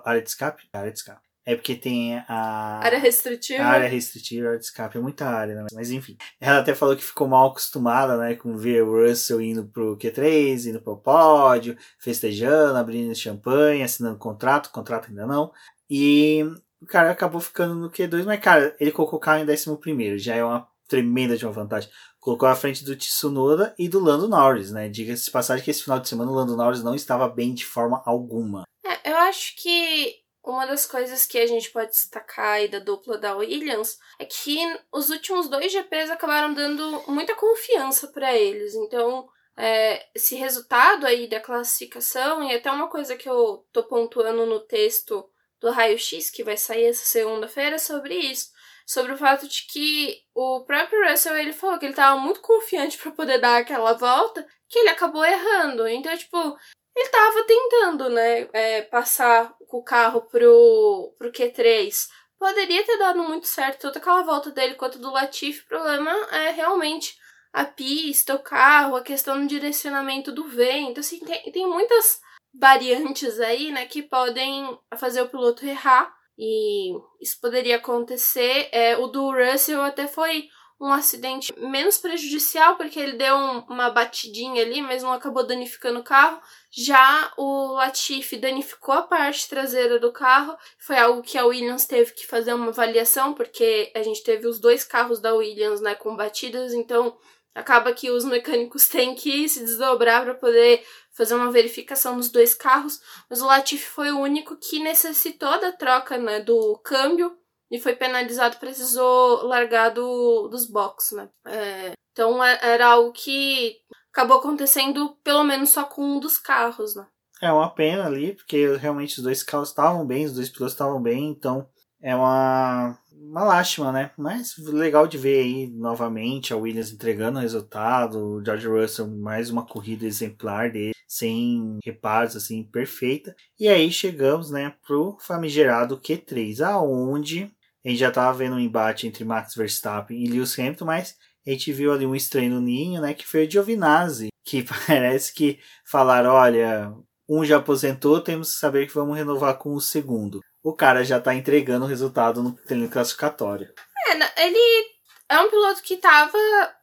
Área 0.04 0.22
de 0.22 0.28
escape? 0.28 0.68
Área 0.72 0.90
de 0.90 0.98
escape. 0.98 1.27
É 1.48 1.56
porque 1.56 1.74
tem 1.74 2.22
a. 2.28 2.78
Área 2.84 2.98
restritiva. 2.98 3.62
A 3.62 3.68
área 3.68 3.88
restritiva, 3.88 4.48
área 4.48 4.58
de 4.58 4.66
escape. 4.66 4.98
É 4.98 5.00
muita 5.00 5.24
área, 5.24 5.54
né? 5.54 5.66
Mas 5.72 5.90
enfim. 5.90 6.14
Ela 6.38 6.58
até 6.58 6.74
falou 6.74 6.94
que 6.94 7.02
ficou 7.02 7.26
mal 7.26 7.48
acostumada, 7.48 8.18
né? 8.18 8.34
Com 8.34 8.54
ver 8.54 8.82
o 8.82 9.08
Russell 9.08 9.40
indo 9.40 9.64
pro 9.64 9.96
Q3, 9.96 10.66
indo 10.66 10.82
pro 10.82 10.98
pódio, 10.98 11.74
festejando, 11.98 12.76
abrindo 12.76 13.14
champanhe, 13.14 13.82
assinando 13.82 14.18
contrato. 14.18 14.70
Contrato 14.70 15.08
ainda 15.08 15.26
não. 15.26 15.50
E 15.88 16.44
o 16.82 16.84
cara 16.84 17.10
acabou 17.10 17.40
ficando 17.40 17.74
no 17.74 17.90
Q2, 17.90 18.26
mas, 18.26 18.40
cara, 18.40 18.76
ele 18.78 18.92
colocou 18.92 19.18
o 19.18 19.22
carro 19.22 19.42
em 19.42 19.50
11, 19.50 20.18
já 20.18 20.34
é 20.34 20.44
uma 20.44 20.68
tremenda 20.86 21.34
de 21.34 21.46
uma 21.46 21.52
vantagem. 21.52 21.88
Colocou 22.20 22.46
à 22.46 22.54
frente 22.54 22.84
do 22.84 22.94
Tsunoda 22.94 23.74
e 23.78 23.88
do 23.88 24.00
Lando 24.00 24.28
Norris, 24.28 24.70
né? 24.70 24.86
Diga-se 24.90 25.24
de 25.24 25.30
passagem 25.30 25.64
que 25.64 25.70
esse 25.70 25.82
final 25.82 25.98
de 25.98 26.10
semana 26.10 26.30
o 26.30 26.34
Lando 26.34 26.54
Norris 26.54 26.82
não 26.82 26.94
estava 26.94 27.26
bem 27.26 27.54
de 27.54 27.64
forma 27.64 28.02
alguma. 28.04 28.64
É, 28.84 29.10
eu 29.10 29.16
acho 29.16 29.56
que 29.56 30.27
uma 30.52 30.66
das 30.66 30.86
coisas 30.86 31.26
que 31.26 31.38
a 31.38 31.46
gente 31.46 31.70
pode 31.70 31.90
destacar 31.90 32.54
aí 32.54 32.68
da 32.68 32.78
dupla 32.78 33.18
da 33.18 33.36
Williams 33.36 33.98
é 34.18 34.24
que 34.24 34.58
os 34.92 35.10
últimos 35.10 35.48
dois 35.48 35.72
GPs 35.72 36.10
acabaram 36.10 36.54
dando 36.54 37.02
muita 37.06 37.34
confiança 37.34 38.08
para 38.08 38.34
eles. 38.34 38.74
Então, 38.74 39.28
é, 39.56 40.06
esse 40.14 40.36
resultado 40.36 41.04
aí 41.04 41.26
da 41.26 41.40
classificação, 41.40 42.44
e 42.44 42.54
até 42.54 42.70
uma 42.70 42.88
coisa 42.88 43.16
que 43.16 43.28
eu 43.28 43.66
tô 43.72 43.82
pontuando 43.82 44.46
no 44.46 44.60
texto 44.60 45.28
do 45.60 45.70
Raio 45.70 45.98
X, 45.98 46.30
que 46.30 46.44
vai 46.44 46.56
sair 46.56 46.84
essa 46.84 47.04
segunda-feira, 47.04 47.74
é 47.74 47.78
sobre 47.78 48.14
isso. 48.14 48.50
Sobre 48.86 49.12
o 49.12 49.18
fato 49.18 49.48
de 49.48 49.66
que 49.66 50.22
o 50.32 50.64
próprio 50.64 51.10
Russell 51.10 51.36
ele 51.36 51.52
falou 51.52 51.78
que 51.78 51.84
ele 51.84 51.92
estava 51.92 52.18
muito 52.18 52.40
confiante 52.40 52.96
para 52.96 53.10
poder 53.10 53.38
dar 53.38 53.58
aquela 53.58 53.92
volta, 53.94 54.46
que 54.68 54.78
ele 54.78 54.90
acabou 54.90 55.24
errando. 55.24 55.88
Então, 55.88 56.16
tipo, 56.16 56.56
ele 56.96 57.08
tava 57.10 57.42
tentando, 57.44 58.08
né, 58.10 58.48
é, 58.52 58.82
passar 58.82 59.54
o 59.76 59.82
carro 59.82 60.22
pro, 60.22 61.14
pro 61.18 61.30
Q3. 61.30 62.08
Poderia 62.38 62.84
ter 62.84 62.96
dado 62.96 63.22
muito 63.22 63.46
certo 63.46 63.82
tanto 63.82 63.98
aquela 63.98 64.22
volta 64.22 64.50
dele 64.50 64.74
quanto 64.74 64.98
do 64.98 65.10
Latifi. 65.10 65.64
O 65.64 65.68
problema 65.68 66.10
é 66.32 66.50
realmente 66.50 67.16
a 67.52 67.64
pista, 67.64 68.34
o 68.34 68.38
carro, 68.38 68.96
a 68.96 69.02
questão 69.02 69.40
do 69.40 69.46
direcionamento 69.46 70.32
do 70.32 70.44
vento. 70.48 71.00
Assim, 71.00 71.18
tem, 71.20 71.52
tem 71.52 71.66
muitas 71.66 72.20
variantes 72.54 73.40
aí, 73.40 73.70
né, 73.70 73.86
que 73.86 74.02
podem 74.02 74.78
fazer 74.96 75.20
o 75.22 75.28
piloto 75.28 75.66
errar. 75.66 76.16
E 76.38 76.92
isso 77.20 77.40
poderia 77.40 77.76
acontecer. 77.76 78.68
É, 78.70 78.96
o 78.96 79.08
do 79.08 79.32
Russell 79.32 79.82
até 79.82 80.06
foi 80.06 80.48
um 80.80 80.92
acidente 80.92 81.52
menos 81.58 81.98
prejudicial, 81.98 82.76
porque 82.76 83.00
ele 83.00 83.14
deu 83.14 83.34
um, 83.34 83.58
uma 83.68 83.90
batidinha 83.90 84.62
ali, 84.62 84.80
mas 84.80 85.02
não 85.02 85.12
acabou 85.12 85.44
danificando 85.44 85.98
o 85.98 86.04
carro. 86.04 86.40
Já 86.70 87.32
o 87.36 87.72
Latifi 87.72 88.36
danificou 88.36 88.94
a 88.94 89.02
parte 89.02 89.48
traseira 89.48 89.98
do 89.98 90.12
carro. 90.12 90.56
Foi 90.78 90.96
algo 90.96 91.22
que 91.22 91.36
a 91.36 91.44
Williams 91.44 91.84
teve 91.84 92.12
que 92.12 92.26
fazer 92.26 92.54
uma 92.54 92.68
avaliação, 92.68 93.34
porque 93.34 93.90
a 93.94 94.02
gente 94.02 94.22
teve 94.22 94.46
os 94.46 94.60
dois 94.60 94.84
carros 94.84 95.20
da 95.20 95.34
Williams 95.34 95.80
né, 95.80 95.96
com 95.96 96.14
batidas, 96.14 96.72
então 96.72 97.18
acaba 97.52 97.92
que 97.92 98.10
os 98.10 98.24
mecânicos 98.24 98.86
têm 98.88 99.16
que 99.16 99.48
se 99.48 99.64
desdobrar 99.64 100.22
para 100.22 100.34
poder 100.34 100.86
fazer 101.12 101.34
uma 101.34 101.50
verificação 101.50 102.14
nos 102.14 102.30
dois 102.30 102.54
carros. 102.54 103.00
Mas 103.28 103.42
o 103.42 103.46
Latifi 103.46 103.84
foi 103.84 104.12
o 104.12 104.20
único 104.20 104.56
que 104.56 104.78
necessitou 104.78 105.58
da 105.60 105.72
troca 105.72 106.16
né, 106.16 106.38
do 106.38 106.78
câmbio 106.84 107.36
e 107.70 107.78
foi 107.78 107.94
penalizado, 107.94 108.56
precisou 108.58 109.46
largar 109.46 109.90
do, 109.90 110.48
dos 110.48 110.66
boxes, 110.66 111.16
né? 111.16 111.28
É, 111.46 111.92
então 112.12 112.42
é, 112.42 112.58
era 112.62 112.86
algo 112.86 113.12
que 113.12 113.76
acabou 114.12 114.38
acontecendo 114.38 115.16
pelo 115.22 115.44
menos 115.44 115.70
só 115.70 115.84
com 115.84 116.02
um 116.02 116.20
dos 116.20 116.38
carros, 116.38 116.96
né? 116.96 117.06
É 117.40 117.52
uma 117.52 117.70
pena 117.70 118.06
ali, 118.06 118.34
porque 118.34 118.76
realmente 118.76 119.18
os 119.18 119.24
dois 119.24 119.42
carros 119.42 119.68
estavam 119.68 120.04
bem, 120.04 120.24
os 120.24 120.34
dois 120.34 120.48
pilotos 120.48 120.72
estavam 120.72 121.00
bem, 121.00 121.28
então 121.28 121.68
é 122.02 122.14
uma, 122.14 122.98
uma 123.12 123.44
lástima, 123.44 123.92
né? 123.92 124.10
Mas 124.18 124.56
legal 124.58 125.06
de 125.06 125.16
ver 125.16 125.40
aí 125.40 125.68
novamente 125.68 126.52
a 126.52 126.56
Williams 126.56 126.92
entregando 126.92 127.38
o 127.38 127.42
resultado, 127.42 128.18
o 128.18 128.44
George 128.44 128.66
Russell 128.66 129.06
mais 129.06 129.50
uma 129.50 129.64
corrida 129.64 130.04
exemplar 130.04 130.72
dele, 130.72 130.94
sem 131.06 131.78
reparos, 131.84 132.34
assim, 132.34 132.64
perfeita. 132.64 133.36
E 133.58 133.68
aí 133.68 133.90
chegamos, 133.92 134.50
né, 134.50 134.74
pro 134.84 135.16
famigerado 135.20 136.00
Q3, 136.00 136.60
aonde 136.60 137.52
a 137.88 137.90
gente 137.90 138.00
já 138.00 138.08
estava 138.08 138.36
vendo 138.36 138.56
um 138.56 138.60
embate 138.60 139.06
entre 139.06 139.24
Max 139.24 139.54
Verstappen 139.54 140.22
e 140.22 140.28
Lewis 140.28 140.58
Hamilton, 140.58 140.84
mas 140.84 141.16
a 141.46 141.50
gente 141.50 141.72
viu 141.72 141.90
ali 141.90 142.04
um 142.04 142.14
estranho 142.14 142.50
no 142.50 142.60
ninho, 142.60 143.00
né, 143.00 143.14
que 143.14 143.26
foi 143.26 143.46
o 143.46 143.50
Giovinazzi, 143.50 144.28
que 144.44 144.62
parece 144.86 145.32
que 145.32 145.58
falaram, 145.86 146.32
olha, 146.32 146.92
um 147.26 147.44
já 147.44 147.56
aposentou, 147.56 148.20
temos 148.20 148.52
que 148.52 148.60
saber 148.60 148.86
que 148.86 148.94
vamos 148.94 149.16
renovar 149.16 149.56
com 149.56 149.72
o 149.74 149.80
segundo. 149.80 150.40
O 150.62 150.74
cara 150.74 151.02
já 151.02 151.16
está 151.16 151.34
entregando 151.34 151.86
o 151.86 151.88
resultado 151.88 152.42
no 152.42 152.52
treino 152.52 152.90
classificatório. 152.90 153.72
É, 154.06 154.46
ele 154.46 154.98
é 155.30 155.40
um 155.40 155.48
piloto 155.48 155.82
que 155.82 155.94
estava 155.94 156.38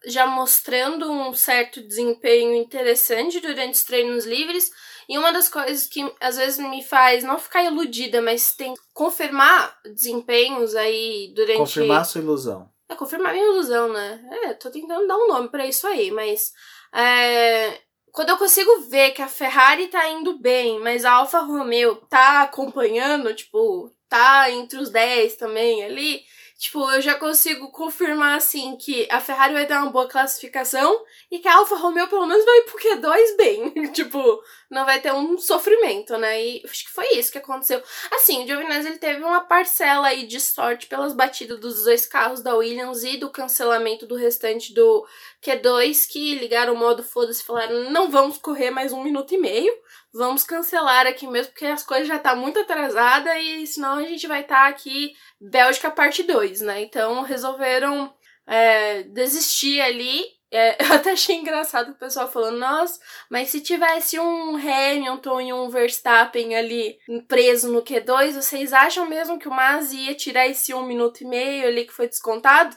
já 0.07 0.25
mostrando 0.25 1.11
um 1.11 1.33
certo 1.35 1.81
desempenho 1.81 2.55
interessante 2.55 3.39
durante 3.39 3.75
os 3.75 3.83
treinos 3.83 4.25
livres. 4.25 4.71
E 5.07 5.17
uma 5.17 5.31
das 5.31 5.49
coisas 5.49 5.87
que 5.87 6.01
às 6.19 6.37
vezes 6.37 6.57
me 6.57 6.83
faz 6.83 7.23
não 7.23 7.37
ficar 7.37 7.63
iludida, 7.63 8.21
mas 8.21 8.55
tem 8.55 8.73
confirmar 8.93 9.77
desempenhos 9.85 10.75
aí 10.75 11.33
durante. 11.35 11.57
Confirmar 11.57 12.05
sua 12.05 12.21
ilusão. 12.21 12.69
É, 12.89 12.95
confirmar 12.95 13.33
minha 13.33 13.45
ilusão, 13.45 13.91
né? 13.91 14.23
É, 14.43 14.53
tô 14.53 14.69
tentando 14.69 15.07
dar 15.07 15.17
um 15.17 15.27
nome 15.27 15.49
para 15.49 15.65
isso 15.65 15.87
aí, 15.87 16.11
mas. 16.11 16.51
É, 16.93 17.81
quando 18.11 18.29
eu 18.29 18.37
consigo 18.37 18.81
ver 18.89 19.11
que 19.11 19.21
a 19.21 19.27
Ferrari 19.27 19.87
tá 19.87 20.07
indo 20.09 20.39
bem, 20.39 20.79
mas 20.79 21.03
a 21.03 21.11
Alfa 21.11 21.39
Romeo 21.39 21.97
tá 22.09 22.43
acompanhando, 22.43 23.33
tipo, 23.33 23.91
tá 24.07 24.49
entre 24.49 24.79
os 24.79 24.89
10 24.89 25.35
também 25.35 25.83
ali, 25.83 26.21
Tipo, 26.57 26.89
eu 26.89 27.01
já 27.01 27.15
consigo 27.15 27.69
confirmar, 27.69 28.37
assim, 28.37 28.77
que 28.77 29.05
a 29.11 29.19
Ferrari 29.19 29.53
vai 29.53 29.65
ter 29.65 29.73
uma 29.73 29.91
boa 29.91 30.07
classificação 30.07 31.03
e 31.29 31.39
que 31.39 31.47
a 31.49 31.55
Alfa 31.57 31.75
Romeo 31.75 32.07
pelo 32.07 32.25
menos 32.25 32.45
vai 32.45 32.61
pro 32.61 32.79
Q2 32.79 33.37
bem. 33.37 33.73
tipo, 33.91 34.41
não 34.69 34.85
vai 34.85 35.01
ter 35.01 35.13
um 35.13 35.37
sofrimento, 35.37 36.17
né? 36.17 36.41
E 36.41 36.61
acho 36.63 36.85
que 36.85 36.91
foi 36.91 37.07
isso 37.17 37.29
que 37.29 37.39
aconteceu. 37.39 37.83
Assim, 38.09 38.43
o 38.43 38.47
Giovinazzi, 38.47 38.87
ele 38.87 38.97
teve 38.97 39.21
uma 39.21 39.41
parcela 39.41 40.07
aí 40.07 40.25
de 40.25 40.39
sorte 40.39 40.87
pelas 40.87 41.13
batidas 41.13 41.59
dos 41.59 41.83
dois 41.83 42.05
carros 42.05 42.41
da 42.41 42.55
Williams 42.55 43.03
e 43.03 43.17
do 43.17 43.29
cancelamento 43.29 44.07
do 44.07 44.15
restante 44.15 44.73
do 44.73 45.05
Q2, 45.43 46.07
que 46.09 46.35
ligaram 46.35 46.73
o 46.73 46.77
modo 46.77 47.03
foda-se 47.03 47.41
e 47.41 47.45
falaram, 47.45 47.91
não 47.91 48.09
vamos 48.09 48.37
correr 48.37 48.71
mais 48.71 48.93
um 48.93 49.03
minuto 49.03 49.33
e 49.33 49.37
meio 49.37 49.73
vamos 50.15 50.43
cancelar 50.43 51.05
aqui 51.05 51.27
mesmo, 51.27 51.51
porque 51.51 51.65
as 51.65 51.83
coisas 51.83 52.07
já 52.07 52.17
tá 52.17 52.35
muito 52.35 52.59
atrasada 52.59 53.37
e 53.37 53.67
senão 53.67 53.97
a 53.97 54.03
gente 54.03 54.25
vai 54.27 54.41
estar 54.41 54.63
tá 54.63 54.67
aqui 54.67 55.13
Bélgica 55.39 55.91
parte 55.91 56.23
2, 56.23 56.61
né? 56.61 56.81
Então 56.81 57.21
resolveram 57.21 58.13
é, 58.47 59.03
desistir 59.03 59.81
ali. 59.81 60.23
É, 60.49 60.77
eu 60.85 60.93
até 60.93 61.11
achei 61.11 61.35
engraçado 61.35 61.91
o 61.91 61.95
pessoal 61.95 62.31
falando, 62.31 62.57
nossa, 62.57 62.97
mas 63.29 63.49
se 63.49 63.59
tivesse 63.59 64.17
um 64.17 64.55
Hamilton 64.55 65.41
e 65.41 65.53
um 65.53 65.69
Verstappen 65.69 66.55
ali 66.55 66.97
preso 67.27 67.71
no 67.71 67.83
Q2, 67.83 68.35
vocês 68.35 68.71
acham 68.71 69.05
mesmo 69.05 69.37
que 69.37 69.49
o 69.49 69.53
Mas 69.53 69.91
ia 69.91 70.15
tirar 70.15 70.47
esse 70.47 70.73
um 70.73 70.85
minuto 70.85 71.21
e 71.21 71.27
meio 71.27 71.67
ali 71.67 71.85
que 71.85 71.93
foi 71.93 72.07
descontado? 72.07 72.75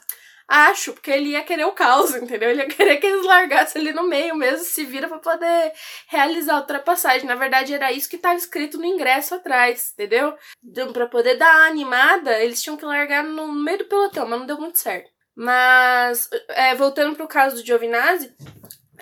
Acho, 0.49 0.95
porque 0.95 1.11
ele 1.11 1.31
ia 1.31 1.45
querer 1.45 1.67
o 1.67 1.73
caos, 1.73 2.15
entendeu? 2.17 2.49
Ele 2.49 2.63
ia 2.63 2.69
querer 2.69 2.97
que 2.97 3.07
eles 3.07 3.27
largassem 3.27 3.83
ali 3.83 3.93
no 3.93 4.09
meio 4.09 4.35
mesmo, 4.35 4.65
se 4.65 4.83
vira 4.83 5.07
para 5.07 5.19
poder 5.19 5.73
realizar 6.07 6.55
a 6.55 6.61
ultrapassagem. 6.61 7.27
Na 7.27 7.35
verdade, 7.35 7.75
era 7.75 7.93
isso 7.93 8.09
que 8.09 8.17
estava 8.17 8.35
escrito 8.35 8.79
no 8.79 8.87
ingresso 8.87 9.35
atrás, 9.35 9.93
entendeu? 9.93 10.35
Então, 10.65 10.91
para 10.91 11.07
poder 11.07 11.37
dar 11.37 11.55
a 11.55 11.67
animada, 11.67 12.43
eles 12.43 12.63
tinham 12.63 12.79
que 12.79 12.85
largar 12.87 13.23
no 13.23 13.53
meio 13.53 13.79
do 13.79 13.85
pelotão, 13.85 14.27
mas 14.27 14.39
não 14.39 14.47
deu 14.47 14.59
muito 14.59 14.79
certo. 14.79 15.11
Mas, 15.37 16.31
é, 16.49 16.75
voltando 16.75 17.15
pro 17.15 17.29
caso 17.29 17.57
do 17.57 17.67
Giovinazzi, 17.67 18.35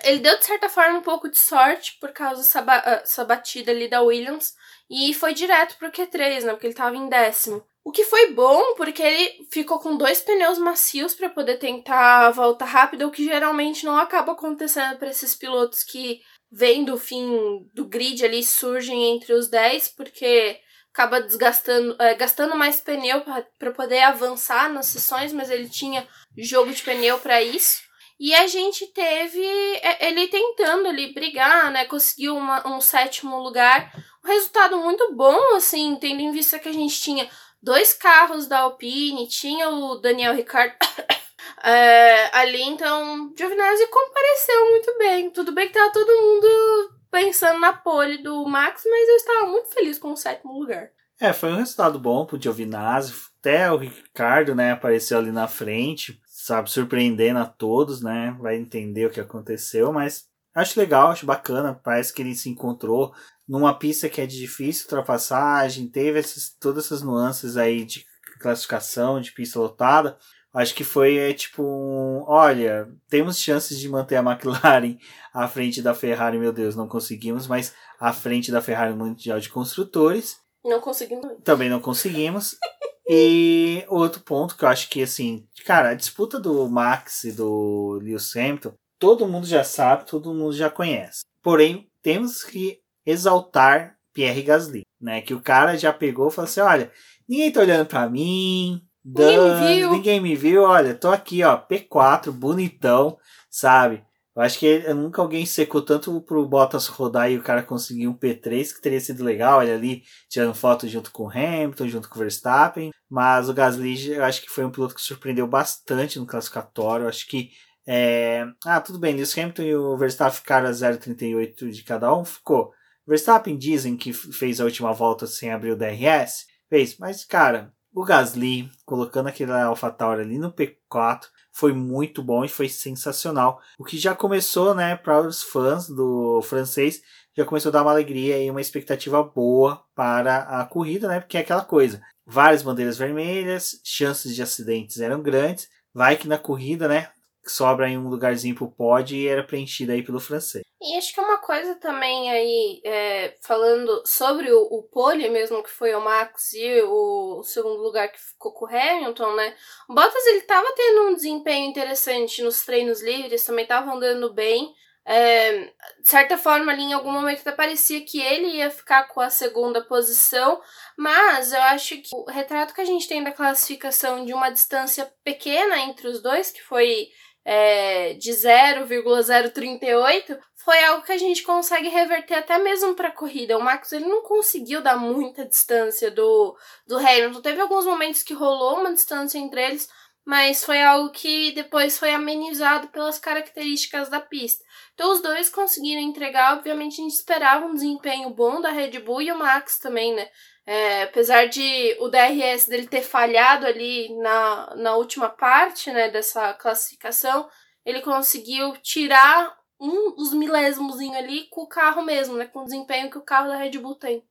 ele 0.03 0.19
deu, 0.19 0.37
de 0.37 0.45
certa 0.45 0.67
forma, 0.69 0.99
um 0.99 1.01
pouco 1.01 1.29
de 1.29 1.37
sorte 1.37 1.97
por 1.99 2.11
causa 2.11 2.41
dessa, 2.41 2.61
ba 2.61 3.25
batida 3.25 3.71
ali 3.71 3.87
da 3.87 4.01
Williams 4.01 4.53
e 4.89 5.13
foi 5.13 5.33
direto 5.33 5.77
pro 5.77 5.91
Q3, 5.91 6.43
né? 6.43 6.51
Porque 6.51 6.67
ele 6.67 6.73
tava 6.73 6.95
em 6.95 7.09
décimo. 7.09 7.65
O 7.87 7.91
que 7.93 8.03
foi 8.03 8.33
bom, 8.33 8.75
porque 8.75 9.01
ele 9.01 9.47
ficou 9.49 9.79
com 9.79 9.95
dois 9.95 10.19
pneus 10.19 10.57
macios 10.57 11.15
para 11.15 11.29
poder 11.29 11.55
tentar 11.55 12.31
volta 12.31 12.65
rápida, 12.65 13.07
o 13.07 13.11
que 13.11 13.23
geralmente 13.23 13.85
não 13.85 13.95
acaba 13.95 14.33
acontecendo 14.33 14.97
para 14.97 15.09
esses 15.09 15.33
pilotos 15.33 15.83
que 15.83 16.19
vêm 16.51 16.83
do 16.83 16.97
fim 16.97 17.65
do 17.73 17.85
grid 17.85 18.25
ali, 18.25 18.43
surgem 18.43 19.15
entre 19.15 19.31
os 19.31 19.47
10, 19.47 19.87
porque 19.95 20.59
acaba 20.93 21.21
desgastando, 21.21 21.95
é, 21.97 22.13
gastando 22.15 22.57
mais 22.57 22.81
pneu 22.81 23.23
para 23.57 23.71
poder 23.71 24.01
avançar 24.01 24.69
nas 24.69 24.87
sessões, 24.87 25.31
mas 25.31 25.49
ele 25.49 25.69
tinha 25.69 26.05
jogo 26.37 26.73
de 26.73 26.83
pneu 26.83 27.17
para 27.19 27.41
isso. 27.41 27.87
E 28.19 28.35
a 28.35 28.47
gente 28.47 28.85
teve 28.87 29.45
é, 29.81 30.09
ele 30.09 30.27
tentando 30.27 30.89
ali 30.89 31.13
brigar, 31.13 31.71
né? 31.71 31.85
Conseguiu 31.85 32.35
uma, 32.35 32.67
um 32.67 32.81
sétimo 32.81 33.39
lugar. 33.39 33.93
Um 34.25 34.27
resultado 34.27 34.77
muito 34.77 35.13
bom, 35.13 35.55
assim, 35.55 35.95
tendo 36.01 36.19
em 36.19 36.31
vista 36.31 36.59
que 36.59 36.67
a 36.67 36.73
gente 36.73 36.99
tinha 36.99 37.29
dois 37.61 37.93
carros 37.93 38.47
da 38.47 38.59
Alpine, 38.59 39.27
tinha 39.27 39.69
o 39.69 39.95
Daniel 39.95 40.35
Ricciardo 40.35 40.75
é, 41.63 42.37
ali, 42.37 42.61
então 42.63 43.33
Giovinazzi 43.37 43.87
compareceu 43.87 44.69
muito 44.69 44.97
bem. 44.97 45.29
Tudo 45.31 45.51
bem 45.51 45.67
que 45.67 45.73
tava 45.73 45.91
todo 45.91 46.21
mundo 46.21 46.97
pensando 47.11 47.59
na 47.59 47.73
pole 47.73 48.17
do 48.19 48.45
Max, 48.45 48.83
mas 48.85 49.09
eu 49.09 49.15
estava 49.15 49.47
muito 49.47 49.69
feliz 49.69 49.97
com 49.97 50.11
o 50.11 50.17
sétimo 50.17 50.59
lugar. 50.59 50.89
É, 51.19 51.33
foi 51.33 51.51
um 51.51 51.57
resultado 51.57 51.97
bom 51.97 52.25
pro 52.25 52.39
Giovinazzi, 52.39 53.11
até 53.39 53.71
o 53.71 53.77
Ricardo, 53.77 54.53
né, 54.53 54.71
apareceu 54.71 55.17
ali 55.17 55.31
na 55.31 55.47
frente, 55.47 56.21
sabe, 56.27 56.69
surpreendendo 56.69 57.39
a 57.39 57.45
todos, 57.45 58.03
né, 58.03 58.35
vai 58.39 58.55
entender 58.55 59.07
o 59.07 59.09
que 59.09 59.19
aconteceu, 59.19 59.91
mas 59.91 60.27
acho 60.53 60.79
legal, 60.79 61.09
acho 61.09 61.25
bacana, 61.25 61.73
parece 61.73 62.13
que 62.13 62.21
ele 62.21 62.35
se 62.35 62.49
encontrou 62.49 63.13
numa 63.47 63.73
pista 63.73 64.09
que 64.09 64.19
é 64.19 64.25
de 64.25 64.37
difícil 64.37 64.83
ultrapassagem, 64.85 65.87
teve 65.87 66.19
essas, 66.19 66.49
todas 66.59 66.85
essas 66.85 67.01
nuances 67.01 67.55
aí 67.55 67.85
de 67.85 68.05
classificação, 68.39 69.21
de 69.21 69.31
pista 69.31 69.59
lotada. 69.59 70.17
Acho 70.53 70.73
que 70.73 70.83
foi 70.83 71.17
é, 71.17 71.33
tipo 71.33 71.61
um, 71.61 72.23
olha, 72.27 72.89
temos 73.09 73.39
chances 73.39 73.79
de 73.79 73.87
manter 73.87 74.15
a 74.15 74.21
McLaren 74.21 74.97
à 75.33 75.47
frente 75.47 75.81
da 75.81 75.93
Ferrari, 75.93 76.39
meu 76.39 76.51
Deus, 76.51 76.75
não 76.75 76.87
conseguimos, 76.87 77.47
mas 77.47 77.73
à 77.99 78.11
frente 78.11 78.51
da 78.51 78.61
Ferrari 78.61 78.93
Mundial 78.93 79.39
de 79.39 79.49
Construtores. 79.49 80.37
Não 80.63 80.81
conseguimos. 80.81 81.25
Também 81.43 81.69
não 81.69 81.79
conseguimos. 81.79 82.57
e 83.07 83.85
outro 83.87 84.21
ponto 84.21 84.57
que 84.57 84.65
eu 84.65 84.69
acho 84.69 84.89
que, 84.89 85.03
assim, 85.03 85.47
cara, 85.65 85.89
a 85.89 85.95
disputa 85.95 86.39
do 86.39 86.67
Max 86.67 87.23
e 87.23 87.31
do 87.31 87.99
Lewis 88.01 88.35
Hamilton, 88.35 88.73
todo 88.97 89.27
mundo 89.27 89.45
já 89.45 89.63
sabe, 89.63 90.07
todo 90.07 90.33
mundo 90.33 90.53
já 90.53 90.69
conhece. 90.69 91.23
Porém, 91.43 91.87
temos 92.01 92.43
que 92.43 92.79
exaltar 93.07 93.95
Pierre 94.13 94.43
Gasly, 94.43 94.83
né? 95.01 95.21
Que 95.21 95.33
o 95.33 95.41
cara 95.41 95.77
já 95.77 95.93
pegou 95.93 96.27
e 96.27 96.31
falou 96.31 96.47
assim: 96.47 96.59
olha, 96.59 96.91
ninguém 97.27 97.51
tá 97.51 97.61
olhando 97.61 97.87
para 97.87 98.09
mim, 98.09 98.81
ninguém 99.03 99.39
me 99.39 99.55
viu, 99.55 99.91
ninguém 99.91 100.19
me 100.19 100.35
viu, 100.35 100.63
olha, 100.63 100.93
tô 100.93 101.09
aqui, 101.09 101.43
ó, 101.43 101.57
P4, 101.57 102.31
bonitão, 102.31 103.17
sabe? 103.49 104.05
Eu 104.37 104.43
acho 104.43 104.59
que 104.59 104.93
nunca 104.93 105.19
alguém 105.19 105.47
secou 105.47 105.81
tanto 105.81 106.21
pro 106.21 106.47
Bottas 106.47 106.85
rodar 106.85 107.31
e 107.31 107.37
o 107.39 107.41
cara 107.41 107.63
conseguir 107.63 108.07
um 108.07 108.13
P3, 108.13 108.71
que 108.71 108.79
teria 108.79 108.99
sido 108.99 109.23
legal, 109.23 109.57
olha 109.57 109.73
ali, 109.73 110.03
tirando 110.29 110.53
foto 110.53 110.87
junto 110.87 111.11
com 111.11 111.23
o 111.23 111.29
Hamilton, 111.31 111.87
junto 111.87 112.07
com 112.07 112.17
o 112.17 112.19
Verstappen. 112.19 112.91
Mas 113.09 113.49
o 113.49 113.53
Gasly, 113.55 114.11
eu 114.11 114.23
acho 114.23 114.43
que 114.43 114.49
foi 114.51 114.63
um 114.63 114.69
piloto 114.69 114.93
que 114.93 115.01
surpreendeu 115.01 115.47
bastante 115.47 116.19
no 116.19 116.27
classificatório. 116.27 117.05
Eu 117.05 117.09
acho 117.09 117.27
que. 117.27 117.49
É... 117.87 118.45
Ah, 118.63 118.79
tudo 118.79 118.99
bem, 118.99 119.15
Lewis 119.15 119.35
Hamilton 119.35 119.63
e 119.63 119.75
o 119.75 119.97
Verstappen 119.97 120.37
ficaram 120.37 120.67
a 120.67 120.71
0,38 120.71 121.71
de 121.71 121.83
cada 121.83 122.15
um, 122.15 122.23
ficou. 122.23 122.71
Verstappen 123.07 123.57
dizem 123.57 123.95
que 123.95 124.11
fez 124.11 124.59
a 124.59 124.65
última 124.65 124.91
volta 124.91 125.25
sem 125.25 125.51
abrir 125.51 125.71
o 125.71 125.77
DRS. 125.77 126.45
Fez, 126.69 126.97
mas 126.97 127.23
cara, 127.23 127.73
o 127.93 128.03
Gasly 128.03 128.69
colocando 128.85 129.27
aquele 129.27 129.51
AlphaTauri 129.51 130.21
ali 130.21 130.37
no 130.37 130.51
P4 130.51 131.27
foi 131.53 131.73
muito 131.73 132.21
bom 132.21 132.43
e 132.43 132.49
foi 132.49 132.67
sensacional. 132.69 133.59
O 133.79 133.83
que 133.83 133.97
já 133.97 134.13
começou, 134.13 134.75
né, 134.75 134.95
para 134.95 135.21
os 135.21 135.41
fãs 135.41 135.87
do 135.87 136.41
francês, 136.43 137.01
já 137.35 137.45
começou 137.45 137.69
a 137.69 137.73
dar 137.73 137.81
uma 137.81 137.91
alegria 137.91 138.37
e 138.43 138.51
uma 138.51 138.61
expectativa 138.61 139.23
boa 139.23 139.83
para 139.95 140.39
a 140.39 140.65
corrida, 140.65 141.07
né? 141.07 141.19
Porque 141.19 141.37
é 141.37 141.41
aquela 141.41 141.63
coisa, 141.63 142.01
várias 142.25 142.61
bandeiras 142.61 142.97
vermelhas, 142.97 143.79
chances 143.83 144.35
de 144.35 144.43
acidentes 144.43 144.99
eram 144.99 145.21
grandes. 145.21 145.67
Vai 145.93 146.17
que 146.17 146.27
na 146.27 146.37
corrida, 146.37 146.87
né, 146.87 147.09
sobra 147.45 147.89
em 147.89 147.97
um 147.97 148.09
lugarzinho 148.09 148.53
pro 148.55 148.69
pod 148.69 149.15
e 149.15 149.27
era 149.27 149.43
preenchida 149.43 149.93
aí 149.93 150.03
pelo 150.03 150.19
francês. 150.19 150.66
E 150.79 150.95
acho 150.95 151.11
que 151.11 151.19
uma 151.19 151.39
coisa 151.39 151.73
também 151.75 152.29
aí, 152.29 152.79
é, 152.83 153.35
falando 153.41 154.03
sobre 154.05 154.51
o, 154.51 154.61
o 154.61 154.83
pole 154.83 155.27
mesmo, 155.27 155.63
que 155.63 155.71
foi 155.71 155.95
o 155.95 156.01
Max 156.01 156.53
e 156.53 156.81
o, 156.83 157.39
o, 157.39 157.43
segundo 157.43 157.81
lugar 157.81 158.11
que 158.11 158.19
ficou 158.19 158.51
com 158.51 158.65
o 158.65 158.67
Hamilton, 158.67 159.33
né? 159.33 159.55
O 159.89 159.95
Bottas, 159.95 160.23
ele 160.27 160.41
tava 160.41 160.71
tendo 160.75 161.07
um 161.07 161.15
desempenho 161.15 161.67
interessante 161.67 162.43
nos 162.43 162.63
treinos 162.63 163.01
livres, 163.01 163.43
também 163.43 163.65
tava 163.65 163.91
andando 163.91 164.31
bem. 164.31 164.71
É, 165.03 165.71
de 166.01 166.09
certa 166.09 166.37
forma, 166.37 166.71
ali 166.71 166.83
em 166.83 166.93
algum 166.93 167.11
momento 167.11 167.39
até 167.39 167.53
parecia 167.53 168.05
que 168.05 168.21
ele 168.21 168.57
ia 168.57 168.69
ficar 168.69 169.07
com 169.07 169.21
a 169.21 169.31
segunda 169.31 169.81
posição, 169.81 170.61
mas 170.97 171.53
eu 171.53 171.61
acho 171.61 171.97
que 172.01 172.09
o 172.13 172.29
retrato 172.29 172.73
que 172.73 172.81
a 172.81 172.85
gente 172.85 173.07
tem 173.07 173.23
da 173.23 173.31
classificação 173.31 174.25
de 174.25 174.33
uma 174.33 174.49
distância 174.51 175.11
pequena 175.23 175.79
entre 175.79 176.07
os 176.07 176.21
dois, 176.21 176.51
que 176.51 176.61
foi 176.61 177.07
é, 177.45 178.13
de 178.15 178.33
0,038 178.33 180.37
foi 180.67 180.83
algo 180.83 181.05
que 181.05 181.13
a 181.13 181.17
gente 181.17 181.43
consegue 181.43 181.87
reverter 181.87 182.33
até 182.33 182.57
mesmo 182.57 182.93
para 182.93 183.09
corrida. 183.09 183.57
O 183.57 183.63
Max 183.63 183.93
ele 183.93 184.03
não 184.03 184.21
conseguiu 184.21 184.81
dar 184.81 184.97
muita 184.97 185.45
distância 185.45 186.11
do, 186.11 186.57
do 186.85 186.97
Hamilton. 186.97 187.39
Teve 187.39 187.61
alguns 187.61 187.85
momentos 187.85 188.21
que 188.21 188.33
rolou 188.33 188.81
uma 188.81 188.91
distância 188.91 189.37
entre 189.37 189.63
eles, 189.63 189.87
mas 190.25 190.65
foi 190.65 190.83
algo 190.83 191.09
que 191.11 191.53
depois 191.53 191.97
foi 191.97 192.11
amenizado 192.11 192.89
pelas 192.89 193.17
características 193.17 194.09
da 194.09 194.19
pista. 194.19 194.61
Então 194.93 195.13
os 195.13 195.21
dois 195.21 195.47
conseguiram 195.49 196.01
entregar, 196.01 196.57
obviamente 196.57 196.99
a 196.99 197.03
gente 197.05 197.15
esperava 197.15 197.65
um 197.65 197.73
desempenho 197.73 198.29
bom 198.31 198.59
da 198.59 198.69
Red 198.69 198.99
Bull 198.99 199.21
e 199.21 199.31
o 199.31 199.39
Max 199.39 199.79
também, 199.79 200.13
né? 200.13 200.27
É, 200.65 201.03
apesar 201.03 201.47
de 201.47 201.95
o 202.01 202.09
DRS 202.09 202.67
dele 202.67 202.87
ter 202.87 203.03
falhado 203.03 203.65
ali 203.65 204.13
na, 204.17 204.75
na 204.75 204.97
última 204.97 205.29
parte 205.29 205.89
né, 205.93 206.09
dessa 206.09 206.53
classificação, 206.55 207.47
ele 207.85 208.01
conseguiu 208.01 208.75
tirar 208.83 209.56
um, 209.79 210.21
os 210.21 210.33
milésimos 210.33 210.99
ali 210.99 211.47
com 211.49 211.61
o 211.61 211.67
carro 211.67 212.01
mesmo, 212.01 212.35
né? 212.35 212.45
Com 212.45 212.61
o 212.61 212.65
desempenho 212.65 213.09
que 213.09 213.17
o 213.17 213.23
carro 213.23 213.47
da 213.47 213.57
Red 213.57 213.77
Bull 213.79 213.95
tem. 213.95 214.23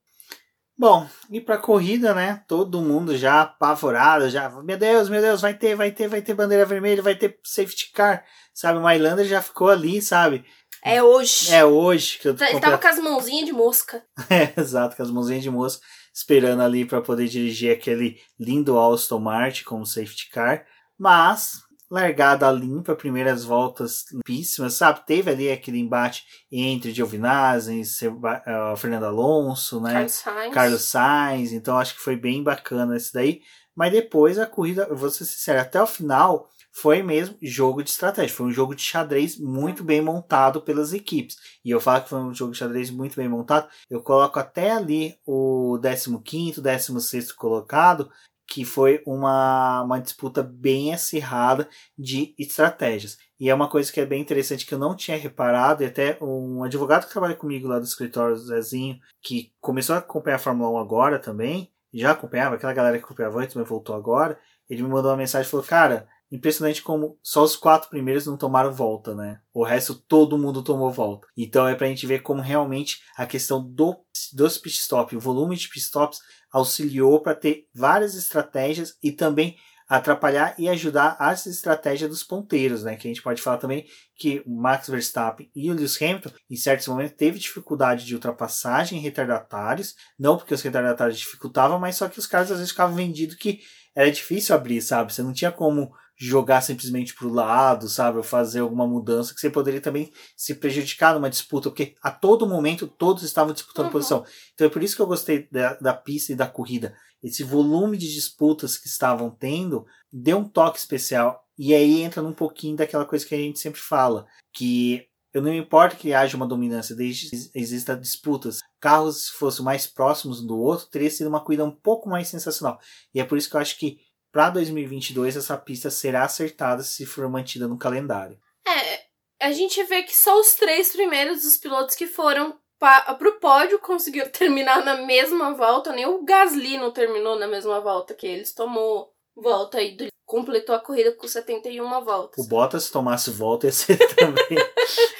Bom, 0.77 1.07
e 1.31 1.41
pra 1.41 1.57
corrida, 1.57 2.13
né? 2.13 2.43
Todo 2.47 2.81
mundo 2.81 3.17
já 3.17 3.41
apavorado, 3.41 4.29
já. 4.29 4.47
Meu 4.61 4.77
Deus, 4.77 5.09
meu 5.09 5.19
Deus, 5.21 5.41
vai 5.41 5.55
ter, 5.55 5.75
vai 5.75 5.89
ter, 5.89 6.07
vai 6.07 6.21
ter 6.21 6.35
bandeira 6.35 6.65
vermelha, 6.65 7.01
vai 7.01 7.15
ter 7.15 7.39
safety 7.43 7.91
car. 7.91 8.23
Sabe, 8.53 8.77
o 8.77 8.83
Mailander 8.83 9.25
já 9.25 9.41
ficou 9.41 9.69
ali, 9.69 9.99
sabe? 10.01 10.45
É 10.83 11.01
hoje. 11.01 11.51
É 11.51 11.65
hoje 11.65 12.19
que 12.19 12.27
eu 12.27 12.35
Ele 12.39 12.59
tava 12.59 12.77
com 12.77 12.87
as 12.87 12.99
mãozinhas 12.99 13.45
de 13.45 13.51
mosca. 13.51 14.03
É, 14.29 14.59
exato, 14.59 14.95
com 14.95 15.01
as 15.01 15.09
mãozinhas 15.09 15.41
de 15.41 15.49
mosca, 15.49 15.83
esperando 16.13 16.61
ali 16.61 16.85
para 16.85 17.01
poder 17.01 17.27
dirigir 17.27 17.71
aquele 17.71 18.19
lindo 18.39 18.79
Aston 18.79 19.19
Martin 19.19 19.63
como 19.63 19.85
safety 19.85 20.29
car. 20.29 20.63
Mas 20.97 21.63
largada 21.89 22.51
limpa, 22.51 22.95
primeiras 22.95 23.43
voltas 23.43 24.05
limpíssimas, 24.11 24.73
sabe? 24.73 25.05
Teve 25.05 25.31
ali 25.31 25.51
aquele 25.51 25.79
embate 25.79 26.25
entre 26.51 26.91
Giovinazzi, 26.91 27.81
uh, 27.81 28.75
Fernando 28.77 29.05
Alonso, 29.05 29.79
né? 29.81 29.93
Carlos 29.93 30.13
Sainz. 30.13 30.53
Carlos 30.53 30.81
Sainz, 30.81 31.51
então 31.53 31.77
acho 31.77 31.95
que 31.95 32.01
foi 32.01 32.15
bem 32.15 32.43
bacana 32.43 32.97
esse 32.97 33.13
daí. 33.13 33.41
Mas 33.75 33.91
depois 33.91 34.39
a 34.39 34.45
corrida, 34.45 34.87
vou 34.91 35.09
ser 35.09 35.25
sincero, 35.25 35.61
até 35.61 35.81
o 35.81 35.87
final 35.87 36.49
foi 36.71 37.01
mesmo 37.01 37.35
jogo 37.41 37.81
de 37.81 37.89
estratégia. 37.89 38.35
Foi 38.35 38.45
um 38.45 38.51
jogo 38.51 38.75
de 38.75 38.83
xadrez 38.83 39.37
muito 39.39 39.83
bem 39.83 39.99
montado 39.99 40.61
pelas 40.61 40.93
equipes. 40.93 41.35
E 41.65 41.71
eu 41.71 41.79
falo 41.79 42.03
que 42.03 42.09
foi 42.09 42.19
um 42.19 42.33
jogo 42.33 42.51
de 42.51 42.59
xadrez 42.59 42.91
muito 42.91 43.15
bem 43.15 43.27
montado. 43.27 43.67
Eu 43.89 44.01
coloco 44.01 44.37
até 44.37 44.71
ali 44.71 45.15
o 45.25 45.79
15º, 45.81 46.61
16º 46.61 47.33
colocado, 47.35 48.11
que 48.47 48.63
foi 48.63 49.03
uma, 49.05 49.83
uma 49.83 49.99
disputa 49.99 50.41
bem 50.41 50.93
acirrada 50.93 51.67
de 51.97 52.33
estratégias. 52.39 53.17
E 53.39 53.49
é 53.49 53.53
uma 53.53 53.69
coisa 53.69 53.91
que 53.91 53.99
é 53.99 54.05
bem 54.05 54.21
interessante 54.21 54.65
que 54.65 54.73
eu 54.73 54.79
não 54.79 54.95
tinha 54.95 55.17
reparado, 55.17 55.83
e 55.83 55.85
até 55.85 56.17
um 56.21 56.63
advogado 56.63 57.05
que 57.05 57.11
trabalha 57.11 57.35
comigo 57.35 57.67
lá 57.67 57.77
do 57.77 57.85
escritório, 57.85 58.37
Zezinho, 58.37 58.99
que 59.21 59.51
começou 59.59 59.95
a 59.95 59.99
acompanhar 59.99 60.37
a 60.37 60.39
Fórmula 60.39 60.71
1 60.71 60.77
agora 60.77 61.19
também, 61.19 61.69
já 61.93 62.11
acompanhava, 62.11 62.55
aquela 62.55 62.73
galera 62.73 62.97
que 62.97 63.03
acompanhava 63.03 63.39
antes, 63.39 63.55
mas 63.55 63.67
voltou 63.67 63.95
agora, 63.95 64.39
ele 64.69 64.81
me 64.81 64.89
mandou 64.89 65.11
uma 65.11 65.17
mensagem 65.17 65.47
e 65.47 65.51
falou, 65.51 65.65
cara, 65.65 66.07
impressionante 66.31 66.81
como 66.81 67.17
só 67.23 67.43
os 67.43 67.55
quatro 67.55 67.89
primeiros 67.89 68.25
não 68.25 68.37
tomaram 68.37 68.71
volta, 68.71 69.15
né? 69.15 69.39
O 69.53 69.63
resto 69.63 69.95
todo 69.95 70.37
mundo 70.37 70.63
tomou 70.63 70.91
volta. 70.91 71.27
Então 71.37 71.67
é 71.67 71.75
pra 71.75 71.87
gente 71.87 72.05
ver 72.05 72.21
como 72.21 72.41
realmente 72.41 73.01
a 73.15 73.25
questão 73.25 73.63
do, 73.63 73.95
dos 74.33 74.57
pit 74.57 74.77
stop, 74.77 75.15
o 75.15 75.19
volume 75.19 75.55
de 75.55 75.67
pit 75.67 75.79
stops 75.79 76.19
auxiliou 76.51 77.21
para 77.21 77.35
ter 77.35 77.67
várias 77.73 78.15
estratégias 78.15 78.97
e 79.01 79.11
também 79.11 79.55
atrapalhar 79.87 80.53
e 80.57 80.67
ajudar 80.67 81.15
as 81.17 81.45
estratégias 81.45 82.09
dos 82.09 82.23
ponteiros, 82.23 82.83
né? 82.83 82.97
Que 82.97 83.07
a 83.07 83.11
gente 83.11 83.21
pode 83.21 83.41
falar 83.41 83.57
também 83.57 83.85
que 84.17 84.43
o 84.45 84.53
Max 84.53 84.89
Verstappen 84.89 85.49
e 85.55 85.71
o 85.71 85.73
Lewis 85.73 86.01
Hamilton, 86.01 86.31
em 86.49 86.57
certos 86.57 86.87
momentos, 86.87 87.15
teve 87.15 87.39
dificuldade 87.39 88.05
de 88.05 88.13
ultrapassagem 88.13 88.99
em 88.99 89.01
retardatários, 89.01 89.95
não 90.19 90.35
porque 90.35 90.53
os 90.53 90.61
retardatários 90.61 91.17
dificultavam, 91.17 91.79
mas 91.79 91.95
só 91.95 92.09
que 92.09 92.19
os 92.19 92.27
caras 92.27 92.51
às 92.51 92.57
vezes 92.57 92.71
ficavam 92.71 92.95
vendidos 92.95 93.37
que 93.37 93.61
era 93.95 94.11
difícil 94.11 94.53
abrir, 94.53 94.81
sabe? 94.81 95.13
Você 95.13 95.23
não 95.23 95.33
tinha 95.33 95.51
como 95.51 95.91
jogar 96.17 96.61
simplesmente 96.61 97.13
para 97.13 97.27
o 97.27 97.33
lado, 97.33 97.87
sabe? 97.87 98.17
Ou 98.17 98.23
fazer 98.23 98.59
alguma 98.59 98.87
mudança 98.87 99.33
que 99.33 99.39
você 99.39 99.49
poderia 99.49 99.79
também 99.79 100.11
se 100.35 100.55
prejudicar 100.55 101.13
numa 101.13 101.29
disputa, 101.29 101.69
porque 101.69 101.95
a 102.01 102.09
todo 102.09 102.47
momento 102.47 102.87
todos 102.87 103.23
estavam 103.23 103.53
disputando 103.53 103.85
uhum. 103.85 103.91
posição. 103.91 104.25
Então 104.53 104.65
é 104.65 104.69
por 104.69 104.81
isso 104.81 104.95
que 104.95 105.01
eu 105.01 105.07
gostei 105.07 105.47
da, 105.51 105.75
da 105.75 105.93
pista 105.93 106.33
e 106.33 106.35
da 106.35 106.47
corrida. 106.47 106.95
Esse 107.21 107.43
volume 107.43 107.97
de 107.97 108.11
disputas 108.11 108.77
que 108.77 108.87
estavam 108.87 109.29
tendo 109.29 109.85
deu 110.11 110.39
um 110.39 110.47
toque 110.47 110.79
especial. 110.79 111.43
E 111.57 111.73
aí 111.73 112.01
entra 112.01 112.21
num 112.21 112.33
pouquinho 112.33 112.75
daquela 112.75 113.05
coisa 113.05 113.25
que 113.25 113.33
a 113.33 113.37
gente 113.37 113.59
sempre 113.59 113.79
fala, 113.79 114.27
que 114.53 115.07
eu 115.33 115.41
não 115.41 115.51
me 115.51 115.57
importo 115.57 115.97
que 115.97 116.13
haja 116.13 116.37
uma 116.37 116.47
dominância, 116.47 116.95
desde 116.95 117.29
que 117.29 117.35
exista 117.53 117.95
disputas. 117.95 118.61
Carros, 118.79 119.25
se 119.25 119.31
fossem 119.33 119.63
mais 119.63 119.85
próximos 119.85 120.41
um 120.41 120.47
do 120.47 120.57
outro, 120.57 120.87
teria 120.87 121.09
sido 121.09 121.27
uma 121.27 121.43
corrida 121.43 121.65
um 121.65 121.71
pouco 121.71 122.09
mais 122.09 122.27
sensacional. 122.27 122.79
E 123.13 123.19
é 123.19 123.23
por 123.23 123.37
isso 123.37 123.49
que 123.49 123.55
eu 123.55 123.59
acho 123.59 123.77
que 123.77 123.99
para 124.31 124.49
2022 124.49 125.37
essa 125.37 125.57
pista 125.57 125.89
será 125.89 126.23
acertada 126.23 126.83
se 126.83 127.05
for 127.05 127.27
mantida 127.29 127.67
no 127.67 127.77
calendário. 127.77 128.39
É, 128.67 129.07
a 129.47 129.51
gente 129.51 129.83
vê 129.83 130.03
que 130.03 130.15
só 130.15 130.39
os 130.39 130.55
três 130.55 130.91
primeiros 130.91 131.43
dos 131.43 131.57
pilotos 131.57 131.95
que 131.95 132.07
foram 132.07 132.57
para 132.79 133.17
o 133.27 133.39
pódio 133.39 133.79
conseguiram 133.79 134.29
terminar 134.31 134.83
na 134.83 134.95
mesma 134.97 135.53
volta, 135.53 135.91
nem 135.91 136.05
o 136.05 136.23
Gasly 136.23 136.77
não 136.77 136.91
terminou 136.91 137.37
na 137.37 137.47
mesma 137.47 137.79
volta 137.79 138.13
que 138.13 138.27
eles, 138.27 138.53
tomou 138.53 139.13
volta 139.35 139.77
aí, 139.77 139.95
completou 140.25 140.75
a 140.75 140.79
corrida 140.79 141.11
com 141.13 141.27
71 141.27 142.03
voltas. 142.03 142.45
O 142.45 142.47
Bottas 142.47 142.89
tomasse 142.89 143.31
volta 143.31 143.67
ia 143.67 143.71
ser 143.71 143.97
também 144.15 144.57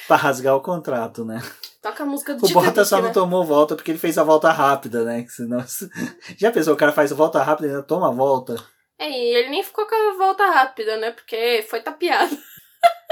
para 0.08 0.18
rasgar 0.18 0.56
o 0.56 0.62
contrato, 0.62 1.24
né? 1.24 1.42
Toca 1.82 2.04
a 2.04 2.06
música 2.06 2.34
do 2.34 2.44
O 2.44 2.48
Titanic, 2.48 2.68
Bottas 2.68 2.88
só 2.88 2.98
né? 2.98 3.04
não 3.04 3.14
tomou 3.14 3.46
volta 3.46 3.76
porque 3.76 3.92
ele 3.92 4.00
fez 4.00 4.18
a 4.18 4.24
volta 4.24 4.52
rápida, 4.52 5.04
né? 5.04 5.26
Senão... 5.30 5.64
Já 6.38 6.52
pensou, 6.52 6.74
o 6.74 6.78
cara 6.78 6.92
faz 6.92 7.12
a 7.12 7.16
volta 7.16 7.42
rápida 7.42 7.68
e 7.68 7.72
ainda 7.72 7.84
toma 7.84 8.10
a 8.10 8.12
volta? 8.12 8.56
É, 9.00 9.10
e 9.10 9.36
ele 9.36 9.50
nem 9.50 9.64
ficou 9.64 9.86
com 9.86 9.96
a 9.96 10.14
volta 10.18 10.46
rápida, 10.48 10.98
né? 10.98 11.12
Porque 11.12 11.66
foi 11.70 11.82
tapeado. 11.82 12.36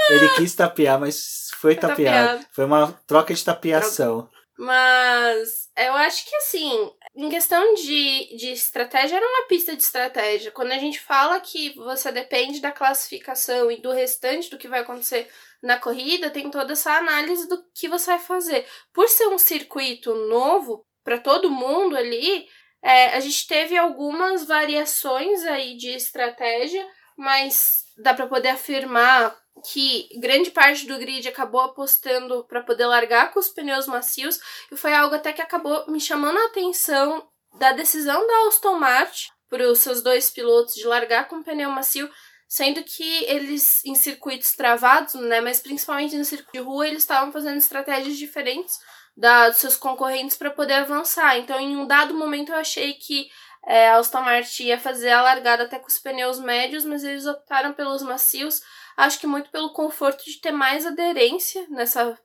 Ele 0.08 0.28
quis 0.36 0.54
tapear, 0.54 1.00
mas 1.00 1.48
foi 1.56 1.74
Foi 1.74 1.80
tapeado. 1.80 2.28
tapeado. 2.28 2.46
Foi 2.52 2.64
uma 2.64 2.92
troca 3.06 3.34
de 3.34 3.44
tapeação. 3.44 4.30
Mas 4.58 5.68
eu 5.76 5.92
acho 5.94 6.24
que 6.24 6.34
assim, 6.36 6.90
em 7.14 7.28
questão 7.28 7.74
de, 7.74 8.36
de 8.36 8.52
estratégia, 8.52 9.16
era 9.16 9.26
uma 9.26 9.46
pista 9.46 9.76
de 9.76 9.82
estratégia. 9.82 10.50
Quando 10.50 10.72
a 10.72 10.78
gente 10.78 11.00
fala 11.00 11.40
que 11.40 11.74
você 11.74 12.10
depende 12.10 12.60
da 12.60 12.72
classificação 12.72 13.70
e 13.70 13.80
do 13.80 13.92
restante 13.92 14.48
do 14.50 14.56
que 14.56 14.68
vai 14.68 14.80
acontecer 14.80 15.28
na 15.62 15.78
corrida, 15.78 16.30
tem 16.30 16.50
toda 16.50 16.72
essa 16.72 16.92
análise 16.92 17.48
do 17.48 17.62
que 17.74 17.88
você 17.88 18.12
vai 18.12 18.20
fazer. 18.20 18.66
Por 18.94 19.08
ser 19.08 19.28
um 19.28 19.38
circuito 19.38 20.14
novo 20.28 20.86
para 21.04 21.18
todo 21.18 21.50
mundo 21.50 21.96
ali, 21.96 22.46
é, 22.86 23.16
a 23.16 23.20
gente 23.20 23.48
teve 23.48 23.76
algumas 23.76 24.44
variações 24.44 25.44
aí 25.44 25.76
de 25.76 25.88
estratégia, 25.88 26.86
mas 27.16 27.84
dá 27.98 28.14
para 28.14 28.28
poder 28.28 28.50
afirmar 28.50 29.36
que 29.72 30.08
grande 30.20 30.52
parte 30.52 30.86
do 30.86 30.96
grid 30.96 31.26
acabou 31.28 31.62
apostando 31.62 32.44
para 32.44 32.62
poder 32.62 32.86
largar 32.86 33.32
com 33.32 33.40
os 33.40 33.48
pneus 33.48 33.88
macios 33.88 34.38
e 34.70 34.76
foi 34.76 34.94
algo 34.94 35.16
até 35.16 35.32
que 35.32 35.42
acabou 35.42 35.90
me 35.90 36.00
chamando 36.00 36.38
a 36.38 36.44
atenção 36.44 37.26
da 37.58 37.72
decisão 37.72 38.24
da 38.24 38.46
Aston 38.46 38.78
Martin 38.78 39.30
para 39.50 39.68
os 39.68 39.80
seus 39.80 40.00
dois 40.00 40.30
pilotos 40.30 40.74
de 40.74 40.86
largar 40.86 41.26
com 41.26 41.42
pneu 41.42 41.70
macio, 41.70 42.08
sendo 42.46 42.84
que 42.84 43.24
eles 43.24 43.84
em 43.84 43.96
circuitos 43.96 44.52
travados, 44.52 45.14
né, 45.14 45.40
mas 45.40 45.58
principalmente 45.58 46.16
no 46.16 46.24
circuito 46.24 46.52
de 46.52 46.60
rua, 46.60 46.86
eles 46.86 47.02
estavam 47.02 47.32
fazendo 47.32 47.58
estratégias 47.58 48.16
diferentes 48.16 48.78
da, 49.16 49.48
dos 49.48 49.58
seus 49.58 49.76
concorrentes 49.76 50.36
para 50.36 50.50
poder 50.50 50.74
avançar. 50.74 51.38
Então, 51.38 51.58
em 51.58 51.76
um 51.76 51.86
dado 51.86 52.14
momento, 52.14 52.52
eu 52.52 52.58
achei 52.58 52.94
que 52.94 53.28
é, 53.66 53.88
a 53.88 53.96
Aston 53.96 54.20
Martin 54.20 54.64
ia 54.64 54.78
fazer 54.78 55.10
a 55.10 55.22
largada 55.22 55.64
até 55.64 55.78
com 55.78 55.88
os 55.88 55.98
pneus 55.98 56.38
médios, 56.38 56.84
mas 56.84 57.02
eles 57.02 57.26
optaram 57.26 57.72
pelos 57.72 58.02
macios. 58.02 58.62
Acho 58.96 59.18
que 59.18 59.26
muito 59.26 59.50
pelo 59.50 59.72
conforto 59.72 60.24
de 60.24 60.40
ter 60.40 60.52
mais 60.52 60.86
aderência 60.86 61.66
nessas 61.68 62.16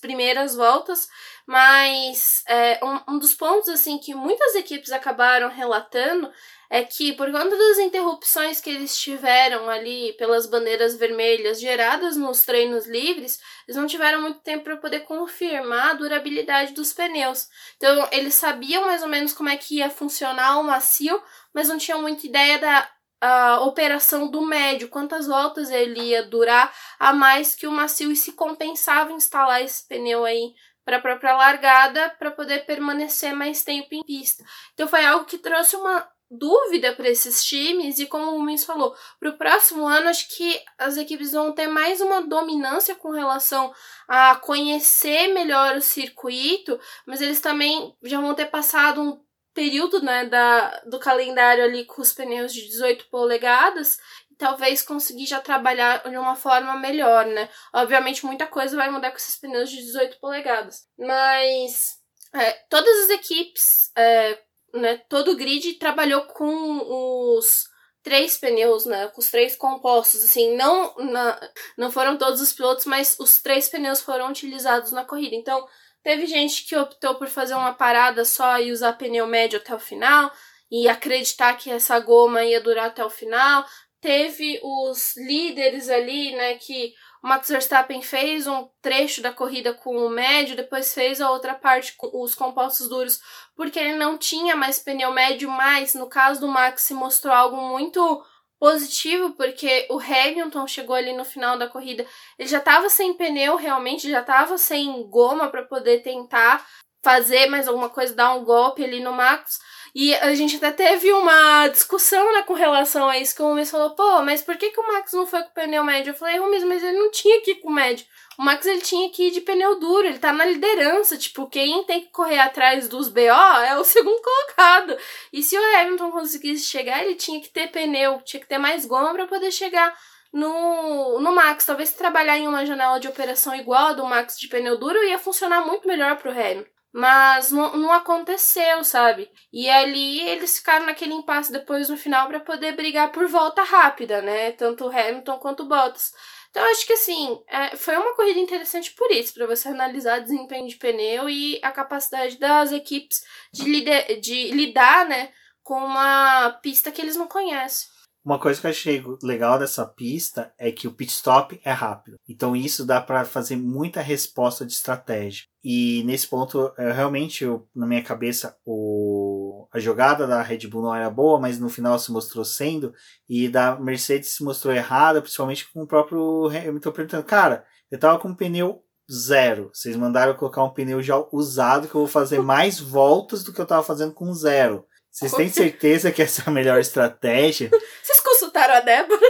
primeiras 0.00 0.56
voltas, 0.56 1.08
mas 1.46 2.42
é, 2.48 2.84
um, 2.84 3.14
um 3.14 3.18
dos 3.18 3.34
pontos 3.34 3.68
assim 3.68 3.98
que 3.98 4.14
muitas 4.14 4.56
equipes 4.56 4.90
acabaram 4.90 5.48
relatando 5.48 6.32
é 6.70 6.82
que 6.82 7.12
por 7.12 7.30
conta 7.30 7.56
das 7.56 7.78
interrupções 7.78 8.60
que 8.60 8.70
eles 8.70 8.98
tiveram 8.98 9.68
ali 9.68 10.12
pelas 10.14 10.46
bandeiras 10.46 10.96
vermelhas 10.96 11.60
geradas 11.60 12.16
nos 12.16 12.44
treinos 12.44 12.86
livres, 12.86 13.40
eles 13.66 13.76
não 13.76 13.86
tiveram 13.86 14.20
muito 14.20 14.40
tempo 14.40 14.64
para 14.64 14.76
poder 14.76 15.00
confirmar 15.00 15.90
a 15.90 15.94
durabilidade 15.94 16.72
dos 16.72 16.92
pneus. 16.92 17.48
Então, 17.76 18.08
eles 18.12 18.34
sabiam 18.34 18.86
mais 18.86 19.02
ou 19.02 19.08
menos 19.08 19.32
como 19.32 19.48
é 19.48 19.56
que 19.56 19.76
ia 19.76 19.90
funcionar 19.90 20.58
o 20.58 20.64
macio, 20.64 21.22
mas 21.54 21.68
não 21.68 21.78
tinham 21.78 22.02
muita 22.02 22.26
ideia 22.26 22.58
da 22.58 22.90
a 23.18 23.60
operação 23.60 24.30
do 24.30 24.42
médio, 24.42 24.88
quantas 24.88 25.26
voltas 25.26 25.70
ele 25.70 26.00
ia 26.00 26.22
durar 26.22 26.72
a 26.98 27.12
mais 27.14 27.54
que 27.54 27.66
o 27.66 27.72
macio 27.72 28.12
e 28.12 28.16
se 28.16 28.32
compensava 28.32 29.10
instalar 29.12 29.62
esse 29.62 29.86
pneu 29.88 30.24
aí 30.24 30.54
para 30.84 30.98
a 30.98 31.00
própria 31.00 31.34
largada 31.34 32.10
para 32.10 32.30
poder 32.30 32.64
permanecer 32.64 33.34
mais 33.34 33.64
tempo 33.64 33.88
em 33.92 34.04
pista. 34.04 34.44
Então 34.74 34.86
foi 34.86 35.04
algo 35.04 35.24
que 35.24 35.38
trouxe 35.38 35.74
uma 35.76 36.06
dúvida 36.30 36.92
para 36.92 37.08
esses 37.08 37.44
times 37.44 37.98
e 37.98 38.06
como 38.06 38.36
o 38.36 38.42
Mins 38.42 38.64
falou, 38.64 38.94
para 39.18 39.30
o 39.30 39.38
próximo 39.38 39.86
ano 39.86 40.08
acho 40.08 40.28
que 40.28 40.60
as 40.78 40.96
equipes 40.96 41.32
vão 41.32 41.52
ter 41.52 41.68
mais 41.68 42.00
uma 42.00 42.22
dominância 42.22 42.94
com 42.94 43.10
relação 43.10 43.72
a 44.08 44.34
conhecer 44.36 45.28
melhor 45.28 45.76
o 45.76 45.82
circuito, 45.82 46.78
mas 47.06 47.20
eles 47.20 47.40
também 47.40 47.96
já 48.02 48.20
vão 48.20 48.34
ter 48.34 48.46
passado 48.46 49.00
um 49.00 49.26
período 49.54 50.02
né, 50.02 50.26
da, 50.26 50.80
do 50.80 50.98
calendário 50.98 51.64
ali 51.64 51.86
com 51.86 52.02
os 52.02 52.12
pneus 52.12 52.52
de 52.52 52.66
18 52.66 53.08
polegadas 53.08 53.98
e 54.30 54.34
talvez 54.36 54.82
conseguir 54.82 55.24
já 55.26 55.40
trabalhar 55.40 56.06
de 56.08 56.16
uma 56.18 56.36
forma 56.36 56.76
melhor, 56.76 57.24
né? 57.24 57.48
Obviamente 57.72 58.26
muita 58.26 58.46
coisa 58.46 58.76
vai 58.76 58.90
mudar 58.90 59.10
com 59.10 59.16
esses 59.16 59.38
pneus 59.38 59.70
de 59.70 59.78
18 59.78 60.20
polegadas, 60.20 60.86
mas 60.98 61.96
é, 62.34 62.52
todas 62.68 63.04
as 63.04 63.10
equipes 63.10 63.90
é, 63.96 64.38
né, 64.74 64.98
todo 65.08 65.32
o 65.32 65.36
grid 65.36 65.74
trabalhou 65.74 66.22
com 66.22 67.36
os 67.36 67.68
três 68.06 68.38
pneus, 68.38 68.86
né? 68.86 69.08
Com 69.08 69.20
os 69.20 69.30
três 69.30 69.56
compostos, 69.56 70.22
assim, 70.22 70.56
não, 70.56 70.94
na, 70.96 71.40
não 71.76 71.90
foram 71.90 72.16
todos 72.16 72.40
os 72.40 72.52
pilotos, 72.52 72.84
mas 72.84 73.16
os 73.18 73.42
três 73.42 73.68
pneus 73.68 74.00
foram 74.00 74.30
utilizados 74.30 74.92
na 74.92 75.04
corrida. 75.04 75.34
Então, 75.34 75.66
teve 76.04 76.24
gente 76.26 76.64
que 76.66 76.76
optou 76.76 77.16
por 77.16 77.26
fazer 77.26 77.54
uma 77.54 77.74
parada 77.74 78.24
só 78.24 78.60
e 78.60 78.70
usar 78.70 78.92
pneu 78.92 79.26
médio 79.26 79.58
até 79.58 79.74
o 79.74 79.80
final 79.80 80.30
e 80.70 80.88
acreditar 80.88 81.54
que 81.54 81.68
essa 81.68 81.98
goma 81.98 82.44
ia 82.44 82.60
durar 82.60 82.86
até 82.86 83.04
o 83.04 83.10
final. 83.10 83.66
Teve 84.00 84.60
os 84.62 85.16
líderes 85.16 85.88
ali, 85.88 86.30
né, 86.36 86.54
que 86.58 86.94
o 87.22 87.28
Max 87.28 87.48
Verstappen 87.48 88.02
fez 88.02 88.46
um 88.46 88.68
trecho 88.80 89.22
da 89.22 89.32
corrida 89.32 89.74
com 89.74 89.96
o 89.96 90.10
médio, 90.10 90.56
depois 90.56 90.94
fez 90.94 91.20
a 91.20 91.30
outra 91.30 91.54
parte 91.54 91.94
com 91.96 92.22
os 92.22 92.34
compostos 92.34 92.88
duros, 92.88 93.20
porque 93.54 93.78
ele 93.78 93.94
não 93.94 94.16
tinha 94.16 94.54
mais 94.54 94.78
pneu 94.78 95.12
médio, 95.12 95.50
mas 95.50 95.94
no 95.94 96.08
caso 96.08 96.40
do 96.40 96.48
Max 96.48 96.82
se 96.82 96.94
mostrou 96.94 97.34
algo 97.34 97.56
muito 97.56 98.24
positivo, 98.58 99.32
porque 99.32 99.86
o 99.90 99.98
Hamilton 99.98 100.66
chegou 100.66 100.96
ali 100.96 101.12
no 101.12 101.24
final 101.24 101.58
da 101.58 101.68
corrida, 101.68 102.06
ele 102.38 102.48
já 102.48 102.58
estava 102.58 102.88
sem 102.88 103.14
pneu 103.14 103.56
realmente, 103.56 104.10
já 104.10 104.20
estava 104.20 104.56
sem 104.56 105.08
goma 105.08 105.48
para 105.48 105.64
poder 105.64 106.02
tentar 106.02 106.64
fazer 107.04 107.46
mais 107.46 107.68
alguma 107.68 107.88
coisa, 107.88 108.14
dar 108.14 108.34
um 108.34 108.44
golpe 108.44 108.82
ali 108.82 109.00
no 109.00 109.12
Max. 109.12 109.60
E 109.98 110.14
a 110.16 110.34
gente 110.34 110.56
até 110.56 110.70
teve 110.72 111.10
uma 111.10 111.68
discussão, 111.68 112.30
né, 112.34 112.42
com 112.42 112.52
relação 112.52 113.08
a 113.08 113.16
isso, 113.18 113.34
que 113.34 113.40
o 113.40 113.48
Rubens 113.48 113.70
falou, 113.70 113.94
pô, 113.94 114.20
mas 114.20 114.42
por 114.42 114.54
que, 114.58 114.68
que 114.68 114.78
o 114.78 114.86
Max 114.86 115.14
não 115.14 115.26
foi 115.26 115.42
com 115.42 115.54
pneu 115.54 115.82
médio? 115.82 116.10
Eu 116.10 116.14
falei, 116.14 116.36
Rubens, 116.36 116.64
mas 116.64 116.84
ele 116.84 116.98
não 116.98 117.10
tinha 117.10 117.40
que 117.40 117.52
ir 117.52 117.60
com 117.62 117.70
médio. 117.70 118.04
O 118.38 118.42
Max, 118.42 118.66
ele 118.66 118.82
tinha 118.82 119.08
que 119.08 119.28
ir 119.28 119.30
de 119.30 119.40
pneu 119.40 119.80
duro, 119.80 120.06
ele 120.06 120.18
tá 120.18 120.34
na 120.34 120.44
liderança, 120.44 121.16
tipo, 121.16 121.48
quem 121.48 121.82
tem 121.84 122.02
que 122.02 122.10
correr 122.10 122.38
atrás 122.40 122.88
dos 122.88 123.08
BO 123.08 123.20
é 123.20 123.78
o 123.78 123.84
segundo 123.84 124.20
colocado. 124.20 124.98
E 125.32 125.42
se 125.42 125.56
o 125.56 125.76
Hamilton 125.78 126.10
conseguisse 126.10 126.66
chegar, 126.66 127.02
ele 127.02 127.14
tinha 127.14 127.40
que 127.40 127.48
ter 127.48 127.68
pneu, 127.68 128.20
tinha 128.22 128.42
que 128.42 128.46
ter 128.46 128.58
mais 128.58 128.84
goma 128.84 129.14
para 129.14 129.26
poder 129.26 129.50
chegar 129.50 129.96
no, 130.30 131.18
no 131.20 131.34
Max. 131.34 131.64
Talvez 131.64 131.88
se 131.88 131.96
trabalhar 131.96 132.36
em 132.36 132.46
uma 132.46 132.66
janela 132.66 133.00
de 133.00 133.08
operação 133.08 133.54
igual 133.54 133.86
a 133.86 133.92
do 133.94 134.04
Max 134.04 134.38
de 134.38 134.46
pneu 134.46 134.76
duro, 134.76 135.02
ia 135.04 135.18
funcionar 135.18 135.64
muito 135.64 135.88
melhor 135.88 136.16
pro 136.16 136.30
Hamilton. 136.30 136.75
Mas 136.98 137.50
não, 137.50 137.76
não 137.76 137.92
aconteceu, 137.92 138.82
sabe? 138.82 139.30
E 139.52 139.68
ali 139.68 140.18
eles 140.30 140.56
ficaram 140.56 140.86
naquele 140.86 141.12
impasse 141.12 141.52
depois 141.52 141.90
no 141.90 141.96
final 141.98 142.26
para 142.26 142.40
poder 142.40 142.74
brigar 142.74 143.12
por 143.12 143.28
volta 143.28 143.62
rápida, 143.62 144.22
né? 144.22 144.52
Tanto 144.52 144.88
Hamilton 144.88 145.38
quanto 145.38 145.66
Bottas. 145.66 146.10
Então 146.48 146.64
acho 146.70 146.86
que 146.86 146.94
assim, 146.94 147.38
é, 147.48 147.76
foi 147.76 147.94
uma 147.98 148.16
corrida 148.16 148.40
interessante 148.40 148.94
por 148.94 149.10
isso, 149.10 149.34
para 149.34 149.46
você 149.46 149.68
analisar 149.68 150.20
desempenho 150.20 150.66
de 150.66 150.76
pneu 150.76 151.28
e 151.28 151.60
a 151.62 151.70
capacidade 151.70 152.38
das 152.38 152.72
equipes 152.72 153.20
de, 153.52 153.64
lider, 153.64 154.18
de 154.18 154.52
lidar, 154.52 155.04
né, 155.04 155.30
com 155.62 155.76
uma 155.76 156.48
pista 156.62 156.90
que 156.90 157.02
eles 157.02 157.14
não 157.14 157.28
conhecem. 157.28 157.88
Uma 158.26 158.40
coisa 158.40 158.60
que 158.60 158.66
eu 158.66 158.70
achei 158.72 159.04
legal 159.22 159.56
dessa 159.56 159.86
pista 159.86 160.52
é 160.58 160.72
que 160.72 160.88
o 160.88 160.92
pit 160.92 161.12
stop 161.12 161.60
é 161.64 161.70
rápido. 161.70 162.18
Então 162.28 162.56
isso 162.56 162.84
dá 162.84 163.00
para 163.00 163.24
fazer 163.24 163.54
muita 163.54 164.00
resposta 164.00 164.66
de 164.66 164.72
estratégia. 164.72 165.44
E 165.62 166.02
nesse 166.02 166.26
ponto, 166.26 166.72
eu, 166.76 166.92
realmente, 166.92 167.44
eu, 167.44 167.68
na 167.72 167.86
minha 167.86 168.02
cabeça, 168.02 168.56
o, 168.66 169.68
a 169.72 169.78
jogada 169.78 170.26
da 170.26 170.42
Red 170.42 170.66
Bull 170.66 170.82
não 170.82 170.92
era 170.92 171.08
boa, 171.08 171.38
mas 171.38 171.60
no 171.60 171.68
final 171.68 171.96
se 172.00 172.10
mostrou 172.10 172.44
sendo. 172.44 172.92
E 173.28 173.48
da 173.48 173.78
Mercedes 173.78 174.30
se 174.30 174.42
mostrou 174.42 174.74
errada, 174.74 175.22
principalmente 175.22 175.72
com 175.72 175.82
o 175.82 175.86
próprio 175.86 176.46
Hamilton 176.48 176.90
perguntando, 176.90 177.22
cara, 177.22 177.64
eu 177.92 178.00
tava 178.00 178.18
com 178.18 178.26
um 178.26 178.34
pneu 178.34 178.82
zero. 179.08 179.70
Vocês 179.72 179.94
mandaram 179.94 180.32
eu 180.32 180.36
colocar 180.36 180.64
um 180.64 180.70
pneu 180.70 181.00
já 181.00 181.24
usado 181.30 181.86
que 181.86 181.94
eu 181.94 182.00
vou 182.00 182.08
fazer 182.08 182.40
mais 182.42 182.80
voltas 182.80 183.44
do 183.44 183.52
que 183.52 183.60
eu 183.60 183.66
tava 183.66 183.84
fazendo 183.84 184.12
com 184.12 184.34
zero. 184.34 184.84
Vocês 185.16 185.32
têm 185.32 185.48
certeza 185.48 186.12
que 186.12 186.20
essa 186.20 186.42
é 186.42 186.44
a 186.46 186.50
melhor 186.50 186.78
estratégia? 186.78 187.70
Vocês 188.04 188.20
consultaram 188.20 188.74
a 188.74 188.80
Débora? 188.80 189.20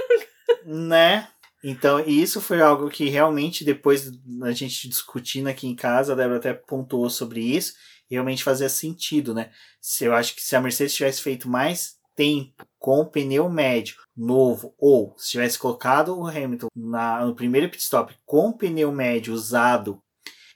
Né? 0.65 1.29
Então, 1.63 2.01
isso 2.01 2.41
foi 2.41 2.61
algo 2.61 2.91
que 2.91 3.09
realmente, 3.09 3.65
depois 3.65 4.11
a 4.43 4.51
gente 4.51 4.89
discutindo 4.89 5.47
aqui 5.47 5.69
em 5.69 5.77
casa, 5.77 6.13
a 6.13 6.17
Débora 6.17 6.39
até 6.39 6.53
pontuou 6.53 7.09
sobre 7.09 7.41
isso, 7.41 7.75
realmente 8.11 8.43
fazia 8.43 8.69
sentido, 8.69 9.33
né? 9.33 9.51
Se 9.81 10.05
eu 10.05 10.13
acho 10.13 10.35
que 10.35 10.43
se 10.43 10.57
a 10.57 10.61
Mercedes 10.61 10.95
tivesse 10.95 11.23
feito 11.23 11.49
mais 11.49 11.95
tempo 12.17 12.67
com 12.81 13.01
o 13.01 13.07
pneu 13.07 13.49
médio 13.49 13.97
novo, 14.17 14.75
ou 14.77 15.15
se 15.17 15.31
tivesse 15.31 15.57
colocado 15.57 16.19
o 16.19 16.27
Hamilton 16.27 16.67
na, 16.75 17.25
no 17.25 17.35
primeiro 17.35 17.69
pit 17.69 17.83
stop 17.83 18.13
com 18.25 18.49
o 18.49 18.59
pneu 18.59 18.91
médio 18.91 19.33
usado 19.33 20.03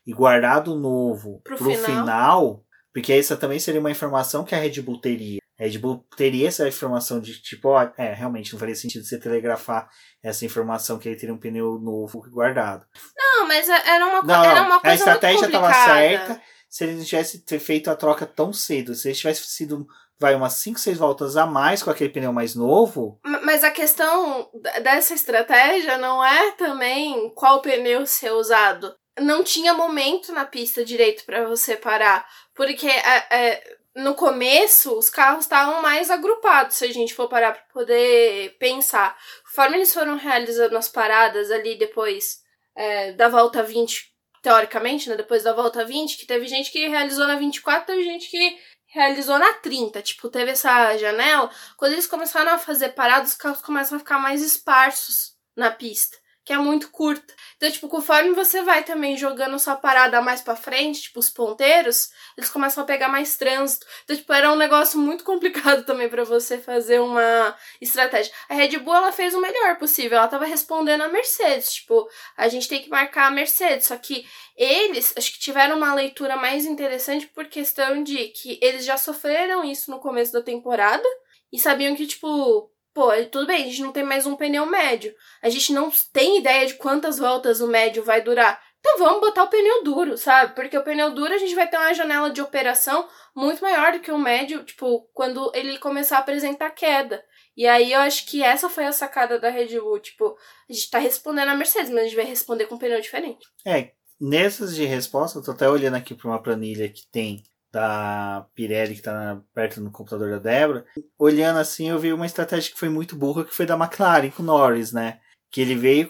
e 0.04 0.12
guardado 0.12 0.74
novo 0.74 1.40
pro, 1.44 1.56
pro 1.56 1.70
final. 1.70 1.84
final 1.84 2.64
porque 2.92 3.12
essa 3.12 3.36
também 3.36 3.58
seria 3.58 3.80
uma 3.80 3.90
informação 3.90 4.44
que 4.44 4.54
a 4.54 4.58
Red 4.58 4.80
Bull 4.82 5.00
teria. 5.00 5.38
A 5.58 5.64
Red 5.64 5.78
Bull 5.78 6.04
teria 6.16 6.48
essa 6.48 6.66
informação 6.66 7.20
de 7.20 7.40
tipo, 7.42 7.68
ó, 7.68 7.88
é, 7.98 8.14
realmente 8.14 8.52
não 8.52 8.58
faria 8.58 8.74
sentido 8.74 9.04
você 9.04 9.18
telegrafar 9.20 9.88
essa 10.22 10.44
informação 10.44 10.98
que 10.98 11.08
ele 11.08 11.18
teria 11.18 11.34
um 11.34 11.38
pneu 11.38 11.78
novo 11.78 12.20
guardado. 12.30 12.86
Não, 13.16 13.46
mas 13.46 13.68
é, 13.68 13.88
era 13.90 14.06
uma, 14.06 14.22
Não, 14.22 14.44
era 14.44 14.62
uma 14.62 14.80
coisa 14.80 14.90
a 14.90 14.94
estratégia 14.94 15.46
estava 15.46 15.72
certa 15.72 16.40
se 16.68 16.84
ele 16.84 16.94
não 16.94 17.04
tivesse 17.04 17.44
feito 17.58 17.90
a 17.90 17.96
troca 17.96 18.24
tão 18.24 18.52
cedo. 18.52 18.94
Se 18.94 19.08
ele 19.08 19.16
tivesse 19.16 19.44
sido, 19.44 19.86
vai, 20.18 20.34
umas 20.34 20.54
5, 20.54 20.78
6 20.80 20.96
voltas 20.98 21.36
a 21.36 21.44
mais 21.44 21.82
com 21.82 21.90
aquele 21.90 22.10
pneu 22.10 22.32
mais 22.32 22.54
novo, 22.54 23.20
Ma- 23.24 23.40
Mas 23.42 23.62
a 23.64 23.70
questão 23.70 24.48
dessa 24.82 25.12
estratégia 25.12 25.98
não 25.98 26.24
é 26.24 26.52
também 26.52 27.30
qual 27.34 27.60
pneu 27.60 28.06
ser 28.06 28.30
usado. 28.32 28.94
Não 29.18 29.42
tinha 29.42 29.74
momento 29.74 30.32
na 30.32 30.44
pista 30.44 30.84
direito 30.84 31.24
para 31.24 31.44
você 31.46 31.76
parar. 31.76 32.26
Porque 32.54 32.86
é, 32.86 33.26
é, 33.30 33.78
no 33.94 34.14
começo 34.14 34.96
os 34.96 35.10
carros 35.10 35.44
estavam 35.44 35.82
mais 35.82 36.10
agrupados, 36.10 36.76
se 36.76 36.84
a 36.84 36.92
gente 36.92 37.14
for 37.14 37.28
parar 37.28 37.52
para 37.52 37.62
poder 37.72 38.56
pensar. 38.58 39.16
Conforme 39.44 39.76
eles 39.76 39.92
foram 39.92 40.16
realizando 40.16 40.76
as 40.76 40.88
paradas 40.88 41.50
ali 41.50 41.76
depois 41.76 42.40
é, 42.76 43.12
da 43.12 43.28
volta 43.28 43.62
20, 43.62 44.10
teoricamente, 44.42 45.08
né? 45.08 45.16
Depois 45.16 45.42
da 45.42 45.52
volta 45.52 45.84
20, 45.84 46.16
que 46.16 46.26
teve 46.26 46.46
gente 46.46 46.70
que 46.70 46.88
realizou 46.88 47.26
na 47.26 47.36
24, 47.36 47.86
teve 47.86 48.04
gente 48.04 48.30
que 48.30 48.58
realizou 48.86 49.38
na 49.38 49.54
30. 49.54 50.02
Tipo, 50.02 50.28
teve 50.28 50.52
essa 50.52 50.96
janela. 50.96 51.50
Quando 51.76 51.92
eles 51.92 52.06
começaram 52.06 52.52
a 52.52 52.58
fazer 52.58 52.90
paradas, 52.90 53.32
os 53.32 53.36
carros 53.36 53.60
começam 53.60 53.96
a 53.96 53.98
ficar 53.98 54.18
mais 54.18 54.42
esparsos 54.42 55.34
na 55.56 55.70
pista, 55.70 56.16
que 56.44 56.52
é 56.52 56.58
muito 56.58 56.90
curta. 56.90 57.34
Então, 57.56 57.70
tipo, 57.70 57.88
conforme 57.88 58.32
você 58.32 58.62
vai 58.62 58.82
também 58.82 59.16
jogando 59.16 59.58
sua 59.58 59.76
parada 59.76 60.20
mais 60.22 60.40
pra 60.40 60.56
frente, 60.56 61.02
tipo, 61.02 61.20
os 61.20 61.28
ponteiros, 61.28 62.10
eles 62.36 62.50
começam 62.50 62.82
a 62.82 62.86
pegar 62.86 63.08
mais 63.08 63.36
trânsito. 63.36 63.86
Então, 64.04 64.16
tipo, 64.16 64.32
era 64.32 64.50
um 64.50 64.56
negócio 64.56 64.98
muito 64.98 65.22
complicado 65.24 65.84
também 65.84 66.08
pra 66.08 66.24
você 66.24 66.58
fazer 66.58 66.98
uma 67.00 67.56
estratégia. 67.80 68.32
A 68.48 68.54
Red 68.54 68.78
Bull, 68.78 68.94
ela 68.94 69.12
fez 69.12 69.34
o 69.34 69.40
melhor 69.40 69.78
possível. 69.78 70.18
Ela 70.18 70.28
tava 70.28 70.46
respondendo 70.46 71.02
a 71.02 71.08
Mercedes. 71.08 71.74
Tipo, 71.74 72.08
a 72.36 72.48
gente 72.48 72.68
tem 72.68 72.82
que 72.82 72.88
marcar 72.88 73.26
a 73.26 73.30
Mercedes. 73.30 73.86
Só 73.86 73.96
que 73.96 74.26
eles, 74.56 75.14
acho 75.16 75.32
que 75.32 75.38
tiveram 75.38 75.76
uma 75.76 75.94
leitura 75.94 76.36
mais 76.36 76.64
interessante 76.64 77.26
por 77.26 77.46
questão 77.46 78.02
de 78.02 78.28
que 78.28 78.58
eles 78.62 78.84
já 78.84 78.96
sofreram 78.96 79.62
isso 79.64 79.90
no 79.90 80.00
começo 80.00 80.32
da 80.32 80.42
temporada 80.42 81.06
e 81.52 81.58
sabiam 81.58 81.94
que, 81.94 82.06
tipo, 82.06 82.70
pô, 82.94 83.10
tudo 83.30 83.46
bem, 83.46 83.64
a 83.64 83.66
gente 83.66 83.82
não 83.82 83.92
tem 83.92 84.02
mais 84.02 84.26
um 84.26 84.36
pneu 84.36 84.66
médio. 84.66 85.14
A 85.42 85.48
gente 85.48 85.72
não 85.72 85.90
tem 86.12 86.38
ideia 86.38 86.66
de 86.66 86.74
quantas 86.74 87.18
voltas 87.18 87.60
o 87.60 87.66
médio 87.66 88.02
vai 88.02 88.22
durar. 88.22 88.60
Então 88.80 88.98
vamos 88.98 89.20
botar 89.20 89.44
o 89.44 89.48
pneu 89.48 89.84
duro, 89.84 90.16
sabe? 90.16 90.54
Porque 90.54 90.76
o 90.76 90.82
pneu 90.82 91.14
duro 91.14 91.34
a 91.34 91.38
gente 91.38 91.54
vai 91.54 91.68
ter 91.68 91.76
uma 91.76 91.92
janela 91.92 92.30
de 92.30 92.40
operação 92.40 93.06
muito 93.36 93.62
maior 93.62 93.92
do 93.92 94.00
que 94.00 94.10
o 94.10 94.18
médio, 94.18 94.64
tipo, 94.64 95.08
quando 95.12 95.52
ele 95.54 95.78
começar 95.78 96.16
a 96.16 96.20
apresentar 96.20 96.70
queda. 96.70 97.22
E 97.56 97.66
aí 97.66 97.92
eu 97.92 98.00
acho 98.00 98.26
que 98.26 98.42
essa 98.42 98.70
foi 98.70 98.86
a 98.86 98.92
sacada 98.92 99.38
da 99.38 99.50
Red 99.50 99.78
Bull, 99.78 100.00
tipo, 100.00 100.34
a 100.68 100.72
gente 100.72 100.88
tá 100.88 100.98
respondendo 100.98 101.50
a 101.50 101.54
Mercedes, 101.54 101.90
mas 101.90 102.00
a 102.00 102.04
gente 102.04 102.16
vai 102.16 102.24
responder 102.24 102.66
com 102.66 102.76
um 102.76 102.78
pneu 102.78 103.00
diferente. 103.00 103.46
É, 103.66 103.92
nessas 104.18 104.74
de 104.74 104.86
resposta, 104.86 105.38
eu 105.38 105.42
tô 105.42 105.50
até 105.50 105.68
olhando 105.68 105.96
aqui 105.96 106.14
para 106.14 106.28
uma 106.28 106.42
planilha 106.42 106.88
que 106.88 107.06
tem 107.12 107.42
da 107.72 108.46
Pirelli 108.54 108.96
que 108.96 109.02
tá 109.02 109.12
na- 109.12 109.40
perto 109.54 109.80
no 109.80 109.90
computador 109.90 110.30
da 110.30 110.38
Débora. 110.38 110.84
Olhando 111.18 111.58
assim, 111.58 111.88
eu 111.88 111.98
vi 111.98 112.12
uma 112.12 112.26
estratégia 112.26 112.72
que 112.72 112.78
foi 112.78 112.88
muito 112.88 113.16
burra, 113.16 113.44
que 113.44 113.54
foi 113.54 113.66
da 113.66 113.74
McLaren 113.76 114.30
com 114.30 114.42
o 114.42 114.46
Norris, 114.46 114.92
né? 114.92 115.20
Que 115.52 115.60
ele 115.60 115.74
veio, 115.74 116.08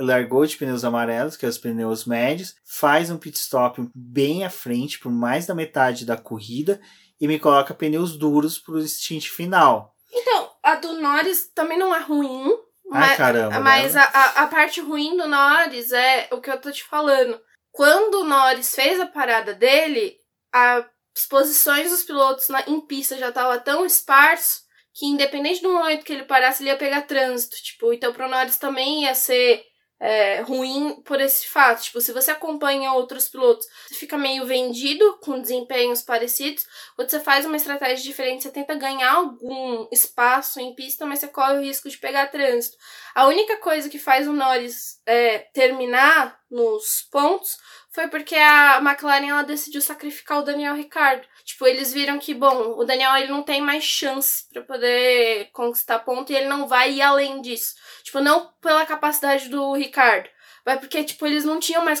largou 0.00 0.44
de 0.46 0.56
pneus 0.56 0.84
amarelos, 0.84 1.36
que 1.36 1.46
é 1.46 1.48
os 1.48 1.58
pneus 1.58 2.04
médios, 2.04 2.54
faz 2.64 3.10
um 3.10 3.16
pit 3.18 3.36
stop 3.38 3.88
bem 3.94 4.44
à 4.44 4.50
frente, 4.50 4.98
por 4.98 5.12
mais 5.12 5.46
da 5.46 5.54
metade 5.54 6.04
da 6.04 6.16
corrida, 6.16 6.80
e 7.20 7.28
me 7.28 7.38
coloca 7.38 7.74
pneus 7.74 8.16
duros 8.16 8.58
pro 8.58 8.80
stint 8.86 9.28
final. 9.28 9.94
Então, 10.12 10.50
a 10.62 10.74
do 10.74 10.94
Norris 11.00 11.48
também 11.54 11.78
não 11.78 11.94
é 11.94 12.00
ruim, 12.00 12.46
Ai, 12.92 13.00
mas, 13.10 13.16
caramba. 13.16 13.60
mas 13.60 13.94
né? 13.94 14.00
a, 14.00 14.04
a, 14.18 14.42
a 14.42 14.46
parte 14.48 14.80
ruim 14.80 15.16
do 15.16 15.28
Norris 15.28 15.92
é 15.92 16.28
o 16.32 16.40
que 16.40 16.50
eu 16.50 16.60
tô 16.60 16.72
te 16.72 16.82
falando. 16.82 17.40
Quando 17.72 18.22
o 18.22 18.24
Norris 18.24 18.74
fez 18.74 18.98
a 18.98 19.06
parada 19.06 19.54
dele, 19.54 20.16
a- 20.52 20.84
as 21.20 21.26
posições 21.26 21.90
dos 21.90 22.02
pilotos 22.02 22.48
na, 22.48 22.62
em 22.62 22.80
pista 22.80 23.18
já 23.18 23.30
tava 23.30 23.58
tão 23.58 23.84
esparso 23.84 24.62
que 24.92 25.06
independente 25.06 25.62
do 25.62 25.72
momento 25.72 26.04
que 26.04 26.12
ele 26.12 26.24
parasse, 26.24 26.62
ele 26.62 26.70
ia 26.70 26.76
pegar 26.76 27.02
trânsito. 27.02 27.56
Tipo, 27.62 27.92
então 27.92 28.12
pro 28.12 28.28
Norris 28.28 28.56
também 28.56 29.04
ia 29.04 29.14
ser 29.14 29.64
é, 30.00 30.40
ruim 30.40 31.00
por 31.04 31.20
esse 31.20 31.46
fato. 31.46 31.82
Tipo, 31.82 32.00
se 32.00 32.12
você 32.12 32.30
acompanha 32.30 32.92
outros 32.92 33.28
pilotos, 33.28 33.66
você 33.86 33.94
fica 33.94 34.16
meio 34.16 34.46
vendido 34.46 35.18
com 35.22 35.40
desempenhos 35.40 36.02
parecidos. 36.02 36.66
Quando 36.96 37.10
você 37.10 37.20
faz 37.20 37.44
uma 37.44 37.56
estratégia 37.56 38.02
diferente, 38.02 38.42
você 38.42 38.50
tenta 38.50 38.74
ganhar 38.74 39.12
algum 39.12 39.86
espaço 39.92 40.58
em 40.58 40.74
pista, 40.74 41.04
mas 41.04 41.20
você 41.20 41.28
corre 41.28 41.58
o 41.58 41.62
risco 41.62 41.88
de 41.88 41.98
pegar 41.98 42.28
trânsito. 42.28 42.76
A 43.14 43.26
única 43.26 43.58
coisa 43.58 43.90
que 43.90 43.98
faz 43.98 44.26
o 44.26 44.32
Norris 44.32 45.00
é, 45.06 45.38
terminar 45.52 46.40
nos 46.50 47.06
pontos 47.12 47.58
foi 47.92 48.08
porque 48.08 48.36
a 48.36 48.78
McLaren 48.78 49.28
ela 49.28 49.42
decidiu 49.42 49.80
sacrificar 49.80 50.38
o 50.38 50.44
Daniel 50.44 50.76
Ricardo. 50.76 51.26
Tipo, 51.44 51.66
eles 51.66 51.92
viram 51.92 52.18
que, 52.18 52.32
bom, 52.32 52.78
o 52.78 52.84
Daniel 52.84 53.16
ele 53.16 53.32
não 53.32 53.42
tem 53.42 53.60
mais 53.60 53.82
chance 53.82 54.44
para 54.52 54.62
poder 54.62 55.50
conquistar 55.52 55.98
ponto 56.00 56.30
e 56.30 56.36
ele 56.36 56.46
não 56.46 56.68
vai 56.68 56.92
ir 56.92 57.02
além 57.02 57.42
disso. 57.42 57.74
Tipo, 58.04 58.20
não 58.20 58.52
pela 58.60 58.86
capacidade 58.86 59.48
do 59.48 59.74
Ricardo, 59.74 60.28
mas 60.64 60.78
porque, 60.78 61.02
tipo, 61.02 61.26
eles 61.26 61.44
não 61.44 61.58
tinham 61.58 61.84
mais 61.84 62.00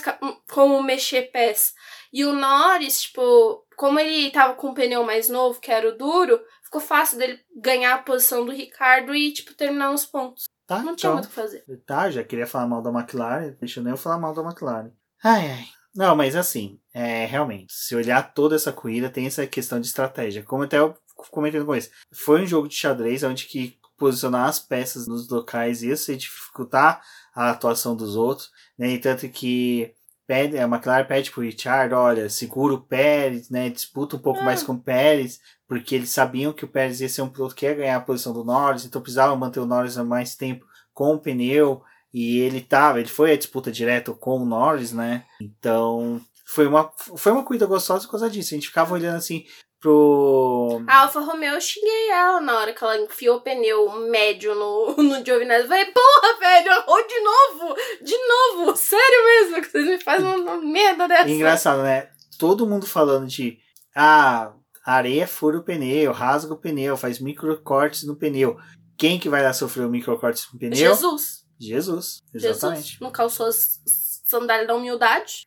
como 0.50 0.82
mexer 0.82 1.30
pés. 1.32 1.74
E 2.12 2.24
o 2.24 2.32
Norris, 2.32 3.02
tipo, 3.02 3.66
como 3.76 3.98
ele 3.98 4.30
tava 4.30 4.54
com 4.54 4.68
um 4.68 4.74
pneu 4.74 5.02
mais 5.02 5.28
novo, 5.28 5.60
que 5.60 5.72
era 5.72 5.88
o 5.88 5.96
duro, 5.96 6.40
ficou 6.62 6.80
fácil 6.80 7.18
dele 7.18 7.40
ganhar 7.56 7.94
a 7.94 8.02
posição 8.02 8.44
do 8.44 8.52
Ricardo 8.52 9.12
e, 9.12 9.32
tipo, 9.32 9.54
terminar 9.54 9.90
os 9.90 10.06
pontos. 10.06 10.44
Tá, 10.68 10.78
não 10.78 10.94
tinha 10.94 11.10
então, 11.10 11.14
muito 11.14 11.24
o 11.24 11.28
que 11.28 11.34
fazer. 11.34 11.64
Tá, 11.84 12.08
já 12.10 12.22
queria 12.22 12.46
falar 12.46 12.68
mal 12.68 12.80
da 12.80 12.90
McLaren, 12.90 13.56
deixa 13.58 13.80
eu 13.80 13.84
nem 13.84 13.96
falar 13.96 14.18
mal 14.18 14.32
da 14.32 14.42
McLaren. 14.42 14.92
Ai, 15.22 15.50
ai. 15.50 15.79
Não, 15.94 16.14
mas 16.14 16.36
assim, 16.36 16.78
é, 16.94 17.26
realmente, 17.26 17.72
se 17.72 17.94
olhar 17.96 18.32
toda 18.32 18.54
essa 18.54 18.72
corrida, 18.72 19.10
tem 19.10 19.26
essa 19.26 19.46
questão 19.46 19.80
de 19.80 19.88
estratégia. 19.88 20.42
Como 20.42 20.62
até 20.62 20.78
eu 20.78 20.96
comentei 21.30 21.58
no 21.58 21.66
começo, 21.66 21.90
foi 22.12 22.42
um 22.42 22.46
jogo 22.46 22.68
de 22.68 22.74
xadrez 22.76 23.22
onde 23.22 23.46
que 23.46 23.78
posicionar 23.98 24.48
as 24.48 24.58
peças 24.58 25.06
nos 25.06 25.28
locais 25.28 25.82
ia 25.82 25.96
se 25.96 26.16
dificultar 26.16 27.02
a 27.34 27.50
atuação 27.50 27.94
dos 27.94 28.16
outros, 28.16 28.50
né? 28.78 28.92
E 28.92 28.98
tanto 28.98 29.28
que 29.28 29.92
pede, 30.26 30.56
a 30.58 30.64
McLaren 30.64 31.04
pede 31.04 31.30
pro 31.30 31.42
Richard, 31.42 31.92
olha, 31.92 32.30
segura 32.30 32.74
o 32.74 32.80
Pérez, 32.80 33.50
né? 33.50 33.68
Disputa 33.68 34.16
um 34.16 34.20
pouco 34.20 34.42
mais 34.42 34.62
com 34.62 34.72
o 34.72 34.80
Pérez, 34.80 35.40
porque 35.68 35.94
eles 35.94 36.10
sabiam 36.10 36.52
que 36.52 36.64
o 36.64 36.68
Pérez 36.68 37.00
ia 37.00 37.08
ser 37.08 37.22
um 37.22 37.28
piloto 37.28 37.54
que 37.54 37.66
ia 37.66 37.74
ganhar 37.74 37.96
a 37.96 38.00
posição 38.00 38.32
do 38.32 38.44
Norris, 38.44 38.84
então 38.84 39.02
precisava 39.02 39.36
manter 39.36 39.60
o 39.60 39.66
Norris 39.66 39.98
há 39.98 40.04
mais 40.04 40.34
tempo 40.34 40.64
com 40.94 41.14
o 41.14 41.18
pneu. 41.18 41.82
E 42.12 42.40
ele 42.40 42.60
tava, 42.60 43.00
ele 43.00 43.08
foi 43.08 43.32
a 43.32 43.36
disputa 43.36 43.70
direto 43.70 44.14
com 44.14 44.38
o 44.38 44.44
Norris, 44.44 44.92
né? 44.92 45.24
Então, 45.40 46.20
foi 46.44 46.66
uma, 46.66 46.90
foi 47.16 47.30
uma 47.30 47.44
corrida 47.44 47.66
gostosa 47.66 48.04
por 48.04 48.12
causa 48.12 48.28
disso. 48.28 48.52
A 48.52 48.56
gente 48.56 48.68
ficava 48.68 48.94
olhando 48.94 49.16
assim 49.16 49.44
pro. 49.80 50.82
A 50.86 51.02
Alfa 51.02 51.20
Romeo, 51.20 51.54
eu 51.54 51.60
xinguei 51.60 52.10
ela 52.10 52.40
na 52.40 52.58
hora 52.58 52.72
que 52.72 52.84
ela 52.84 52.98
enfiou 52.98 53.38
o 53.38 53.40
pneu 53.40 53.90
médio 54.10 54.54
no, 54.54 54.94
no 55.02 55.24
Giovinazzi. 55.24 55.66
Falei, 55.66 55.86
porra, 55.86 56.38
velho, 56.38 56.72
errou 56.72 57.06
de 57.06 57.20
novo! 57.20 57.74
De 58.02 58.16
novo! 58.28 58.76
Sério 58.76 59.24
mesmo, 59.24 59.62
que 59.62 59.70
vocês 59.70 59.86
me 59.86 59.98
fazem 59.98 60.26
uma 60.26 60.56
merda 60.58 61.08
dessa. 61.08 61.30
Engraçado, 61.30 61.82
né? 61.82 62.10
Todo 62.38 62.66
mundo 62.66 62.86
falando 62.86 63.26
de. 63.26 63.58
Ah, 63.94 64.52
areia 64.84 65.26
fura 65.26 65.58
o 65.58 65.64
pneu, 65.64 66.12
rasga 66.12 66.52
o 66.52 66.60
pneu, 66.60 66.96
faz 66.96 67.18
microcortes 67.18 68.04
no 68.04 68.16
pneu. 68.16 68.56
Quem 68.96 69.18
que 69.18 69.28
vai 69.28 69.42
lá 69.42 69.52
sofrer 69.52 69.86
o 69.86 69.90
microcortes 69.90 70.46
no 70.52 70.58
pneu? 70.58 70.76
Jesus. 70.76 71.40
Jesus, 71.60 72.22
exatamente. 72.34 72.82
Jesus 72.82 73.00
não 73.00 73.10
calçou 73.10 73.46
as 73.46 73.80
sandálias 74.24 74.66
da 74.66 74.74
humildade. 74.74 75.46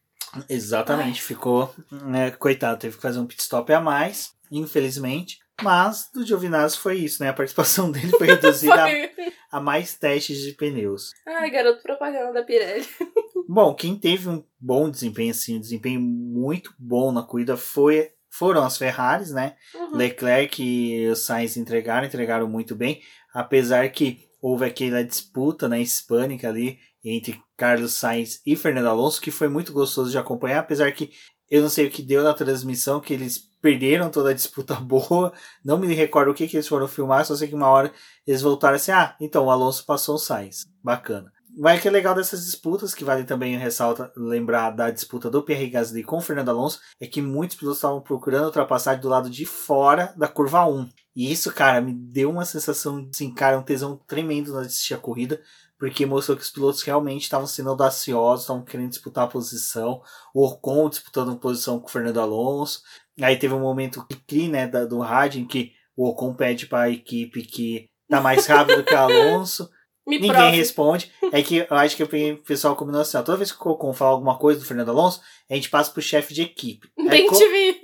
Exatamente, 0.50 1.20
Ai. 1.20 1.28
ficou. 1.28 1.74
Né, 1.92 2.32
coitado, 2.32 2.80
teve 2.80 2.96
que 2.96 3.02
fazer 3.02 3.20
um 3.20 3.26
pit 3.26 3.42
stop 3.42 3.72
a 3.74 3.82
mais, 3.82 4.32
infelizmente. 4.52 5.40
Mas 5.62 6.10
do 6.14 6.26
Giovinazzi 6.26 6.78
foi 6.78 6.98
isso, 6.98 7.22
né? 7.22 7.30
A 7.30 7.34
participação 7.34 7.90
dele 7.92 8.10
foi 8.10 8.28
reduzida 8.28 8.84
foi. 8.84 9.06
A, 9.52 9.58
a, 9.58 9.60
mais 9.60 9.96
testes 9.96 10.40
de 10.40 10.54
pneus. 10.54 11.12
Ai, 11.28 11.50
garoto 11.50 11.82
propaganda 11.84 12.34
da 12.34 12.44
Pirelli. 12.44 12.88
Bom, 13.48 13.76
quem 13.76 13.96
teve 13.98 14.30
um 14.30 14.44
bom 14.60 14.90
desempenho, 14.90 15.32
assim, 15.32 15.58
um 15.58 15.60
desempenho 15.60 16.00
muito 16.00 16.74
bom 16.80 17.12
na 17.12 17.22
corrida 17.22 17.58
foi, 17.58 18.10
foram 18.32 18.64
as 18.64 18.78
Ferraris, 18.78 19.32
né? 19.32 19.56
Uhum. 19.76 19.98
Leclerc 19.98 20.64
e 20.64 21.10
o 21.10 21.16
Sainz 21.16 21.58
entregaram, 21.58 22.08
entregaram 22.08 22.48
muito 22.48 22.74
bem. 22.74 23.02
Apesar 23.34 23.88
que 23.90 24.26
houve 24.44 24.66
aquela 24.66 25.02
disputa 25.02 25.70
né, 25.70 25.82
hispânica 25.82 26.50
ali 26.50 26.78
entre 27.02 27.42
Carlos 27.56 27.94
Sainz 27.94 28.42
e 28.46 28.58
Fernando 28.58 28.88
Alonso, 28.88 29.22
que 29.22 29.32
foi 29.32 29.48
muito 29.48 29.72
gostoso 29.72 30.12
de 30.12 30.18
acompanhar, 30.18 30.60
apesar 30.60 30.92
que 30.92 31.12
eu 31.50 31.62
não 31.62 31.70
sei 31.70 31.88
o 31.88 31.90
que 31.90 32.02
deu 32.02 32.22
na 32.24 32.34
transmissão, 32.34 33.00
que 33.00 33.14
eles 33.14 33.38
perderam 33.62 34.10
toda 34.10 34.32
a 34.32 34.34
disputa 34.34 34.76
boa, 34.84 35.32
não 35.64 35.78
me 35.78 35.94
recordo 35.94 36.32
o 36.32 36.34
que, 36.34 36.46
que 36.46 36.58
eles 36.58 36.68
foram 36.68 36.90
filmar, 36.90 37.26
só 37.26 37.38
sei 37.38 37.48
que 37.48 37.56
uma 37.56 37.70
hora 37.70 37.94
eles 38.28 38.42
voltaram 38.42 38.76
assim, 38.76 38.92
ah, 38.92 39.16
então 39.22 39.46
o 39.46 39.50
Alonso 39.50 39.86
passou 39.86 40.16
o 40.16 40.20
Sainz, 40.20 40.66
bacana. 40.84 41.32
Mas 41.56 41.82
que 41.82 41.88
é 41.88 41.92
legal 41.92 42.14
dessas 42.14 42.44
disputas, 42.44 42.94
que 42.94 43.06
vale 43.06 43.24
também 43.24 43.56
ressalta 43.58 44.12
lembrar 44.18 44.72
da 44.72 44.90
disputa 44.90 45.30
do 45.30 45.44
Pierre 45.44 45.70
Gasly 45.70 46.04
com 46.04 46.18
o 46.18 46.22
Fernando 46.22 46.50
Alonso, 46.50 46.82
é 47.00 47.08
que 47.08 47.22
muitos 47.22 47.56
pilotos 47.56 47.78
estavam 47.78 48.02
procurando 48.02 48.46
ultrapassar 48.46 48.96
do 48.96 49.08
lado 49.08 49.30
de 49.30 49.46
fora 49.46 50.14
da 50.18 50.28
curva 50.28 50.66
1. 50.66 50.90
E 51.16 51.32
isso, 51.32 51.52
cara, 51.54 51.80
me 51.82 51.94
deu 51.94 52.30
uma 52.30 52.46
sensação 52.46 53.04
de, 53.04 53.10
assim, 53.14 53.34
cara, 53.34 53.60
um 53.60 53.64
tesão 53.64 54.00
tremendo 54.08 54.54
na 54.54 54.62
assistir 54.62 54.94
a 54.94 54.98
corrida, 54.98 55.42
porque 55.78 56.06
mostrou 56.06 56.36
que 56.38 56.44
os 56.44 56.50
pilotos 56.50 56.82
realmente 56.82 57.24
estavam 57.24 57.46
sendo 57.46 57.70
audaciosos, 57.70 58.44
estavam 58.44 58.64
querendo 58.64 58.90
disputar 58.90 59.26
a 59.26 59.28
posição. 59.28 60.02
O 60.34 60.46
Ocon 60.46 60.90
disputando 60.90 61.36
posição 61.38 61.80
com 61.80 61.88
o 61.88 61.92
Fernando 61.92 62.20
Alonso. 62.20 62.82
Aí 63.22 63.36
teve 63.38 63.54
um 63.54 63.60
momento 63.60 64.06
que, 64.26 64.48
né, 64.48 64.68
do 64.68 65.00
rádio 65.00 65.42
em 65.42 65.46
que 65.46 65.72
o 65.96 66.08
Ocon 66.10 66.34
pede 66.34 66.66
para 66.66 66.84
a 66.84 66.90
equipe 66.90 67.44
que 67.44 67.90
tá 68.10 68.20
mais 68.22 68.48
rápido 68.48 68.84
que 68.84 68.94
o 68.94 68.98
Alonso. 68.98 69.70
Me 70.06 70.18
Ninguém 70.20 70.32
prove. 70.34 70.58
responde. 70.58 71.12
É 71.32 71.42
que 71.42 71.58
eu 71.70 71.78
acho 71.78 71.96
que 71.96 72.04
o 72.04 72.38
pessoal 72.44 72.76
combinou 72.76 73.02
assim, 73.02 73.18
ó, 73.18 73.22
toda 73.22 73.38
vez 73.38 73.52
que 73.52 73.68
o 73.68 73.72
Ocon 73.72 73.94
fala 73.94 74.12
alguma 74.12 74.38
coisa 74.38 74.60
do 74.60 74.66
Fernando 74.66 74.90
Alonso, 74.90 75.22
a 75.50 75.54
gente 75.56 75.70
passa 75.70 75.92
pro 75.92 76.02
chefe 76.02 76.34
de 76.34 76.42
equipe. 76.42 76.90
Bem 76.98 77.30
te 77.30 77.48
vi. 77.50 77.78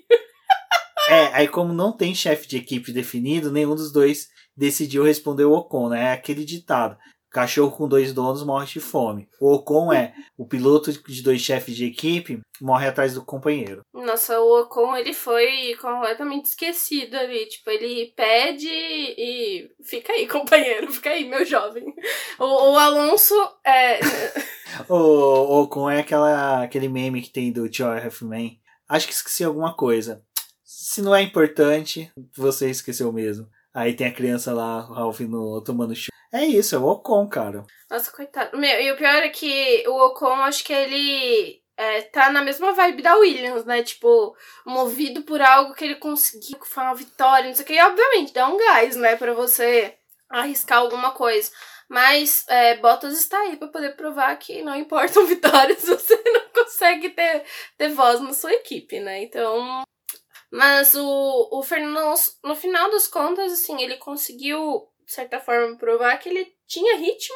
É, 1.10 1.32
aí 1.34 1.48
como 1.48 1.74
não 1.74 1.92
tem 1.92 2.14
chefe 2.14 2.48
de 2.48 2.58
equipe 2.58 2.92
definido, 2.92 3.52
nenhum 3.52 3.76
dos 3.76 3.92
dois 3.92 4.28
decidiu 4.56 5.04
responder 5.04 5.46
o 5.46 5.54
Ocon, 5.54 5.90
né? 5.90 6.06
É 6.06 6.12
aquele 6.12 6.46
ditado. 6.46 6.98
Cachorro 7.32 7.72
com 7.72 7.88
dois 7.88 8.12
donos 8.12 8.44
morre 8.44 8.66
de 8.66 8.80
fome. 8.80 9.28
O 9.40 9.54
Ocon 9.54 9.94
é 9.94 10.14
o 10.38 10.48
piloto 10.48 10.92
de 10.92 11.22
dois 11.22 11.42
chefes 11.42 11.76
de 11.76 11.86
equipe 11.86 12.42
morre 12.62 12.88
atrás 12.88 13.14
do 13.14 13.24
companheiro. 13.24 13.82
Nossa, 13.94 14.40
o 14.40 14.62
Ocon 14.62 14.96
ele 14.96 15.14
foi 15.14 15.76
completamente 15.80 16.46
esquecido 16.46 17.16
ali. 17.16 17.46
Tipo, 17.46 17.70
ele 17.70 18.14
pede 18.16 18.68
e 18.68 19.70
fica 19.84 20.14
aí, 20.14 20.26
companheiro, 20.28 20.92
fica 20.92 21.12
aí, 21.12 21.28
meu 21.28 21.46
jovem. 21.46 21.94
O, 22.40 22.72
o 22.72 22.78
Alonso 22.78 23.36
é. 23.66 24.00
o, 24.88 24.96
o 24.98 25.62
Ocon 25.62 25.90
é 25.90 26.00
aquela, 26.00 26.64
aquele 26.64 26.90
meme 26.90 27.22
que 27.22 27.32
tem 27.32 27.52
do 27.52 27.70
Tio 27.70 27.88
Man. 28.24 28.52
Acho 28.90 29.06
que 29.06 29.14
esqueci 29.14 29.44
alguma 29.44 29.76
coisa. 29.76 30.24
Se 30.90 31.04
não 31.04 31.16
é 31.16 31.22
importante, 31.22 32.12
você 32.36 32.68
esqueceu 32.68 33.14
mesmo. 33.14 33.48
Aí 33.72 33.96
tem 33.96 34.08
a 34.08 34.12
criança 34.12 34.52
lá, 34.52 34.90
o 34.90 34.94
Ralph, 34.94 35.20
no, 35.20 35.64
tomando 35.64 35.96
chá. 35.96 36.10
É 36.34 36.44
isso, 36.44 36.74
é 36.74 36.80
o 36.80 36.86
Ocon, 36.88 37.30
cara. 37.30 37.64
Nossa, 37.88 38.12
coitado. 38.12 38.58
Meu, 38.58 38.82
e 38.82 38.92
o 38.92 38.98
pior 38.98 39.18
é 39.18 39.30
que 39.30 39.88
o 39.88 40.08
Ocon, 40.08 40.42
acho 40.42 40.64
que 40.64 40.74
ele 40.74 41.62
é, 41.78 42.02
tá 42.02 42.32
na 42.32 42.42
mesma 42.42 42.74
vibe 42.74 43.04
da 43.04 43.16
Williams, 43.18 43.66
né? 43.66 43.84
Tipo, 43.84 44.36
movido 44.66 45.22
por 45.22 45.40
algo 45.44 45.76
que 45.76 45.86
ele 45.86 45.94
conseguiu, 45.94 46.58
foi 46.66 46.84
uma 46.84 46.96
vitória, 46.96 47.50
não 47.50 47.56
sei 47.56 47.66
o 47.66 47.68
que. 47.68 47.74
E, 47.74 47.84
obviamente, 47.84 48.34
dá 48.34 48.48
um 48.48 48.58
gás, 48.58 48.96
né? 48.96 49.16
Pra 49.16 49.36
você 49.36 49.94
arriscar 50.28 50.80
alguma 50.80 51.12
coisa. 51.12 51.52
Mas 51.88 52.46
é, 52.48 52.78
Bottas 52.78 53.14
está 53.14 53.40
aí 53.42 53.58
para 53.58 53.68
poder 53.68 53.96
provar 53.96 54.36
que 54.38 54.64
não 54.64 54.76
importam 54.76 55.24
vitórias, 55.28 55.84
você 55.86 56.20
não 56.26 56.50
consegue 56.52 57.10
ter, 57.10 57.44
ter 57.78 57.90
voz 57.90 58.20
na 58.22 58.34
sua 58.34 58.54
equipe, 58.54 59.00
né? 59.00 59.22
Então. 59.22 59.84
Mas 60.52 60.96
o, 60.96 61.50
o 61.52 61.62
Fernando, 61.62 62.16
no 62.44 62.56
final 62.56 62.90
das 62.90 63.08
contas, 63.08 63.54
assim, 63.54 63.82
ele 63.82 63.98
conseguiu 63.98 64.90
de 65.10 65.16
certa 65.16 65.40
forma, 65.40 65.76
provar 65.76 66.20
que 66.20 66.30
ele 66.30 66.54
tinha 66.68 66.96
ritmo, 66.98 67.36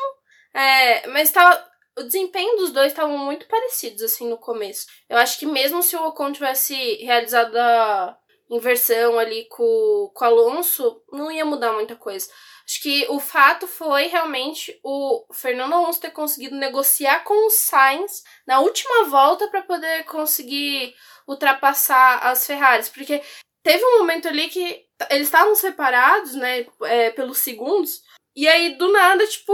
é, 0.53 1.07
mas 1.07 1.31
tava, 1.31 1.67
o 1.97 2.03
desempenho 2.03 2.55
dos 2.57 2.71
dois 2.71 2.91
estavam 2.91 3.17
muito 3.17 3.47
parecidos, 3.47 4.03
assim, 4.03 4.29
no 4.29 4.37
começo. 4.37 4.85
Eu 5.09 5.17
acho 5.17 5.39
que 5.39 5.47
mesmo 5.47 5.81
se 5.81 5.95
o 5.95 6.07
Ocon 6.07 6.31
tivesse 6.31 6.75
realizado 7.03 7.55
a 7.55 8.15
inversão 8.47 9.17
ali 9.17 9.47
com, 9.49 10.11
com 10.13 10.23
o 10.23 10.27
Alonso, 10.27 11.01
não 11.11 11.31
ia 11.31 11.43
mudar 11.43 11.73
muita 11.73 11.95
coisa. 11.95 12.29
Acho 12.63 12.79
que 12.79 13.07
o 13.09 13.19
fato 13.19 13.65
foi 13.65 14.05
realmente 14.05 14.79
o 14.83 15.25
Fernando 15.33 15.73
Alonso 15.73 15.99
ter 15.99 16.11
conseguido 16.11 16.55
negociar 16.55 17.23
com 17.23 17.47
o 17.47 17.49
Sainz 17.49 18.23
na 18.45 18.59
última 18.59 19.05
volta 19.05 19.47
para 19.47 19.63
poder 19.63 20.03
conseguir 20.05 20.93
ultrapassar 21.27 22.19
as 22.25 22.45
Ferraris, 22.45 22.89
porque 22.89 23.21
teve 23.63 23.83
um 23.83 23.99
momento 23.99 24.27
ali 24.27 24.49
que 24.49 24.85
eles 25.09 25.27
estavam 25.27 25.55
separados, 25.55 26.35
né, 26.35 26.65
é, 26.83 27.11
pelos 27.11 27.39
segundos. 27.39 28.01
E 28.35 28.47
aí, 28.47 28.77
do 28.77 28.91
nada, 28.91 29.25
tipo, 29.27 29.53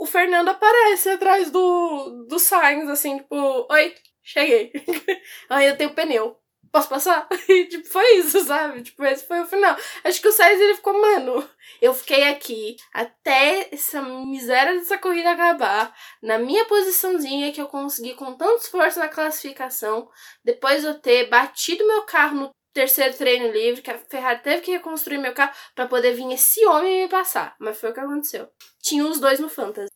o 0.00 0.06
Fernando 0.06 0.48
aparece 0.48 1.10
atrás 1.10 1.50
do, 1.50 2.24
do 2.26 2.38
Sainz, 2.38 2.88
assim, 2.88 3.18
tipo, 3.18 3.66
oi, 3.70 3.94
cheguei. 4.22 4.72
aí 5.50 5.66
eu 5.66 5.76
tenho 5.76 5.94
pneu. 5.94 6.38
Posso 6.74 6.88
passar? 6.88 7.28
E, 7.48 7.66
tipo, 7.66 7.86
foi 7.86 8.16
isso, 8.16 8.40
sabe? 8.44 8.82
Tipo, 8.82 9.04
esse 9.04 9.26
foi 9.26 9.40
o 9.40 9.46
final. 9.46 9.76
Acho 10.02 10.20
que 10.20 10.28
o 10.28 10.32
Sainz, 10.32 10.60
ele 10.60 10.74
ficou, 10.74 11.00
mano, 11.00 11.48
eu 11.80 11.94
fiquei 11.94 12.24
aqui 12.24 12.76
até 12.92 13.68
essa 13.70 14.02
miséria 14.02 14.74
dessa 14.74 14.98
corrida 14.98 15.30
acabar, 15.30 15.94
na 16.22 16.38
minha 16.38 16.64
posiçãozinha 16.64 17.52
que 17.52 17.60
eu 17.60 17.68
consegui 17.68 18.14
com 18.14 18.34
tanto 18.34 18.62
esforço 18.62 18.98
na 18.98 19.08
classificação, 19.08 20.08
depois 20.42 20.80
de 20.80 20.88
eu 20.88 20.98
ter 20.98 21.28
batido 21.28 21.86
meu 21.86 22.02
carro 22.02 22.36
no 22.36 22.50
terceiro 22.72 23.16
treino 23.16 23.52
livre, 23.52 23.82
que 23.82 23.90
a 23.90 23.98
Ferrari 23.98 24.42
teve 24.42 24.62
que 24.62 24.72
reconstruir 24.72 25.18
meu 25.18 25.32
carro 25.32 25.52
para 25.76 25.86
poder 25.86 26.12
vir 26.14 26.32
esse 26.32 26.64
homem 26.66 27.02
me 27.02 27.08
passar. 27.08 27.54
Mas 27.60 27.78
foi 27.78 27.90
o 27.90 27.94
que 27.94 28.00
aconteceu. 28.00 28.48
Tinha 28.82 29.06
os 29.06 29.20
dois 29.20 29.38
no 29.38 29.48
Fantasy. 29.48 29.92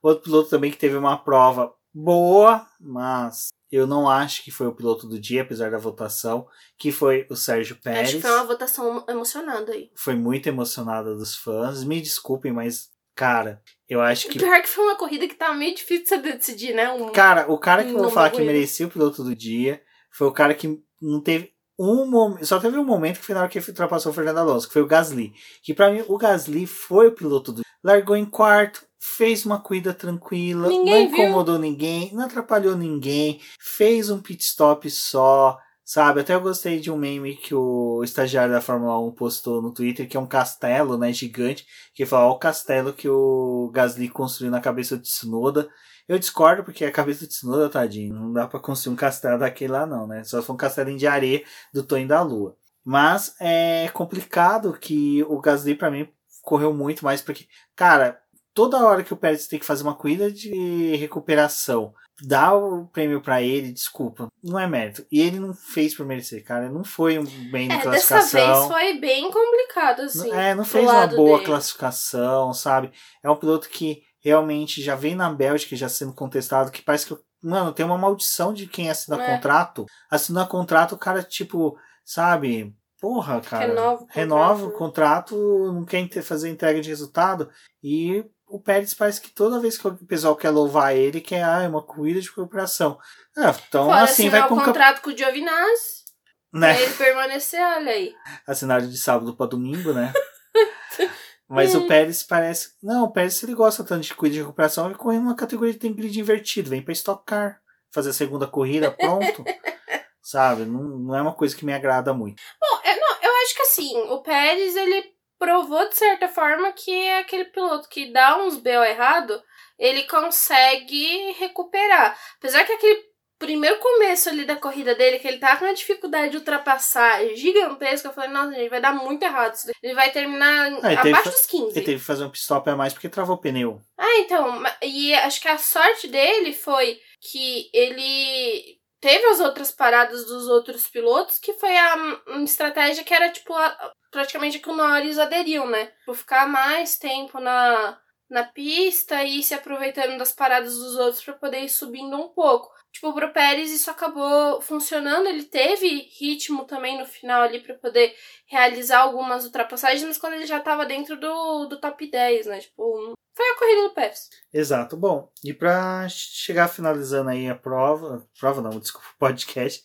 Outro 0.00 0.22
piloto 0.22 0.50
também 0.50 0.70
que 0.70 0.76
teve 0.76 0.96
uma 0.96 1.16
prova 1.16 1.74
boa, 1.94 2.66
mas 2.80 3.48
eu 3.70 3.86
não 3.86 4.08
acho 4.08 4.42
que 4.42 4.50
foi 4.50 4.66
o 4.66 4.74
piloto 4.74 5.06
do 5.06 5.18
dia, 5.18 5.42
apesar 5.42 5.70
da 5.70 5.78
votação, 5.78 6.46
que 6.76 6.90
foi 6.90 7.26
o 7.30 7.36
Sérgio 7.36 7.76
Pérez. 7.76 8.08
Acho 8.08 8.16
que 8.16 8.22
foi 8.22 8.32
uma 8.32 8.44
votação 8.44 9.04
emocionada 9.08 9.72
aí. 9.72 9.90
Foi 9.94 10.14
muito 10.14 10.48
emocionada 10.48 11.14
dos 11.14 11.36
fãs. 11.36 11.84
Me 11.84 12.00
desculpem, 12.00 12.52
mas, 12.52 12.90
cara, 13.14 13.62
eu 13.88 14.00
acho 14.00 14.28
que. 14.28 14.38
Pior 14.38 14.60
que 14.60 14.68
foi 14.68 14.84
uma 14.84 14.96
corrida 14.96 15.28
que 15.28 15.34
tava 15.34 15.54
meio 15.54 15.74
difícil 15.74 16.20
de 16.20 16.32
decidir, 16.32 16.74
né? 16.74 16.90
Um... 16.90 17.12
Cara, 17.12 17.50
o 17.50 17.58
cara 17.58 17.84
que 17.84 17.90
eu 17.90 17.98
vou 17.98 18.10
falar 18.10 18.30
que 18.30 18.42
merecia 18.42 18.86
o 18.86 18.90
piloto 18.90 19.22
do 19.22 19.34
dia 19.34 19.82
foi 20.10 20.26
o 20.26 20.32
cara 20.32 20.54
que 20.54 20.80
não 21.00 21.20
teve 21.20 21.52
um 21.78 22.06
momento. 22.06 22.46
Só 22.46 22.60
teve 22.60 22.76
um 22.78 22.84
momento 22.84 23.18
que 23.18 23.26
foi 23.26 23.34
na 23.34 23.42
hora 23.42 23.50
que 23.50 23.58
ultrapassou 23.58 24.12
o 24.12 24.14
Fernando 24.14 24.38
Alonso, 24.38 24.66
que 24.66 24.72
foi 24.72 24.82
o 24.82 24.86
Gasly. 24.86 25.32
Que 25.62 25.74
para 25.74 25.90
mim, 25.90 26.04
o 26.06 26.16
Gasly 26.16 26.66
foi 26.66 27.08
o 27.08 27.12
piloto 27.12 27.52
do. 27.52 27.62
Largou 27.82 28.16
em 28.16 28.24
quarto, 28.24 28.86
fez 29.04 29.44
uma 29.44 29.60
corrida 29.60 29.92
tranquila, 29.92 30.66
ninguém 30.66 31.08
não 31.08 31.12
incomodou 31.12 31.56
viu. 31.56 31.62
ninguém, 31.62 32.10
não 32.14 32.24
atrapalhou 32.24 32.74
ninguém, 32.74 33.38
fez 33.60 34.08
um 34.08 34.18
pit 34.18 34.42
stop 34.42 34.88
só, 34.90 35.58
sabe? 35.84 36.20
Até 36.20 36.34
eu 36.34 36.40
gostei 36.40 36.80
de 36.80 36.90
um 36.90 36.96
meme 36.96 37.36
que 37.36 37.54
o 37.54 38.02
estagiário 38.02 38.54
da 38.54 38.62
Fórmula 38.62 38.98
1 38.98 39.12
postou 39.12 39.60
no 39.60 39.74
Twitter, 39.74 40.08
que 40.08 40.16
é 40.16 40.20
um 40.20 40.26
castelo, 40.26 40.96
né, 40.96 41.12
gigante, 41.12 41.66
que 41.94 42.06
fala, 42.06 42.26
ó, 42.26 42.30
o 42.30 42.38
castelo 42.38 42.94
que 42.94 43.06
o 43.06 43.70
Gasly 43.74 44.08
construiu 44.08 44.50
na 44.50 44.60
cabeça 44.60 44.96
de 44.96 45.02
Tsunoda. 45.02 45.68
Eu 46.08 46.18
discordo 46.18 46.64
porque 46.64 46.84
a 46.84 46.92
cabeça 46.92 47.26
de 47.26 47.28
Tsunoda, 47.28 47.68
tadinho, 47.68 48.14
não 48.14 48.32
dá 48.32 48.48
para 48.48 48.60
construir 48.60 48.94
um 48.94 48.96
castelo 48.96 49.38
daquele 49.38 49.72
lá 49.72 49.84
não, 49.84 50.06
né? 50.06 50.24
Só 50.24 50.40
se 50.40 50.46
for 50.46 50.54
um 50.54 50.56
castelo 50.56 50.96
de 50.96 51.06
areia 51.06 51.44
do 51.74 51.82
Tonho 51.82 52.08
da 52.08 52.22
Lua. 52.22 52.56
Mas 52.82 53.34
é 53.38 53.88
complicado 53.92 54.72
que 54.72 55.22
o 55.24 55.40
Gasly 55.40 55.74
para 55.74 55.90
mim 55.90 56.08
correu 56.42 56.72
muito 56.72 57.04
mais 57.04 57.22
porque, 57.22 57.46
cara, 57.74 58.20
toda 58.54 58.86
hora 58.86 59.02
que 59.02 59.12
o 59.12 59.16
Pérez 59.16 59.46
tem 59.46 59.58
que 59.58 59.66
fazer 59.66 59.82
uma 59.82 59.96
corrida 59.96 60.30
de 60.30 60.94
recuperação, 60.96 61.92
dá 62.22 62.54
o 62.54 62.86
prêmio 62.86 63.20
para 63.20 63.42
ele, 63.42 63.72
desculpa, 63.72 64.28
não 64.42 64.58
é 64.58 64.66
mérito. 64.66 65.04
E 65.10 65.20
ele 65.20 65.40
não 65.40 65.52
fez 65.52 65.94
por 65.94 66.06
merecer, 66.06 66.44
cara. 66.44 66.70
Não 66.70 66.84
foi 66.84 67.18
um 67.18 67.24
bem 67.50 67.66
na 67.66 67.74
é, 67.74 67.80
classificação. 67.80 68.40
Dessa 68.40 68.54
vez 68.54 68.66
foi 68.72 69.00
bem 69.00 69.30
complicado, 69.30 70.02
assim. 70.02 70.30
É, 70.32 70.54
não 70.54 70.64
fez 70.64 70.88
uma 70.88 71.06
boa 71.08 71.38
dele. 71.38 71.46
classificação, 71.46 72.54
sabe? 72.54 72.92
É 73.22 73.28
um 73.28 73.36
piloto 73.36 73.68
que 73.68 74.02
realmente 74.20 74.80
já 74.80 74.94
vem 74.94 75.14
na 75.14 75.30
Bélgica 75.30 75.76
já 75.76 75.88
sendo 75.88 76.14
contestado, 76.14 76.70
que 76.70 76.80
parece 76.80 77.06
que, 77.06 77.16
mano, 77.42 77.72
tem 77.72 77.84
uma 77.84 77.98
maldição 77.98 78.54
de 78.54 78.66
quem 78.66 78.88
assina 78.88 79.20
é. 79.20 79.34
contrato. 79.34 79.84
Assina 80.08 80.46
contrato, 80.46 80.94
o 80.94 80.98
cara, 80.98 81.22
tipo, 81.22 81.76
sabe, 82.04 82.74
porra, 83.00 83.40
cara. 83.40 83.66
Renova 83.66 83.94
o 83.94 83.98
contrato, 83.98 84.16
renova 84.16 84.66
o 84.66 84.72
contrato 84.72 85.72
não 85.72 85.84
quer 85.84 86.22
fazer 86.22 86.48
entrega 86.48 86.80
de 86.80 86.88
resultado. 86.88 87.50
E 87.82 88.24
o 88.46 88.60
Pérez 88.60 88.94
parece 88.94 89.20
que 89.20 89.30
toda 89.30 89.60
vez 89.60 89.76
que 89.76 89.86
o 89.86 89.94
pessoal 90.06 90.36
quer 90.36 90.50
louvar 90.50 90.94
ele, 90.94 91.20
quer 91.20 91.42
ah, 91.42 91.62
é 91.62 91.68
uma 91.68 91.82
corrida 91.82 92.20
de 92.20 92.28
recuperação. 92.28 92.98
Ah, 93.36 93.54
então 93.68 93.86
Fora 93.86 94.02
assim 94.02 94.28
vai 94.28 94.46
com 94.46 94.54
o 94.54 94.64
contrato 94.64 95.02
com 95.02 95.10
o 95.10 95.16
Giovinazzi. 95.16 96.04
Né? 96.52 96.72
Pra 96.72 96.82
ele 96.82 96.94
permanecer, 96.94 97.60
olha 97.60 97.90
aí. 97.90 98.14
Assinado 98.46 98.86
de 98.86 98.96
sábado 98.96 99.34
para 99.34 99.46
domingo, 99.46 99.92
né? 99.92 100.12
Mas 101.48 101.74
o 101.74 101.86
Pérez 101.86 102.22
parece. 102.22 102.74
Não, 102.82 103.04
o 103.04 103.12
Pérez, 103.12 103.34
se 103.34 103.44
ele 103.44 103.54
gosta 103.54 103.84
tanto 103.84 104.02
de 104.02 104.14
corrida 104.14 104.34
de 104.34 104.40
recuperação, 104.42 104.86
ele 104.86 104.94
corre 104.94 105.18
numa 105.18 105.36
categoria 105.36 105.74
que 105.74 105.80
tem 105.80 105.94
grid 105.94 106.18
invertido. 106.18 106.70
Vem 106.70 106.82
pra 106.82 106.92
Stock 106.92 107.24
Car. 107.26 107.60
Fazer 107.92 108.10
a 108.10 108.14
segunda 108.14 108.46
corrida, 108.46 108.90
pronto. 108.90 109.44
Sabe? 110.22 110.64
Não, 110.64 110.82
não 110.82 111.14
é 111.14 111.20
uma 111.20 111.34
coisa 111.34 111.54
que 111.54 111.66
me 111.66 111.72
agrada 111.72 112.14
muito. 112.14 112.42
Bom, 112.60 112.80
eu, 112.84 112.96
não, 112.96 113.16
eu 113.22 113.30
acho 113.42 113.54
que 113.54 113.62
assim, 113.62 113.96
o 114.08 114.22
Pérez, 114.22 114.74
ele 114.74 115.13
provou 115.44 115.86
de 115.88 115.96
certa 115.96 116.26
forma 116.26 116.72
que 116.72 116.90
é 116.90 117.18
aquele 117.18 117.44
piloto 117.44 117.88
que 117.88 118.10
dá 118.10 118.38
uns 118.38 118.56
BO 118.56 118.82
errado, 118.82 119.42
ele 119.78 120.04
consegue 120.04 121.32
recuperar. 121.32 122.18
Apesar 122.38 122.64
que 122.64 122.72
aquele 122.72 123.02
primeiro 123.38 123.78
começo 123.78 124.30
ali 124.30 124.46
da 124.46 124.56
corrida 124.56 124.94
dele, 124.94 125.18
que 125.18 125.28
ele 125.28 125.38
tá 125.38 125.56
com 125.56 125.66
uma 125.66 125.74
dificuldade 125.74 126.30
de 126.30 126.38
ultrapassar 126.38 127.22
gigantesca, 127.34 128.08
eu 128.08 128.12
falei, 128.12 128.30
nossa, 128.30 128.54
gente, 128.54 128.70
vai 128.70 128.80
dar 128.80 128.94
muito 128.94 129.22
errado. 129.22 129.54
Ele 129.82 129.94
vai 129.94 130.10
terminar 130.12 130.72
ah, 130.82 131.00
abaixo 131.00 131.30
dos 131.30 131.44
15. 131.44 131.76
Ele 131.76 131.84
teve 131.84 131.98
que 131.98 132.06
fazer 132.06 132.24
um 132.24 132.30
pit 132.30 132.46
a 132.50 132.76
mais 132.76 132.94
porque 132.94 133.08
travou 133.10 133.36
o 133.36 133.38
pneu. 133.38 133.82
Ah, 133.98 134.18
então, 134.20 134.62
e 134.82 135.14
acho 135.14 135.42
que 135.42 135.48
a 135.48 135.58
sorte 135.58 136.08
dele 136.08 136.54
foi 136.54 136.98
que 137.20 137.68
ele 137.74 138.78
teve 139.04 139.26
as 139.26 139.38
outras 139.38 139.70
paradas 139.70 140.24
dos 140.24 140.48
outros 140.48 140.88
pilotos, 140.88 141.38
que 141.38 141.52
foi 141.52 141.76
a 141.76 141.94
uma 142.26 142.44
estratégia 142.44 143.04
que 143.04 143.12
era 143.12 143.30
tipo 143.30 143.52
a, 143.52 143.92
praticamente 144.10 144.58
que 144.58 144.70
o 144.70 144.74
Norris 144.74 145.18
aderiu, 145.18 145.66
né? 145.66 145.92
Por 146.06 146.16
ficar 146.16 146.48
mais 146.48 146.96
tempo 146.96 147.38
na, 147.38 147.98
na 148.30 148.44
pista 148.44 149.22
e 149.22 149.42
se 149.42 149.52
aproveitando 149.52 150.16
das 150.16 150.32
paradas 150.32 150.74
dos 150.74 150.96
outros 150.96 151.22
para 151.22 151.34
poder 151.34 151.60
ir 151.60 151.68
subindo 151.68 152.16
um 152.16 152.30
pouco. 152.30 152.72
Tipo, 152.94 153.12
pro 153.12 153.32
Pérez 153.32 153.72
isso 153.72 153.90
acabou 153.90 154.60
funcionando, 154.60 155.26
ele 155.26 155.42
teve 155.42 156.08
ritmo 156.16 156.64
também 156.64 156.96
no 156.96 157.04
final 157.04 157.42
ali 157.42 157.58
para 157.58 157.74
poder 157.74 158.14
realizar 158.46 159.00
algumas 159.00 159.44
ultrapassagens, 159.44 160.04
mas 160.04 160.16
quando 160.16 160.34
ele 160.34 160.46
já 160.46 160.60
tava 160.60 160.86
dentro 160.86 161.18
do, 161.18 161.66
do 161.66 161.80
top 161.80 162.08
10, 162.08 162.46
né? 162.46 162.60
Tipo, 162.60 163.12
foi 163.34 163.46
a 163.46 163.58
corrida 163.58 163.88
do 163.88 163.94
Pérez. 163.94 164.30
Exato. 164.52 164.96
Bom, 164.96 165.28
e 165.42 165.52
para 165.52 166.06
chegar 166.08 166.68
finalizando 166.68 167.30
aí 167.30 167.48
a 167.48 167.56
prova, 167.56 168.24
prova 168.38 168.62
não, 168.62 168.78
desculpa, 168.78 169.08
podcast, 169.18 169.82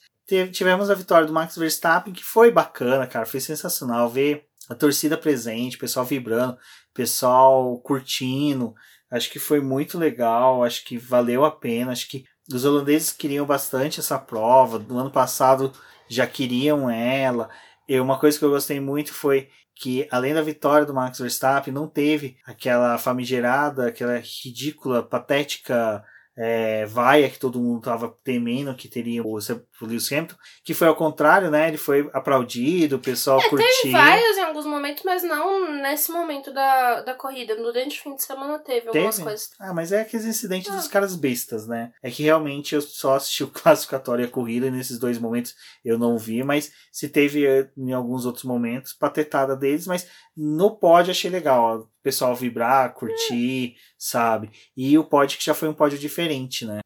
tivemos 0.51 0.91
a 0.91 0.95
vitória 0.95 1.25
do 1.25 1.33
Max 1.33 1.57
Verstappen, 1.57 2.13
que 2.13 2.23
foi 2.23 2.51
bacana, 2.51 3.07
cara, 3.07 3.25
foi 3.25 3.39
sensacional 3.39 4.07
ver 4.07 4.45
a 4.69 4.75
torcida 4.75 5.17
presente, 5.17 5.77
o 5.77 5.79
pessoal 5.79 6.05
vibrando, 6.05 6.53
o 6.53 6.93
pessoal 6.93 7.79
curtindo. 7.79 8.75
Acho 9.09 9.31
que 9.31 9.39
foi 9.39 9.59
muito 9.59 9.97
legal, 9.97 10.63
acho 10.63 10.85
que 10.85 10.95
valeu 10.95 11.43
a 11.43 11.49
pena, 11.49 11.91
acho 11.91 12.07
que 12.07 12.23
os 12.51 12.65
holandeses 12.65 13.11
queriam 13.11 13.45
bastante 13.45 13.99
essa 13.99 14.17
prova, 14.17 14.79
no 14.79 14.97
ano 14.97 15.11
passado 15.11 15.71
já 16.07 16.25
queriam 16.25 16.89
ela. 16.89 17.49
E 17.87 17.99
uma 17.99 18.19
coisa 18.19 18.37
que 18.37 18.45
eu 18.45 18.49
gostei 18.49 18.79
muito 18.79 19.13
foi 19.13 19.49
que, 19.75 20.07
além 20.11 20.33
da 20.33 20.41
vitória 20.41 20.85
do 20.85 20.93
Max 20.93 21.19
Verstappen, 21.19 21.73
não 21.73 21.87
teve 21.87 22.37
aquela 22.45 22.97
famigerada, 22.97 23.87
aquela 23.87 24.17
ridícula, 24.19 25.01
patética 25.01 26.03
é, 26.41 26.85
vaia 26.85 27.29
que 27.29 27.37
todo 27.37 27.59
mundo 27.59 27.79
estava 27.79 28.15
temendo 28.23 28.73
que 28.73 28.87
teria 28.87 29.21
o, 29.21 29.37
o 29.37 29.85
Lewis 29.85 30.09
Hamilton, 30.09 30.35
que 30.63 30.73
foi 30.73 30.87
ao 30.87 30.95
contrário, 30.95 31.51
né? 31.51 31.67
Ele 31.67 31.77
foi 31.77 32.09
aplaudido, 32.13 32.95
o 32.95 32.99
pessoal 32.99 33.39
é, 33.39 33.49
curtiu. 33.49 33.67
Teve 33.81 33.91
vaias 33.91 34.37
em 34.37 34.43
alguns 34.43 34.65
momentos, 34.65 35.03
mas 35.03 35.21
não 35.21 35.69
nesse 35.81 36.09
momento 36.13 36.53
da, 36.53 37.01
da 37.01 37.13
corrida. 37.13 37.57
Durante 37.57 37.99
o 37.99 38.03
fim 38.03 38.15
de 38.15 38.23
semana 38.23 38.57
teve, 38.57 38.85
teve? 38.85 38.99
algumas 38.99 39.19
coisas. 39.19 39.49
Ah, 39.59 39.73
mas 39.73 39.91
é 39.91 39.99
aqueles 39.99 40.25
incidentes 40.25 40.71
ah. 40.71 40.77
dos 40.77 40.87
caras 40.87 41.13
bestas, 41.13 41.67
né? 41.67 41.91
É 42.01 42.09
que 42.09 42.23
realmente 42.23 42.73
eu 42.73 42.81
só 42.81 43.15
assisti 43.15 43.43
o 43.43 43.47
classificatório 43.51 44.23
e 44.23 44.25
a 44.25 44.31
corrida 44.31 44.67
e 44.67 44.71
nesses 44.71 44.97
dois 44.97 45.19
momentos 45.19 45.53
eu 45.83 45.99
não 45.99 46.17
vi, 46.17 46.41
mas 46.41 46.71
se 46.89 47.09
teve 47.09 47.45
eh, 47.45 47.69
em 47.77 47.91
alguns 47.91 48.25
outros 48.25 48.45
momentos, 48.45 48.93
patetada 48.93 49.57
deles, 49.57 49.85
mas 49.85 50.07
no 50.37 50.77
pódio 50.77 51.11
achei 51.11 51.29
legal, 51.29 51.61
ó, 51.61 51.85
pessoal 52.09 52.35
vibrar, 52.35 52.93
curtir, 52.93 53.75
é. 53.75 53.79
sabe? 53.97 54.49
E 54.75 54.97
o 54.97 55.03
pódio 55.03 55.37
que 55.37 55.45
já 55.45 55.53
foi 55.53 55.69
um 55.69 55.73
pódio 55.73 55.97
diferente, 55.97 56.65
né? 56.65 56.79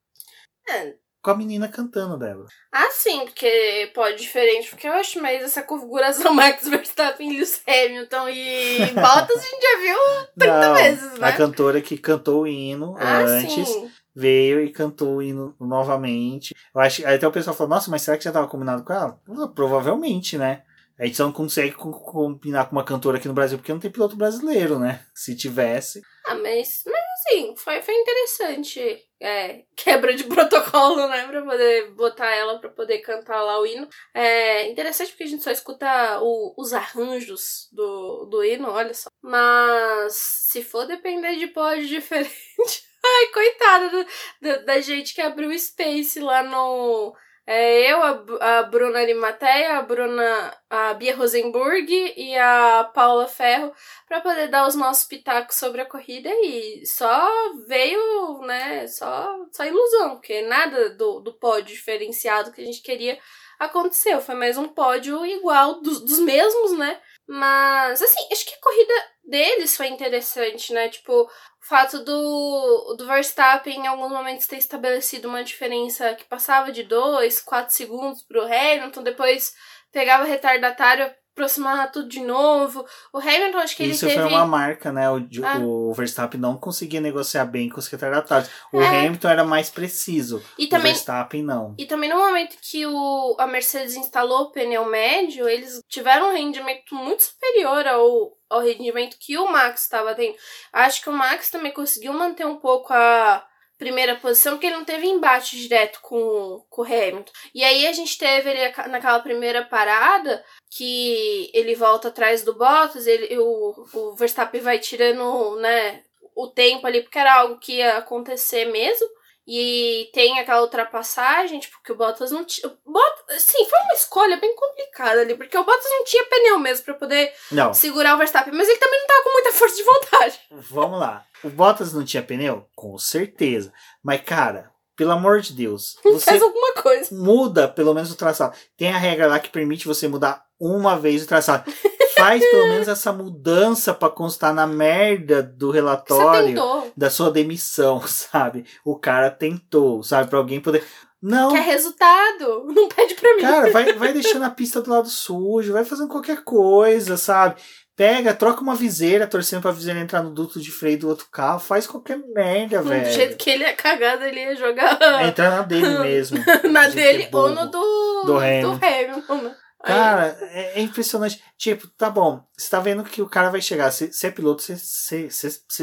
É. 0.69 0.93
Com 1.21 1.31
a 1.31 1.37
menina 1.37 1.69
cantando 1.69 2.17
dela. 2.17 2.45
Ah, 2.73 2.89
sim, 2.91 3.23
porque 3.23 3.89
pódio 3.95 4.17
diferente, 4.17 4.69
porque 4.69 4.85
eu 4.85 4.91
acho 4.91 5.21
mais 5.21 5.41
essa 5.41 5.63
configuração 5.63 6.33
Max 6.35 6.67
Verstappen, 6.67 7.29
Lewis 7.29 7.61
Hamilton 7.65 8.29
e 8.29 8.79
Bottas 8.93 9.37
a 9.37 9.41
gente 9.41 9.61
já 9.61 9.79
viu 9.79 10.27
30 10.37 10.59
Não, 10.59 10.75
vezes, 10.75 11.19
né? 11.19 11.27
A 11.29 11.31
cantora 11.31 11.81
que 11.81 11.97
cantou 11.97 12.41
o 12.41 12.47
hino 12.47 12.95
ah, 12.97 13.19
antes. 13.19 13.69
Sim 13.69 13.89
veio 14.15 14.61
e 14.61 14.69
cantou 14.71 15.15
o 15.15 15.23
hino 15.23 15.55
novamente. 15.59 16.53
Eu 16.75 16.81
acho, 16.81 17.03
aí 17.07 17.15
até 17.15 17.27
o 17.27 17.31
pessoal 17.31 17.55
falou, 17.55 17.71
nossa, 17.71 17.89
mas 17.89 18.03
será 18.03 18.15
que 18.15 18.23
já 18.23 18.29
estava 18.29 18.47
combinado 18.47 18.83
com 18.83 18.93
ela? 18.93 19.19
Provavelmente, 19.55 20.37
né? 20.37 20.61
A 20.99 21.05
gente 21.05 21.17
só 21.17 21.25
não 21.25 21.31
consegue 21.31 21.73
combinar 21.73 22.65
com 22.65 22.75
uma 22.75 22.85
cantora 22.85 23.17
aqui 23.17 23.27
no 23.27 23.33
Brasil 23.33 23.57
porque 23.57 23.73
não 23.73 23.79
tem 23.79 23.91
piloto 23.91 24.15
brasileiro, 24.15 24.77
né? 24.77 25.03
Se 25.13 25.35
tivesse. 25.35 26.01
Ah, 26.25 26.35
mas, 26.35 26.83
mas 26.85 27.03
assim, 27.19 27.55
foi, 27.57 27.81
foi 27.81 27.95
interessante. 27.95 29.03
É, 29.19 29.63
quebra 29.75 30.13
de 30.13 30.25
protocolo, 30.25 31.07
né? 31.07 31.25
Pra 31.27 31.41
poder 31.41 31.91
botar 31.91 32.29
ela 32.31 32.59
pra 32.59 32.69
poder 32.69 32.99
cantar 32.99 33.41
lá 33.41 33.59
o 33.59 33.65
hino. 33.65 33.87
É 34.13 34.69
interessante 34.69 35.09
porque 35.09 35.23
a 35.23 35.27
gente 35.27 35.43
só 35.43 35.51
escuta 35.51 36.19
o, 36.21 36.53
os 36.57 36.73
arranjos 36.73 37.69
do, 37.71 38.25
do 38.25 38.43
hino, 38.43 38.69
olha 38.69 38.93
só. 38.93 39.09
Mas 39.21 40.13
se 40.13 40.63
for 40.63 40.85
depender 40.85 41.37
de 41.37 41.47
pódio 41.47 41.87
diferente. 41.89 42.93
Ai, 43.05 43.27
coitada 43.33 43.89
da, 43.89 44.05
da, 44.41 44.57
da 44.61 44.79
gente 44.79 45.13
que 45.13 45.21
abriu 45.21 45.49
o 45.49 45.59
Space 45.59 46.19
lá 46.21 46.41
no 46.43 47.13
É 47.45 47.91
eu, 47.91 48.01
a, 48.01 48.59
a 48.59 48.63
Bruna 48.63 48.99
Arimateia, 48.99 49.77
a 49.77 49.81
Bruna, 49.81 50.57
a 50.69 50.93
Bia 50.93 51.13
Rosenburg 51.13 52.13
e 52.15 52.37
a 52.37 52.89
Paula 52.93 53.27
Ferro 53.27 53.73
para 54.07 54.21
poder 54.21 54.47
dar 54.47 54.65
os 54.65 54.75
nossos 54.75 55.03
pitacos 55.05 55.57
sobre 55.57 55.81
a 55.81 55.85
corrida 55.85 56.29
e 56.29 56.85
só 56.85 57.29
veio, 57.67 58.39
né, 58.43 58.87
só, 58.87 59.35
só 59.51 59.65
ilusão, 59.65 60.11
porque 60.11 60.41
nada 60.43 60.91
do, 60.91 61.19
do 61.19 61.33
pódio 61.33 61.75
diferenciado 61.75 62.51
que 62.53 62.61
a 62.61 62.65
gente 62.65 62.81
queria 62.81 63.19
aconteceu. 63.59 64.21
Foi 64.21 64.35
mais 64.35 64.57
um 64.57 64.67
pódio 64.67 65.25
igual 65.25 65.81
dos, 65.81 65.99
dos 65.99 66.19
mesmos, 66.19 66.77
né? 66.77 66.99
Mas, 67.27 68.01
assim, 68.01 68.27
acho 68.31 68.45
que 68.45 68.53
a 68.53 68.61
corrida 68.61 68.93
deles 69.23 69.75
foi 69.75 69.87
interessante, 69.87 70.73
né? 70.73 70.89
Tipo, 70.89 71.23
o 71.23 71.29
fato 71.61 72.03
do, 72.03 72.95
do 72.97 73.07
Verstappen 73.07 73.81
em 73.81 73.87
alguns 73.87 74.11
momentos 74.11 74.47
ter 74.47 74.57
estabelecido 74.57 75.27
uma 75.29 75.43
diferença 75.43 76.13
que 76.15 76.25
passava 76.25 76.71
de 76.71 76.83
2, 76.83 77.41
4 77.41 77.73
segundos 77.73 78.21
pro 78.23 78.43
Hamilton, 78.43 79.03
depois 79.03 79.55
pegava 79.91 80.23
retardatário 80.23 81.13
aproximar 81.33 81.91
tudo 81.91 82.07
de 82.07 82.19
novo. 82.21 82.85
O 83.11 83.17
Hamilton, 83.17 83.57
acho 83.57 83.75
que 83.75 83.83
Isso 83.83 84.05
ele 84.05 84.13
teve... 84.15 84.23
foi 84.27 84.33
uma 84.33 84.45
marca, 84.45 84.91
né? 84.91 85.09
O, 85.09 85.17
Ah. 85.43 85.59
o 85.59 85.93
Verstappen 85.93 86.39
não 86.39 86.55
conseguia 86.57 87.01
negociar 87.01 87.45
bem 87.45 87.67
com 87.69 87.79
os 87.79 87.87
retardatários. 87.87 88.49
O 88.71 88.79
É. 88.79 89.05
Hamilton 89.05 89.27
era 89.29 89.43
mais 89.43 89.69
preciso. 89.69 90.41
E 90.57 90.65
O 90.65 90.69
também 90.69 90.93
Verstappen 90.93 91.43
não. 91.43 91.75
E 91.77 91.85
também 91.85 92.09
no 92.09 92.17
momento 92.17 92.55
que 92.61 92.85
o, 92.85 93.35
a 93.39 93.47
Mercedes 93.47 93.95
instalou 93.95 94.43
o 94.43 94.51
pneu 94.51 94.85
médio, 94.85 95.49
eles 95.49 95.81
tiveram 95.87 96.29
um 96.29 96.33
rendimento 96.33 96.93
muito 96.95 97.23
superior 97.23 97.85
ao, 97.87 98.37
ao 98.49 98.61
rendimento 98.61 99.17
que 99.19 99.37
o 99.37 99.51
Max 99.51 99.83
estava 99.83 100.13
tendo. 100.13 100.35
Acho 100.71 101.01
que 101.01 101.09
o 101.09 101.13
Max 101.13 101.49
também 101.49 101.71
conseguiu 101.73 102.13
manter 102.13 102.45
um 102.45 102.57
pouco 102.57 102.93
a 102.93 103.43
primeira 103.83 104.15
posição, 104.15 104.53
porque 104.53 104.67
ele 104.67 104.77
não 104.77 104.85
teve 104.85 105.05
embate 105.05 105.57
direto 105.57 105.99
com, 106.01 106.65
com 106.69 106.81
o 106.81 106.85
Hamilton. 106.85 107.31
E 107.53 107.63
aí 107.63 107.85
a 107.85 107.91
gente 107.91 108.17
teve 108.17 108.49
ele 108.49 108.73
naquela 108.89 109.19
primeira 109.19 109.65
parada 109.65 110.43
que 110.71 111.51
ele 111.53 111.75
volta 111.75 112.07
atrás 112.07 112.43
do 112.43 112.55
Bottas, 112.55 113.05
ele, 113.05 113.37
o, 113.37 113.75
o 113.93 114.15
Verstappen 114.15 114.61
vai 114.61 114.79
tirando, 114.79 115.57
né, 115.57 116.01
o 116.33 116.47
tempo 116.47 116.87
ali, 116.87 117.01
porque 117.01 117.19
era 117.19 117.35
algo 117.35 117.59
que 117.59 117.73
ia 117.73 117.97
acontecer 117.97 118.65
mesmo. 118.65 119.07
E 119.45 120.09
tem 120.13 120.39
aquela 120.39 120.61
ultrapassagem, 120.61 121.59
tipo, 121.59 121.77
que 121.83 121.91
o 121.91 121.95
Bottas 121.95 122.31
não 122.31 122.45
tinha. 122.45 122.71
Bottas, 122.85 123.43
sim, 123.43 123.65
foi 123.65 123.79
uma 123.79 123.93
escolha 123.93 124.37
bem 124.37 124.55
complicada 124.55 125.21
ali, 125.21 125.35
porque 125.35 125.57
o 125.57 125.63
Bottas 125.65 125.89
não 125.91 126.03
tinha 126.05 126.23
pneu 126.25 126.59
mesmo 126.59 126.85
pra 126.85 126.93
poder 126.93 127.33
Não, 127.51 127.73
segurar 127.73 128.15
o 128.15 128.17
Verstappen, 128.17 128.53
mas 128.53 128.69
ele 128.69 128.79
também 128.79 128.99
não 128.99 129.07
tava 129.07 129.23
com 129.23 129.31
muita 129.33 129.51
força 129.51 129.75
de 129.75 129.83
vontade. 129.83 130.39
vamos 130.51 130.99
lá. 130.99 131.25
O 131.43 131.49
Bottas 131.49 131.91
não 131.93 132.05
tinha 132.05 132.23
pneu? 132.23 132.65
Com 132.75 132.97
certeza. 132.97 133.73
Mas, 134.01 134.21
cara, 134.21 134.71
pelo 134.95 135.11
amor 135.11 135.41
de 135.41 135.51
Deus, 135.53 135.97
você 136.03 136.25
Faz 136.31 136.41
alguma 136.41 136.73
coisa. 136.75 137.13
muda 137.13 137.67
pelo 137.67 137.93
menos 137.93 138.11
o 138.11 138.15
traçado. 138.15 138.55
Tem 138.77 138.93
a 138.93 138.97
regra 138.97 139.27
lá 139.27 139.39
que 139.39 139.49
permite 139.49 139.87
você 139.87 140.07
mudar 140.07 140.45
uma 140.67 140.97
vez 140.97 141.23
o 141.23 141.27
traçado. 141.27 141.71
Faz 142.15 142.39
pelo 142.47 142.67
menos 142.67 142.87
essa 142.87 143.11
mudança 143.11 143.93
pra 143.93 144.07
constar 144.09 144.53
na 144.53 144.67
merda 144.67 145.41
do 145.41 145.71
relatório 145.71 146.55
da 146.95 147.09
sua 147.09 147.31
demissão, 147.31 148.01
sabe? 148.07 148.65
O 148.85 148.95
cara 148.97 149.31
tentou, 149.31 150.03
sabe? 150.03 150.29
Pra 150.29 150.37
alguém 150.39 150.59
poder. 150.59 150.83
Não, 151.21 151.51
Quer 151.53 151.61
resultado. 151.63 152.65
Não 152.67 152.87
pede 152.87 153.15
pra 153.15 153.35
mim. 153.35 153.41
cara, 153.41 153.71
vai, 153.71 153.93
vai 153.97 154.13
deixando 154.13 154.43
a 154.43 154.49
pista 154.49 154.81
do 154.81 154.91
lado 154.91 155.09
sujo, 155.09 155.73
vai 155.73 155.83
fazendo 155.85 156.09
qualquer 156.09 156.43
coisa, 156.43 157.17
sabe? 157.17 157.55
Pega, 157.95 158.33
troca 158.33 158.61
uma 158.61 158.75
viseira, 158.75 159.27
torcendo 159.27 159.61
pra 159.61 159.71
viseira 159.71 159.99
entrar 159.99 160.21
no 160.23 160.31
duto 160.31 160.59
de 160.59 160.71
freio 160.71 160.97
do 160.99 161.07
outro 161.09 161.27
carro, 161.31 161.59
faz 161.59 161.85
qualquer 161.87 162.17
merda, 162.33 162.79
do 162.81 162.89
velho. 162.89 163.11
jeito 163.11 163.37
que 163.37 163.49
ele 163.51 163.63
é 163.63 163.71
cagado, 163.73 164.23
ele 164.23 164.39
ia 164.39 164.55
jogar 164.55 164.97
Entrar 165.27 165.51
na 165.51 165.61
dele 165.61 165.97
mesmo. 165.99 166.39
na 166.71 166.87
de 166.89 166.95
dele 166.95 167.29
ou 167.31 167.49
no 167.49 167.67
do, 167.69 168.23
Do 168.25 168.37
Hamilton. 168.39 168.79
Hamilton, 168.81 169.35
né? 169.43 169.55
Cara, 169.83 170.37
é, 170.51 170.79
é 170.79 170.81
impressionante. 170.81 171.43
Tipo, 171.57 171.87
tá 171.89 172.09
bom, 172.09 172.43
você 172.57 172.69
tá 172.69 172.79
vendo 172.79 173.03
que 173.03 173.21
o 173.21 173.29
cara 173.29 173.49
vai 173.49 173.61
chegar. 173.61 173.91
Você 173.91 174.09
é 174.27 174.31
piloto, 174.31 174.61
você- 174.63 174.79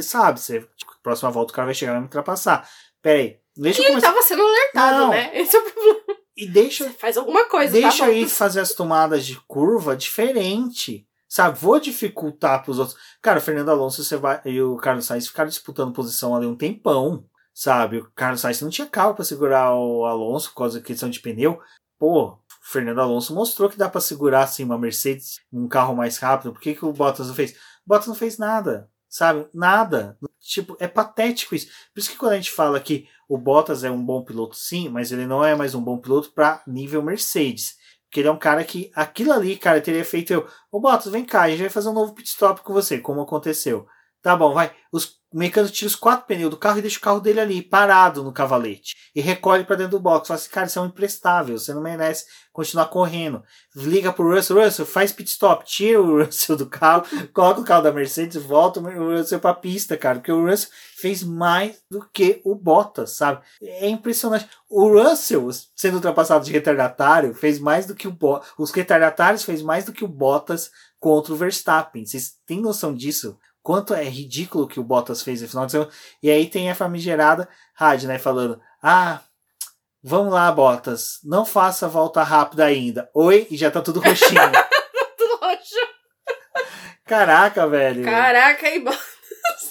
sabe. 0.02 0.40
Você, 0.40 0.60
tipo, 0.76 0.92
próxima 1.02 1.30
volta 1.30 1.52
o 1.52 1.54
cara 1.56 1.66
vai 1.66 1.74
chegar 1.74 1.92
e 1.92 1.94
vai 1.94 2.00
me 2.00 2.06
ultrapassar. 2.06 2.68
Pera 3.02 3.18
aí, 3.18 3.38
deixa 3.56 3.82
E 3.82 3.84
eu 3.86 3.92
ele 3.92 4.00
tava 4.00 4.22
sendo 4.22 4.42
alertado, 4.42 4.98
Não. 4.98 5.10
né? 5.10 5.30
Esse 5.38 5.56
é 5.56 5.60
o 5.60 5.62
problema. 5.70 6.00
E 6.36 6.46
deixa, 6.46 6.84
Você 6.84 6.90
faz 6.90 7.16
alguma 7.18 7.44
coisa, 7.48 7.72
deixa 7.72 7.98
tá 7.98 8.06
bom? 8.06 8.12
ir 8.12 8.28
fazer 8.28 8.60
as 8.60 8.72
tomadas 8.72 9.26
de 9.26 9.38
curva 9.46 9.94
diferente. 9.96 11.06
Sabe? 11.28 11.58
Vou 11.60 11.78
dificultar 11.78 12.64
pros 12.64 12.78
outros. 12.78 12.98
Cara, 13.22 13.38
o 13.38 13.42
Fernando 13.42 13.68
Alonso 13.70 14.02
você 14.02 14.16
vai, 14.16 14.40
e 14.44 14.60
o 14.60 14.76
Carlos 14.76 15.04
Sainz 15.06 15.28
ficaram 15.28 15.48
disputando 15.48 15.92
posição 15.92 16.34
ali 16.34 16.46
um 16.46 16.56
tempão. 16.56 17.24
Sabe? 17.54 17.98
O 17.98 18.10
Carlos 18.14 18.40
Sainz 18.40 18.60
não 18.62 18.70
tinha 18.70 18.86
carro 18.86 19.14
pra 19.14 19.24
segurar 19.24 19.74
o 19.74 20.04
Alonso 20.06 20.50
por 20.50 20.56
causa 20.56 20.78
da 20.80 20.84
questão 20.84 21.08
de 21.10 21.20
pneu. 21.20 21.60
Pô, 21.98 22.38
Fernando 22.60 23.00
Alonso 23.00 23.34
mostrou 23.34 23.68
que 23.70 23.78
dá 23.78 23.88
pra 23.88 24.00
segurar 24.00 24.42
assim 24.42 24.64
uma 24.64 24.78
Mercedes, 24.78 25.40
um 25.52 25.66
carro 25.66 25.96
mais 25.96 26.18
rápido. 26.18 26.52
Por 26.52 26.60
que, 26.60 26.74
que 26.74 26.84
o 26.84 26.92
Bottas 26.92 27.28
não 27.28 27.34
fez? 27.34 27.52
O 27.52 27.54
Bottas 27.86 28.06
não 28.06 28.14
fez 28.14 28.38
nada. 28.38 28.88
Sabe? 29.08 29.48
Nada. 29.52 30.16
Tipo, 30.38 30.76
é 30.78 30.86
patético 30.86 31.54
isso. 31.54 31.66
Por 31.92 32.00
isso 32.00 32.10
que 32.10 32.16
quando 32.16 32.32
a 32.32 32.36
gente 32.36 32.52
fala 32.52 32.78
que 32.78 33.08
o 33.28 33.36
Bottas 33.36 33.82
é 33.82 33.90
um 33.90 34.04
bom 34.04 34.22
piloto, 34.22 34.54
sim, 34.56 34.88
mas 34.88 35.10
ele 35.10 35.26
não 35.26 35.44
é 35.44 35.54
mais 35.54 35.74
um 35.74 35.82
bom 35.82 35.98
piloto 35.98 36.32
para 36.32 36.62
nível 36.66 37.02
Mercedes. 37.02 37.74
Porque 38.04 38.20
ele 38.20 38.28
é 38.28 38.32
um 38.32 38.38
cara 38.38 38.62
que 38.64 38.90
aquilo 38.94 39.32
ali, 39.32 39.56
cara, 39.56 39.80
teria 39.80 40.04
feito 40.04 40.32
eu. 40.32 40.46
Ô 40.70 40.80
Bottas, 40.80 41.10
vem 41.10 41.24
cá, 41.24 41.42
a 41.42 41.50
gente 41.50 41.60
vai 41.60 41.68
fazer 41.68 41.88
um 41.88 41.92
novo 41.92 42.14
pit 42.14 42.28
stop 42.28 42.60
com 42.60 42.72
você, 42.72 42.98
como 42.98 43.20
aconteceu. 43.20 43.86
Tá 44.22 44.36
bom, 44.36 44.52
vai. 44.52 44.70
Os 44.92 45.20
mecânicos 45.32 45.76
tiram 45.76 45.88
os 45.88 45.94
quatro 45.94 46.26
pneus 46.26 46.50
do 46.50 46.56
carro 46.56 46.78
e 46.78 46.82
deixa 46.82 46.98
o 46.98 47.02
carro 47.02 47.20
dele 47.20 47.40
ali, 47.40 47.62
parado 47.62 48.22
no 48.22 48.32
cavalete. 48.32 48.96
E 49.14 49.20
recolhe 49.20 49.64
pra 49.64 49.76
dentro 49.76 49.92
do 49.92 50.00
box. 50.00 50.28
Fala 50.28 50.38
assim, 50.38 50.50
cara, 50.50 50.66
isso 50.66 50.78
é 50.78 50.82
um 50.82 50.86
imprestável, 50.86 51.58
você 51.58 51.72
não 51.72 51.80
merece 51.80 52.26
continuar 52.52 52.86
correndo. 52.86 53.42
Liga 53.74 54.12
pro 54.12 54.34
Russell, 54.34 54.62
Russell, 54.62 54.84
faz 54.84 55.12
pit 55.12 55.30
stop, 55.30 55.64
tira 55.64 56.02
o 56.02 56.18
Russell 56.24 56.56
do 56.56 56.66
carro, 56.66 57.04
coloca 57.32 57.60
o 57.60 57.64
carro 57.64 57.82
da 57.82 57.92
Mercedes, 57.92 58.42
volta 58.42 58.80
o 58.80 59.16
Russell 59.16 59.40
pra 59.40 59.54
pista, 59.54 59.96
cara. 59.96 60.18
Porque 60.18 60.32
o 60.32 60.46
Russell 60.46 60.70
fez 60.96 61.22
mais 61.22 61.80
do 61.90 62.04
que 62.12 62.40
o 62.44 62.54
Bottas, 62.54 63.12
sabe? 63.12 63.40
É 63.62 63.88
impressionante. 63.88 64.48
O 64.68 64.88
Russell, 64.88 65.48
sendo 65.74 65.94
ultrapassado 65.94 66.44
de 66.44 66.52
retardatário, 66.52 67.34
fez 67.34 67.58
mais 67.58 67.86
do 67.86 67.94
que 67.94 68.08
o 68.08 68.12
Bottas. 68.12 68.50
Os 68.58 68.70
retardatários 68.70 69.44
fez 69.44 69.62
mais 69.62 69.84
do 69.84 69.92
que 69.92 70.04
o 70.04 70.08
Bottas 70.08 70.70
contra 70.98 71.32
o 71.32 71.36
Verstappen. 71.36 72.04
Vocês 72.04 72.34
têm 72.44 72.60
noção 72.60 72.94
disso? 72.94 73.38
Quanto 73.62 73.94
é 73.94 74.04
ridículo 74.04 74.66
que 74.66 74.80
o 74.80 74.84
Bottas 74.84 75.22
fez 75.22 75.42
no 75.42 75.48
final 75.48 75.66
de 75.66 75.72
semana. 75.72 75.90
E 76.22 76.30
aí 76.30 76.48
tem 76.48 76.70
a 76.70 76.74
famigerada 76.74 77.48
rádio, 77.74 78.08
né? 78.08 78.18
Falando: 78.18 78.60
Ah, 78.82 79.20
vamos 80.02 80.32
lá, 80.32 80.50
Bottas. 80.50 81.18
Não 81.24 81.44
faça 81.44 81.86
a 81.86 81.88
volta 81.88 82.22
rápida 82.22 82.64
ainda. 82.64 83.10
Oi, 83.14 83.46
e 83.50 83.56
já 83.56 83.70
tá 83.70 83.82
tudo 83.82 84.00
roxinho. 84.00 84.40
Tudo 85.16 85.36
roxo. 85.36 85.74
Caraca, 87.04 87.66
velho. 87.66 88.02
Caraca, 88.04 88.66
aí 88.66 88.80
Bottas. 88.80 89.10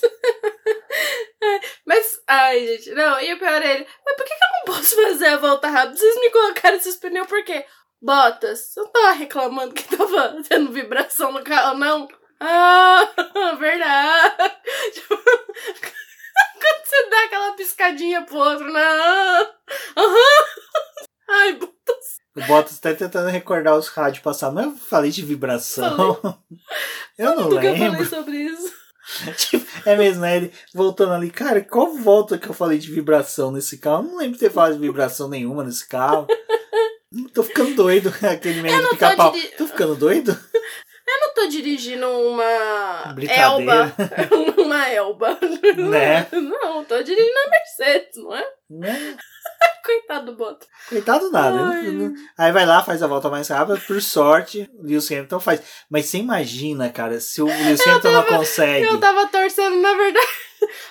Mas, 1.85 2.21
ai, 2.27 2.67
gente, 2.67 2.91
não, 2.91 3.19
e 3.19 3.33
o 3.33 3.39
pior 3.39 3.61
é 3.61 3.75
ele. 3.75 3.87
Mas 4.05 4.15
por 4.15 4.25
que, 4.25 4.35
que 4.35 4.43
eu 4.43 4.49
não 4.51 4.75
posso 4.75 4.95
fazer 4.95 5.27
a 5.27 5.37
volta 5.37 5.67
rápida? 5.67 5.97
Vocês 5.97 6.15
me 6.19 6.29
colocaram 6.29 6.77
esses 6.77 6.97
pneus 6.97 7.27
por 7.27 7.43
quê? 7.43 7.65
Bottas, 8.01 8.77
eu 8.77 8.87
tava 8.87 9.11
reclamando 9.11 9.73
que 9.73 9.83
tava 9.97 10.41
tendo 10.47 10.71
vibração 10.71 11.31
no 11.31 11.43
carro, 11.43 11.77
não? 11.77 12.07
Ah, 12.39 13.07
verdade. 13.59 14.35
Tipo, 14.93 15.15
Quando 15.15 16.85
você 16.85 17.09
dá 17.09 17.23
aquela 17.25 17.51
piscadinha 17.53 18.21
pro 18.23 18.37
outro, 18.37 18.65
não. 18.71 19.49
Aham. 19.97 20.45
Ai, 21.29 21.53
Bottas. 21.53 22.19
O 22.35 22.41
Bottas 22.47 22.79
tá 22.79 22.93
tentando 22.93 23.29
recordar 23.29 23.75
os 23.77 23.87
rádios 23.89 24.23
passados. 24.23 24.55
Mas 24.55 24.65
eu 24.65 24.71
falei 24.77 25.11
de 25.11 25.23
vibração. 25.23 26.19
eu 27.17 27.35
não 27.35 27.49
Nunca 27.49 27.61
lembro. 27.61 27.91
falei 27.91 28.05
sobre 28.05 28.37
isso. 28.37 28.73
Tipo, 29.37 29.65
é 29.89 29.95
mesmo, 29.95 30.21
né? 30.21 30.37
Ele 30.37 30.53
voltando 30.73 31.13
ali, 31.13 31.29
cara, 31.31 31.61
qual 31.61 31.93
volta 31.95 32.37
que 32.37 32.47
eu 32.47 32.53
falei 32.53 32.77
de 32.77 32.91
vibração 32.91 33.51
nesse 33.51 33.77
carro? 33.79 34.03
Eu 34.05 34.09
não 34.11 34.17
lembro 34.17 34.33
de 34.33 34.39
ter 34.39 34.51
falado 34.51 34.73
de 34.73 34.79
vibração 34.79 35.27
nenhuma 35.27 35.63
nesse 35.63 35.87
carro. 35.87 36.27
Tô 37.33 37.41
ficando 37.43 37.73
doido, 37.75 38.13
aquele 38.21 38.61
meio 38.61 38.81
de 38.83 38.89
pica-pau. 38.89 39.33
Tô 39.57 39.65
ficando 39.67 39.95
doido? 39.95 40.37
Eu 41.11 41.19
não 41.21 41.33
tô 41.33 41.47
dirigindo 41.47 42.07
uma. 42.07 43.15
Elba. 43.27 43.93
uma 44.61 44.89
Elba. 44.89 45.39
Né? 45.77 46.27
Não, 46.31 46.83
tô 46.85 47.01
dirigindo 47.01 47.37
a 47.45 47.49
Mercedes, 47.49 48.17
não 48.23 48.35
é? 48.35 48.47
Né? 48.69 49.17
Coitado 49.83 50.27
do 50.27 50.37
Bottas. 50.37 50.67
Coitado 50.87 51.31
nada. 51.31 51.57
Ai. 51.63 51.83
Não- 51.87 52.09
não- 52.09 52.13
Aí 52.37 52.51
vai 52.51 52.63
lá, 52.65 52.83
faz 52.83 53.01
a 53.01 53.07
volta 53.07 53.27
mais 53.29 53.47
rápida. 53.47 53.79
Por 53.87 53.99
sorte, 54.01 54.69
o 54.77 54.85
Lewis 54.85 55.11
Hamilton 55.11 55.39
faz. 55.39 55.61
Mas 55.89 56.05
você 56.05 56.17
imagina, 56.19 56.89
cara, 56.91 57.19
se 57.19 57.41
o 57.41 57.45
Lewis 57.47 57.81
Hamilton 57.87 58.11
não 58.11 58.23
consegue. 58.23 58.85
Eu 58.85 58.99
tava 58.99 59.25
torcendo, 59.27 59.77
na 59.77 59.93
verdade. 59.95 60.27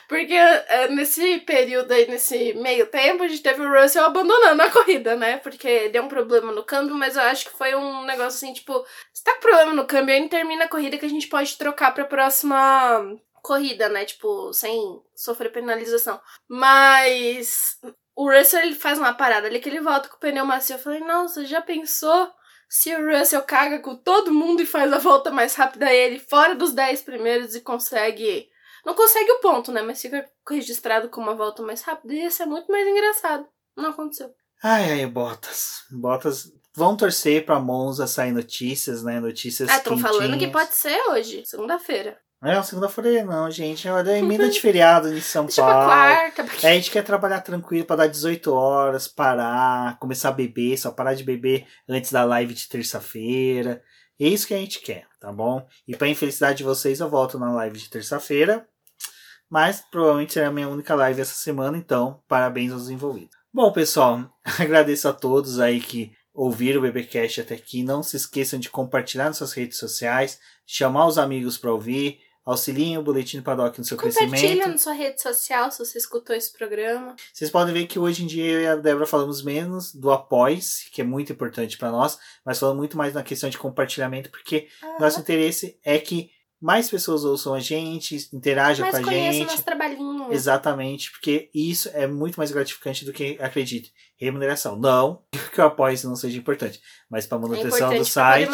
Porque 0.08 0.32
é, 0.32 0.88
nesse 0.88 1.40
período 1.40 1.92
aí, 1.92 2.08
nesse 2.08 2.54
meio 2.54 2.86
tempo, 2.86 3.22
a 3.22 3.28
gente 3.28 3.42
teve 3.42 3.60
o 3.60 3.70
Russell 3.70 4.06
abandonando 4.06 4.62
a 4.62 4.70
corrida, 4.70 5.14
né? 5.14 5.36
Porque 5.36 5.90
deu 5.90 6.02
um 6.02 6.08
problema 6.08 6.50
no 6.50 6.64
câmbio, 6.64 6.94
mas 6.94 7.14
eu 7.14 7.22
acho 7.22 7.44
que 7.44 7.56
foi 7.56 7.74
um 7.74 8.04
negócio 8.04 8.28
assim, 8.28 8.54
tipo, 8.54 8.84
se 9.12 9.22
tá 9.22 9.34
com 9.34 9.40
problema 9.40 9.74
no 9.74 9.86
câmbio, 9.86 10.14
aí 10.14 10.28
termina 10.28 10.64
a 10.64 10.68
corrida 10.68 10.96
que 10.96 11.04
a 11.04 11.10
gente 11.10 11.28
pode 11.28 11.58
trocar 11.58 11.92
pra 11.92 12.06
próxima 12.06 13.18
corrida, 13.42 13.90
né? 13.90 14.06
Tipo, 14.06 14.50
sem 14.52 14.80
sofrer 15.14 15.52
penalização. 15.52 16.18
Mas 16.48 17.78
o 18.16 18.30
Russell 18.30 18.62
ele 18.62 18.74
faz 18.74 18.98
uma 18.98 19.12
parada 19.12 19.46
ali 19.46 19.60
que 19.60 19.68
ele 19.68 19.80
volta 19.80 20.08
com 20.08 20.16
o 20.16 20.20
pneu 20.20 20.46
macio. 20.46 20.74
Eu 20.74 20.78
falei, 20.78 21.00
nossa, 21.00 21.44
já 21.44 21.60
pensou 21.60 22.32
se 22.68 22.94
o 22.94 23.10
Russell 23.10 23.42
caga 23.42 23.78
com 23.78 23.94
todo 23.94 24.32
mundo 24.32 24.62
e 24.62 24.66
faz 24.66 24.92
a 24.92 24.98
volta 24.98 25.30
mais 25.30 25.54
rápida 25.54 25.92
ele 25.92 26.18
fora 26.18 26.54
dos 26.54 26.72
10 26.72 27.02
primeiros 27.02 27.54
e 27.54 27.60
consegue. 27.60 28.48
Não 28.88 28.94
consegue 28.94 29.30
o 29.32 29.40
ponto, 29.40 29.70
né? 29.70 29.82
Mas 29.82 30.00
fica 30.00 30.24
registrado 30.48 31.10
com 31.10 31.20
uma 31.20 31.34
volta 31.34 31.62
mais 31.62 31.82
rápida. 31.82 32.14
Ia 32.14 32.30
ser 32.30 32.46
muito 32.46 32.72
mais 32.72 32.88
engraçado. 32.88 33.46
Não 33.76 33.90
aconteceu. 33.90 34.30
Ai, 34.64 34.92
ai, 34.92 35.06
Bottas. 35.06 35.82
Bottas. 35.90 36.50
Vão 36.74 36.96
torcer 36.96 37.44
pra 37.44 37.60
Monza 37.60 38.06
sair 38.06 38.32
notícias, 38.32 39.02
né? 39.02 39.20
Notícias. 39.20 39.68
Ah, 39.68 39.76
estão 39.76 39.98
falando 39.98 40.38
que 40.38 40.46
pode 40.46 40.74
ser 40.74 40.98
hoje, 41.10 41.44
segunda-feira. 41.44 42.18
Não, 42.40 42.62
segunda-feira 42.62 43.22
não, 43.24 43.50
gente. 43.50 43.86
Olha, 43.90 44.12
é 44.12 44.20
emenda 44.20 44.48
de 44.48 44.58
feriado 44.58 45.12
em 45.12 45.20
São 45.20 45.44
Deixa 45.44 45.60
Paulo. 45.60 45.84
quarta. 45.84 46.44
Porque... 46.44 46.66
É, 46.66 46.70
a 46.70 46.74
gente 46.74 46.90
quer 46.90 47.04
trabalhar 47.04 47.42
tranquilo 47.42 47.84
pra 47.84 47.96
dar 47.96 48.06
18 48.06 48.54
horas, 48.54 49.06
parar, 49.06 49.98
começar 49.98 50.30
a 50.30 50.32
beber, 50.32 50.78
só 50.78 50.90
parar 50.90 51.12
de 51.12 51.24
beber 51.24 51.66
antes 51.86 52.10
da 52.10 52.24
live 52.24 52.54
de 52.54 52.66
terça-feira. 52.66 53.82
É 54.18 54.26
isso 54.26 54.46
que 54.46 54.54
a 54.54 54.58
gente 54.58 54.80
quer, 54.80 55.06
tá 55.20 55.30
bom? 55.30 55.66
E 55.86 55.94
pra 55.94 56.08
infelicidade 56.08 56.58
de 56.58 56.64
vocês, 56.64 57.00
eu 57.00 57.10
volto 57.10 57.38
na 57.38 57.52
live 57.52 57.78
de 57.78 57.90
terça-feira. 57.90 58.66
Mas 59.50 59.82
provavelmente 59.90 60.34
será 60.34 60.48
a 60.48 60.52
minha 60.52 60.68
única 60.68 60.94
live 60.94 61.20
essa 61.20 61.34
semana, 61.34 61.76
então 61.76 62.22
parabéns 62.28 62.72
aos 62.72 62.90
envolvidos. 62.90 63.36
Bom, 63.52 63.72
pessoal, 63.72 64.30
agradeço 64.58 65.08
a 65.08 65.12
todos 65.12 65.58
aí 65.58 65.80
que 65.80 66.12
ouviram 66.34 66.80
o 66.80 66.82
BBcast 66.82 67.40
até 67.40 67.54
aqui. 67.54 67.82
Não 67.82 68.02
se 68.02 68.16
esqueçam 68.16 68.58
de 68.58 68.68
compartilhar 68.70 69.24
nas 69.24 69.38
suas 69.38 69.52
redes 69.52 69.78
sociais, 69.78 70.38
chamar 70.66 71.06
os 71.06 71.18
amigos 71.18 71.56
para 71.58 71.72
ouvir, 71.72 72.20
auxiliem 72.44 72.96
o 72.96 73.02
Boletim 73.02 73.38
do 73.38 73.42
Paddock 73.42 73.78
no 73.78 73.84
seu 73.84 73.96
Compartilha 73.96 74.30
crescimento. 74.30 74.68
na 74.68 74.78
sua 74.78 74.92
rede 74.94 75.20
social 75.20 75.70
se 75.70 75.78
você 75.78 75.98
escutou 75.98 76.34
esse 76.34 76.52
programa. 76.52 77.14
Vocês 77.32 77.50
podem 77.50 77.74
ver 77.74 77.86
que 77.86 77.98
hoje 77.98 78.24
em 78.24 78.26
dia 78.26 78.44
eu 78.44 78.60
e 78.60 78.66
a 78.66 78.76
Débora 78.76 79.06
falamos 79.06 79.42
menos 79.42 79.94
do 79.94 80.10
após, 80.10 80.88
que 80.92 81.02
é 81.02 81.04
muito 81.04 81.32
importante 81.32 81.76
para 81.76 81.90
nós, 81.90 82.18
mas 82.44 82.58
falamos 82.58 82.78
muito 82.78 82.96
mais 82.96 83.12
na 83.12 83.22
questão 83.22 83.50
de 83.50 83.58
compartilhamento, 83.58 84.30
porque 84.30 84.68
Aham. 84.82 84.98
nosso 85.00 85.20
interesse 85.20 85.78
é 85.84 85.98
que 85.98 86.30
mais 86.60 86.90
pessoas 86.90 87.24
ouçam 87.24 87.54
a 87.54 87.60
gente, 87.60 88.16
interajam 88.32 88.86
Mas 88.86 88.98
com 89.04 89.08
a 89.08 89.12
gente. 89.12 89.44
nosso 89.46 89.62
trabalhinho. 89.62 90.32
Exatamente, 90.32 91.10
porque 91.12 91.50
isso 91.54 91.88
é 91.94 92.06
muito 92.06 92.36
mais 92.36 92.50
gratificante 92.50 93.04
do 93.04 93.12
que, 93.12 93.38
acredite, 93.40 93.92
remuneração. 94.16 94.76
Não 94.76 95.22
que 95.52 95.60
o 95.60 95.64
apoio 95.64 95.96
não 96.04 96.16
seja 96.16 96.38
importante, 96.38 96.80
mas 97.08 97.26
para 97.26 97.38
É 97.38 97.40
manutenção 97.40 97.70
do 97.70 97.78
pra 97.78 97.88
poder 97.88 98.04
site. 98.04 98.50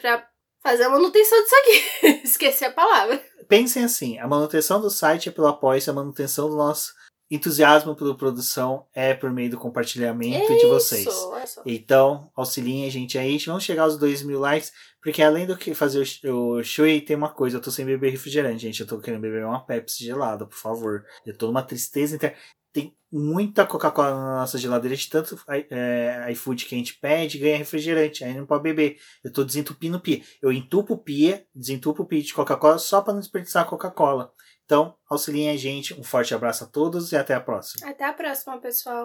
pra 0.00 0.28
fazer 0.62 0.84
a 0.84 0.90
manutenção 0.90 1.42
disso 1.42 1.54
aqui. 1.56 2.20
Esqueci 2.24 2.64
a 2.64 2.72
palavra. 2.72 3.22
Pensem 3.48 3.84
assim: 3.84 4.18
a 4.18 4.28
manutenção 4.28 4.80
do 4.80 4.90
site 4.90 5.28
é 5.28 5.32
pelo 5.32 5.46
apoio, 5.48 5.80
a 5.88 5.92
manutenção 5.92 6.48
do 6.48 6.56
nosso 6.56 6.92
entusiasmo 7.30 7.94
pela 7.94 8.16
produção 8.16 8.86
é 8.94 9.12
por 9.12 9.30
meio 9.30 9.50
do 9.50 9.58
compartilhamento 9.58 10.54
de 10.54 10.66
vocês. 10.66 11.06
Isso. 11.06 11.62
Então, 11.66 12.30
auxiliem 12.34 12.86
a 12.86 12.90
gente 12.90 13.18
aí. 13.18 13.38
Vamos 13.38 13.64
chegar 13.64 13.82
aos 13.82 13.98
2 13.98 14.22
mil 14.22 14.40
likes. 14.40 14.72
Porque 15.02 15.22
além 15.22 15.46
do 15.46 15.56
que 15.56 15.74
fazer 15.74 16.04
o, 16.24 16.56
o 16.56 16.62
Shui, 16.62 17.00
tem 17.00 17.16
uma 17.16 17.28
coisa. 17.28 17.56
Eu 17.56 17.60
tô 17.60 17.70
sem 17.70 17.84
beber 17.84 18.10
refrigerante, 18.10 18.62
gente. 18.62 18.80
Eu 18.80 18.86
tô 18.86 18.98
querendo 18.98 19.20
beber 19.20 19.44
uma 19.44 19.64
Pepsi 19.64 20.04
gelada, 20.04 20.46
por 20.46 20.56
favor. 20.56 21.04
Eu 21.24 21.36
tô 21.36 21.46
numa 21.46 21.62
tristeza 21.62 22.16
interna. 22.16 22.36
Tem 22.72 22.94
muita 23.10 23.66
Coca-Cola 23.66 24.10
na 24.10 24.36
nossa 24.40 24.58
geladeira 24.58 24.96
de 24.96 25.08
tanto 25.08 25.38
é, 25.48 26.26
iFood 26.32 26.66
que 26.66 26.74
a 26.74 26.78
gente 26.78 26.98
pede 26.98 27.38
ganha 27.38 27.56
refrigerante. 27.56 28.24
Aí 28.24 28.34
não 28.34 28.46
pode 28.46 28.62
beber. 28.62 28.96
Eu 29.22 29.32
tô 29.32 29.44
desentupindo 29.44 29.98
o 29.98 30.00
pia. 30.00 30.22
Eu 30.42 30.52
entupo 30.52 30.94
o 30.94 30.98
pia, 30.98 31.46
desentupo 31.54 32.02
o 32.02 32.06
pia 32.06 32.22
de 32.22 32.34
Coca-Cola 32.34 32.78
só 32.78 33.00
para 33.00 33.12
não 33.12 33.20
desperdiçar 33.20 33.62
a 33.62 33.68
Coca-Cola. 33.68 34.32
Então, 34.68 34.94
auxiliem 35.08 35.48
a 35.48 35.56
gente. 35.56 35.98
Um 35.98 36.04
forte 36.04 36.34
abraço 36.34 36.64
a 36.64 36.66
todos 36.66 37.10
e 37.10 37.16
até 37.16 37.32
a 37.32 37.40
próxima. 37.40 37.88
Até 37.88 38.04
a 38.04 38.12
próxima, 38.12 38.60
pessoal. 38.60 39.04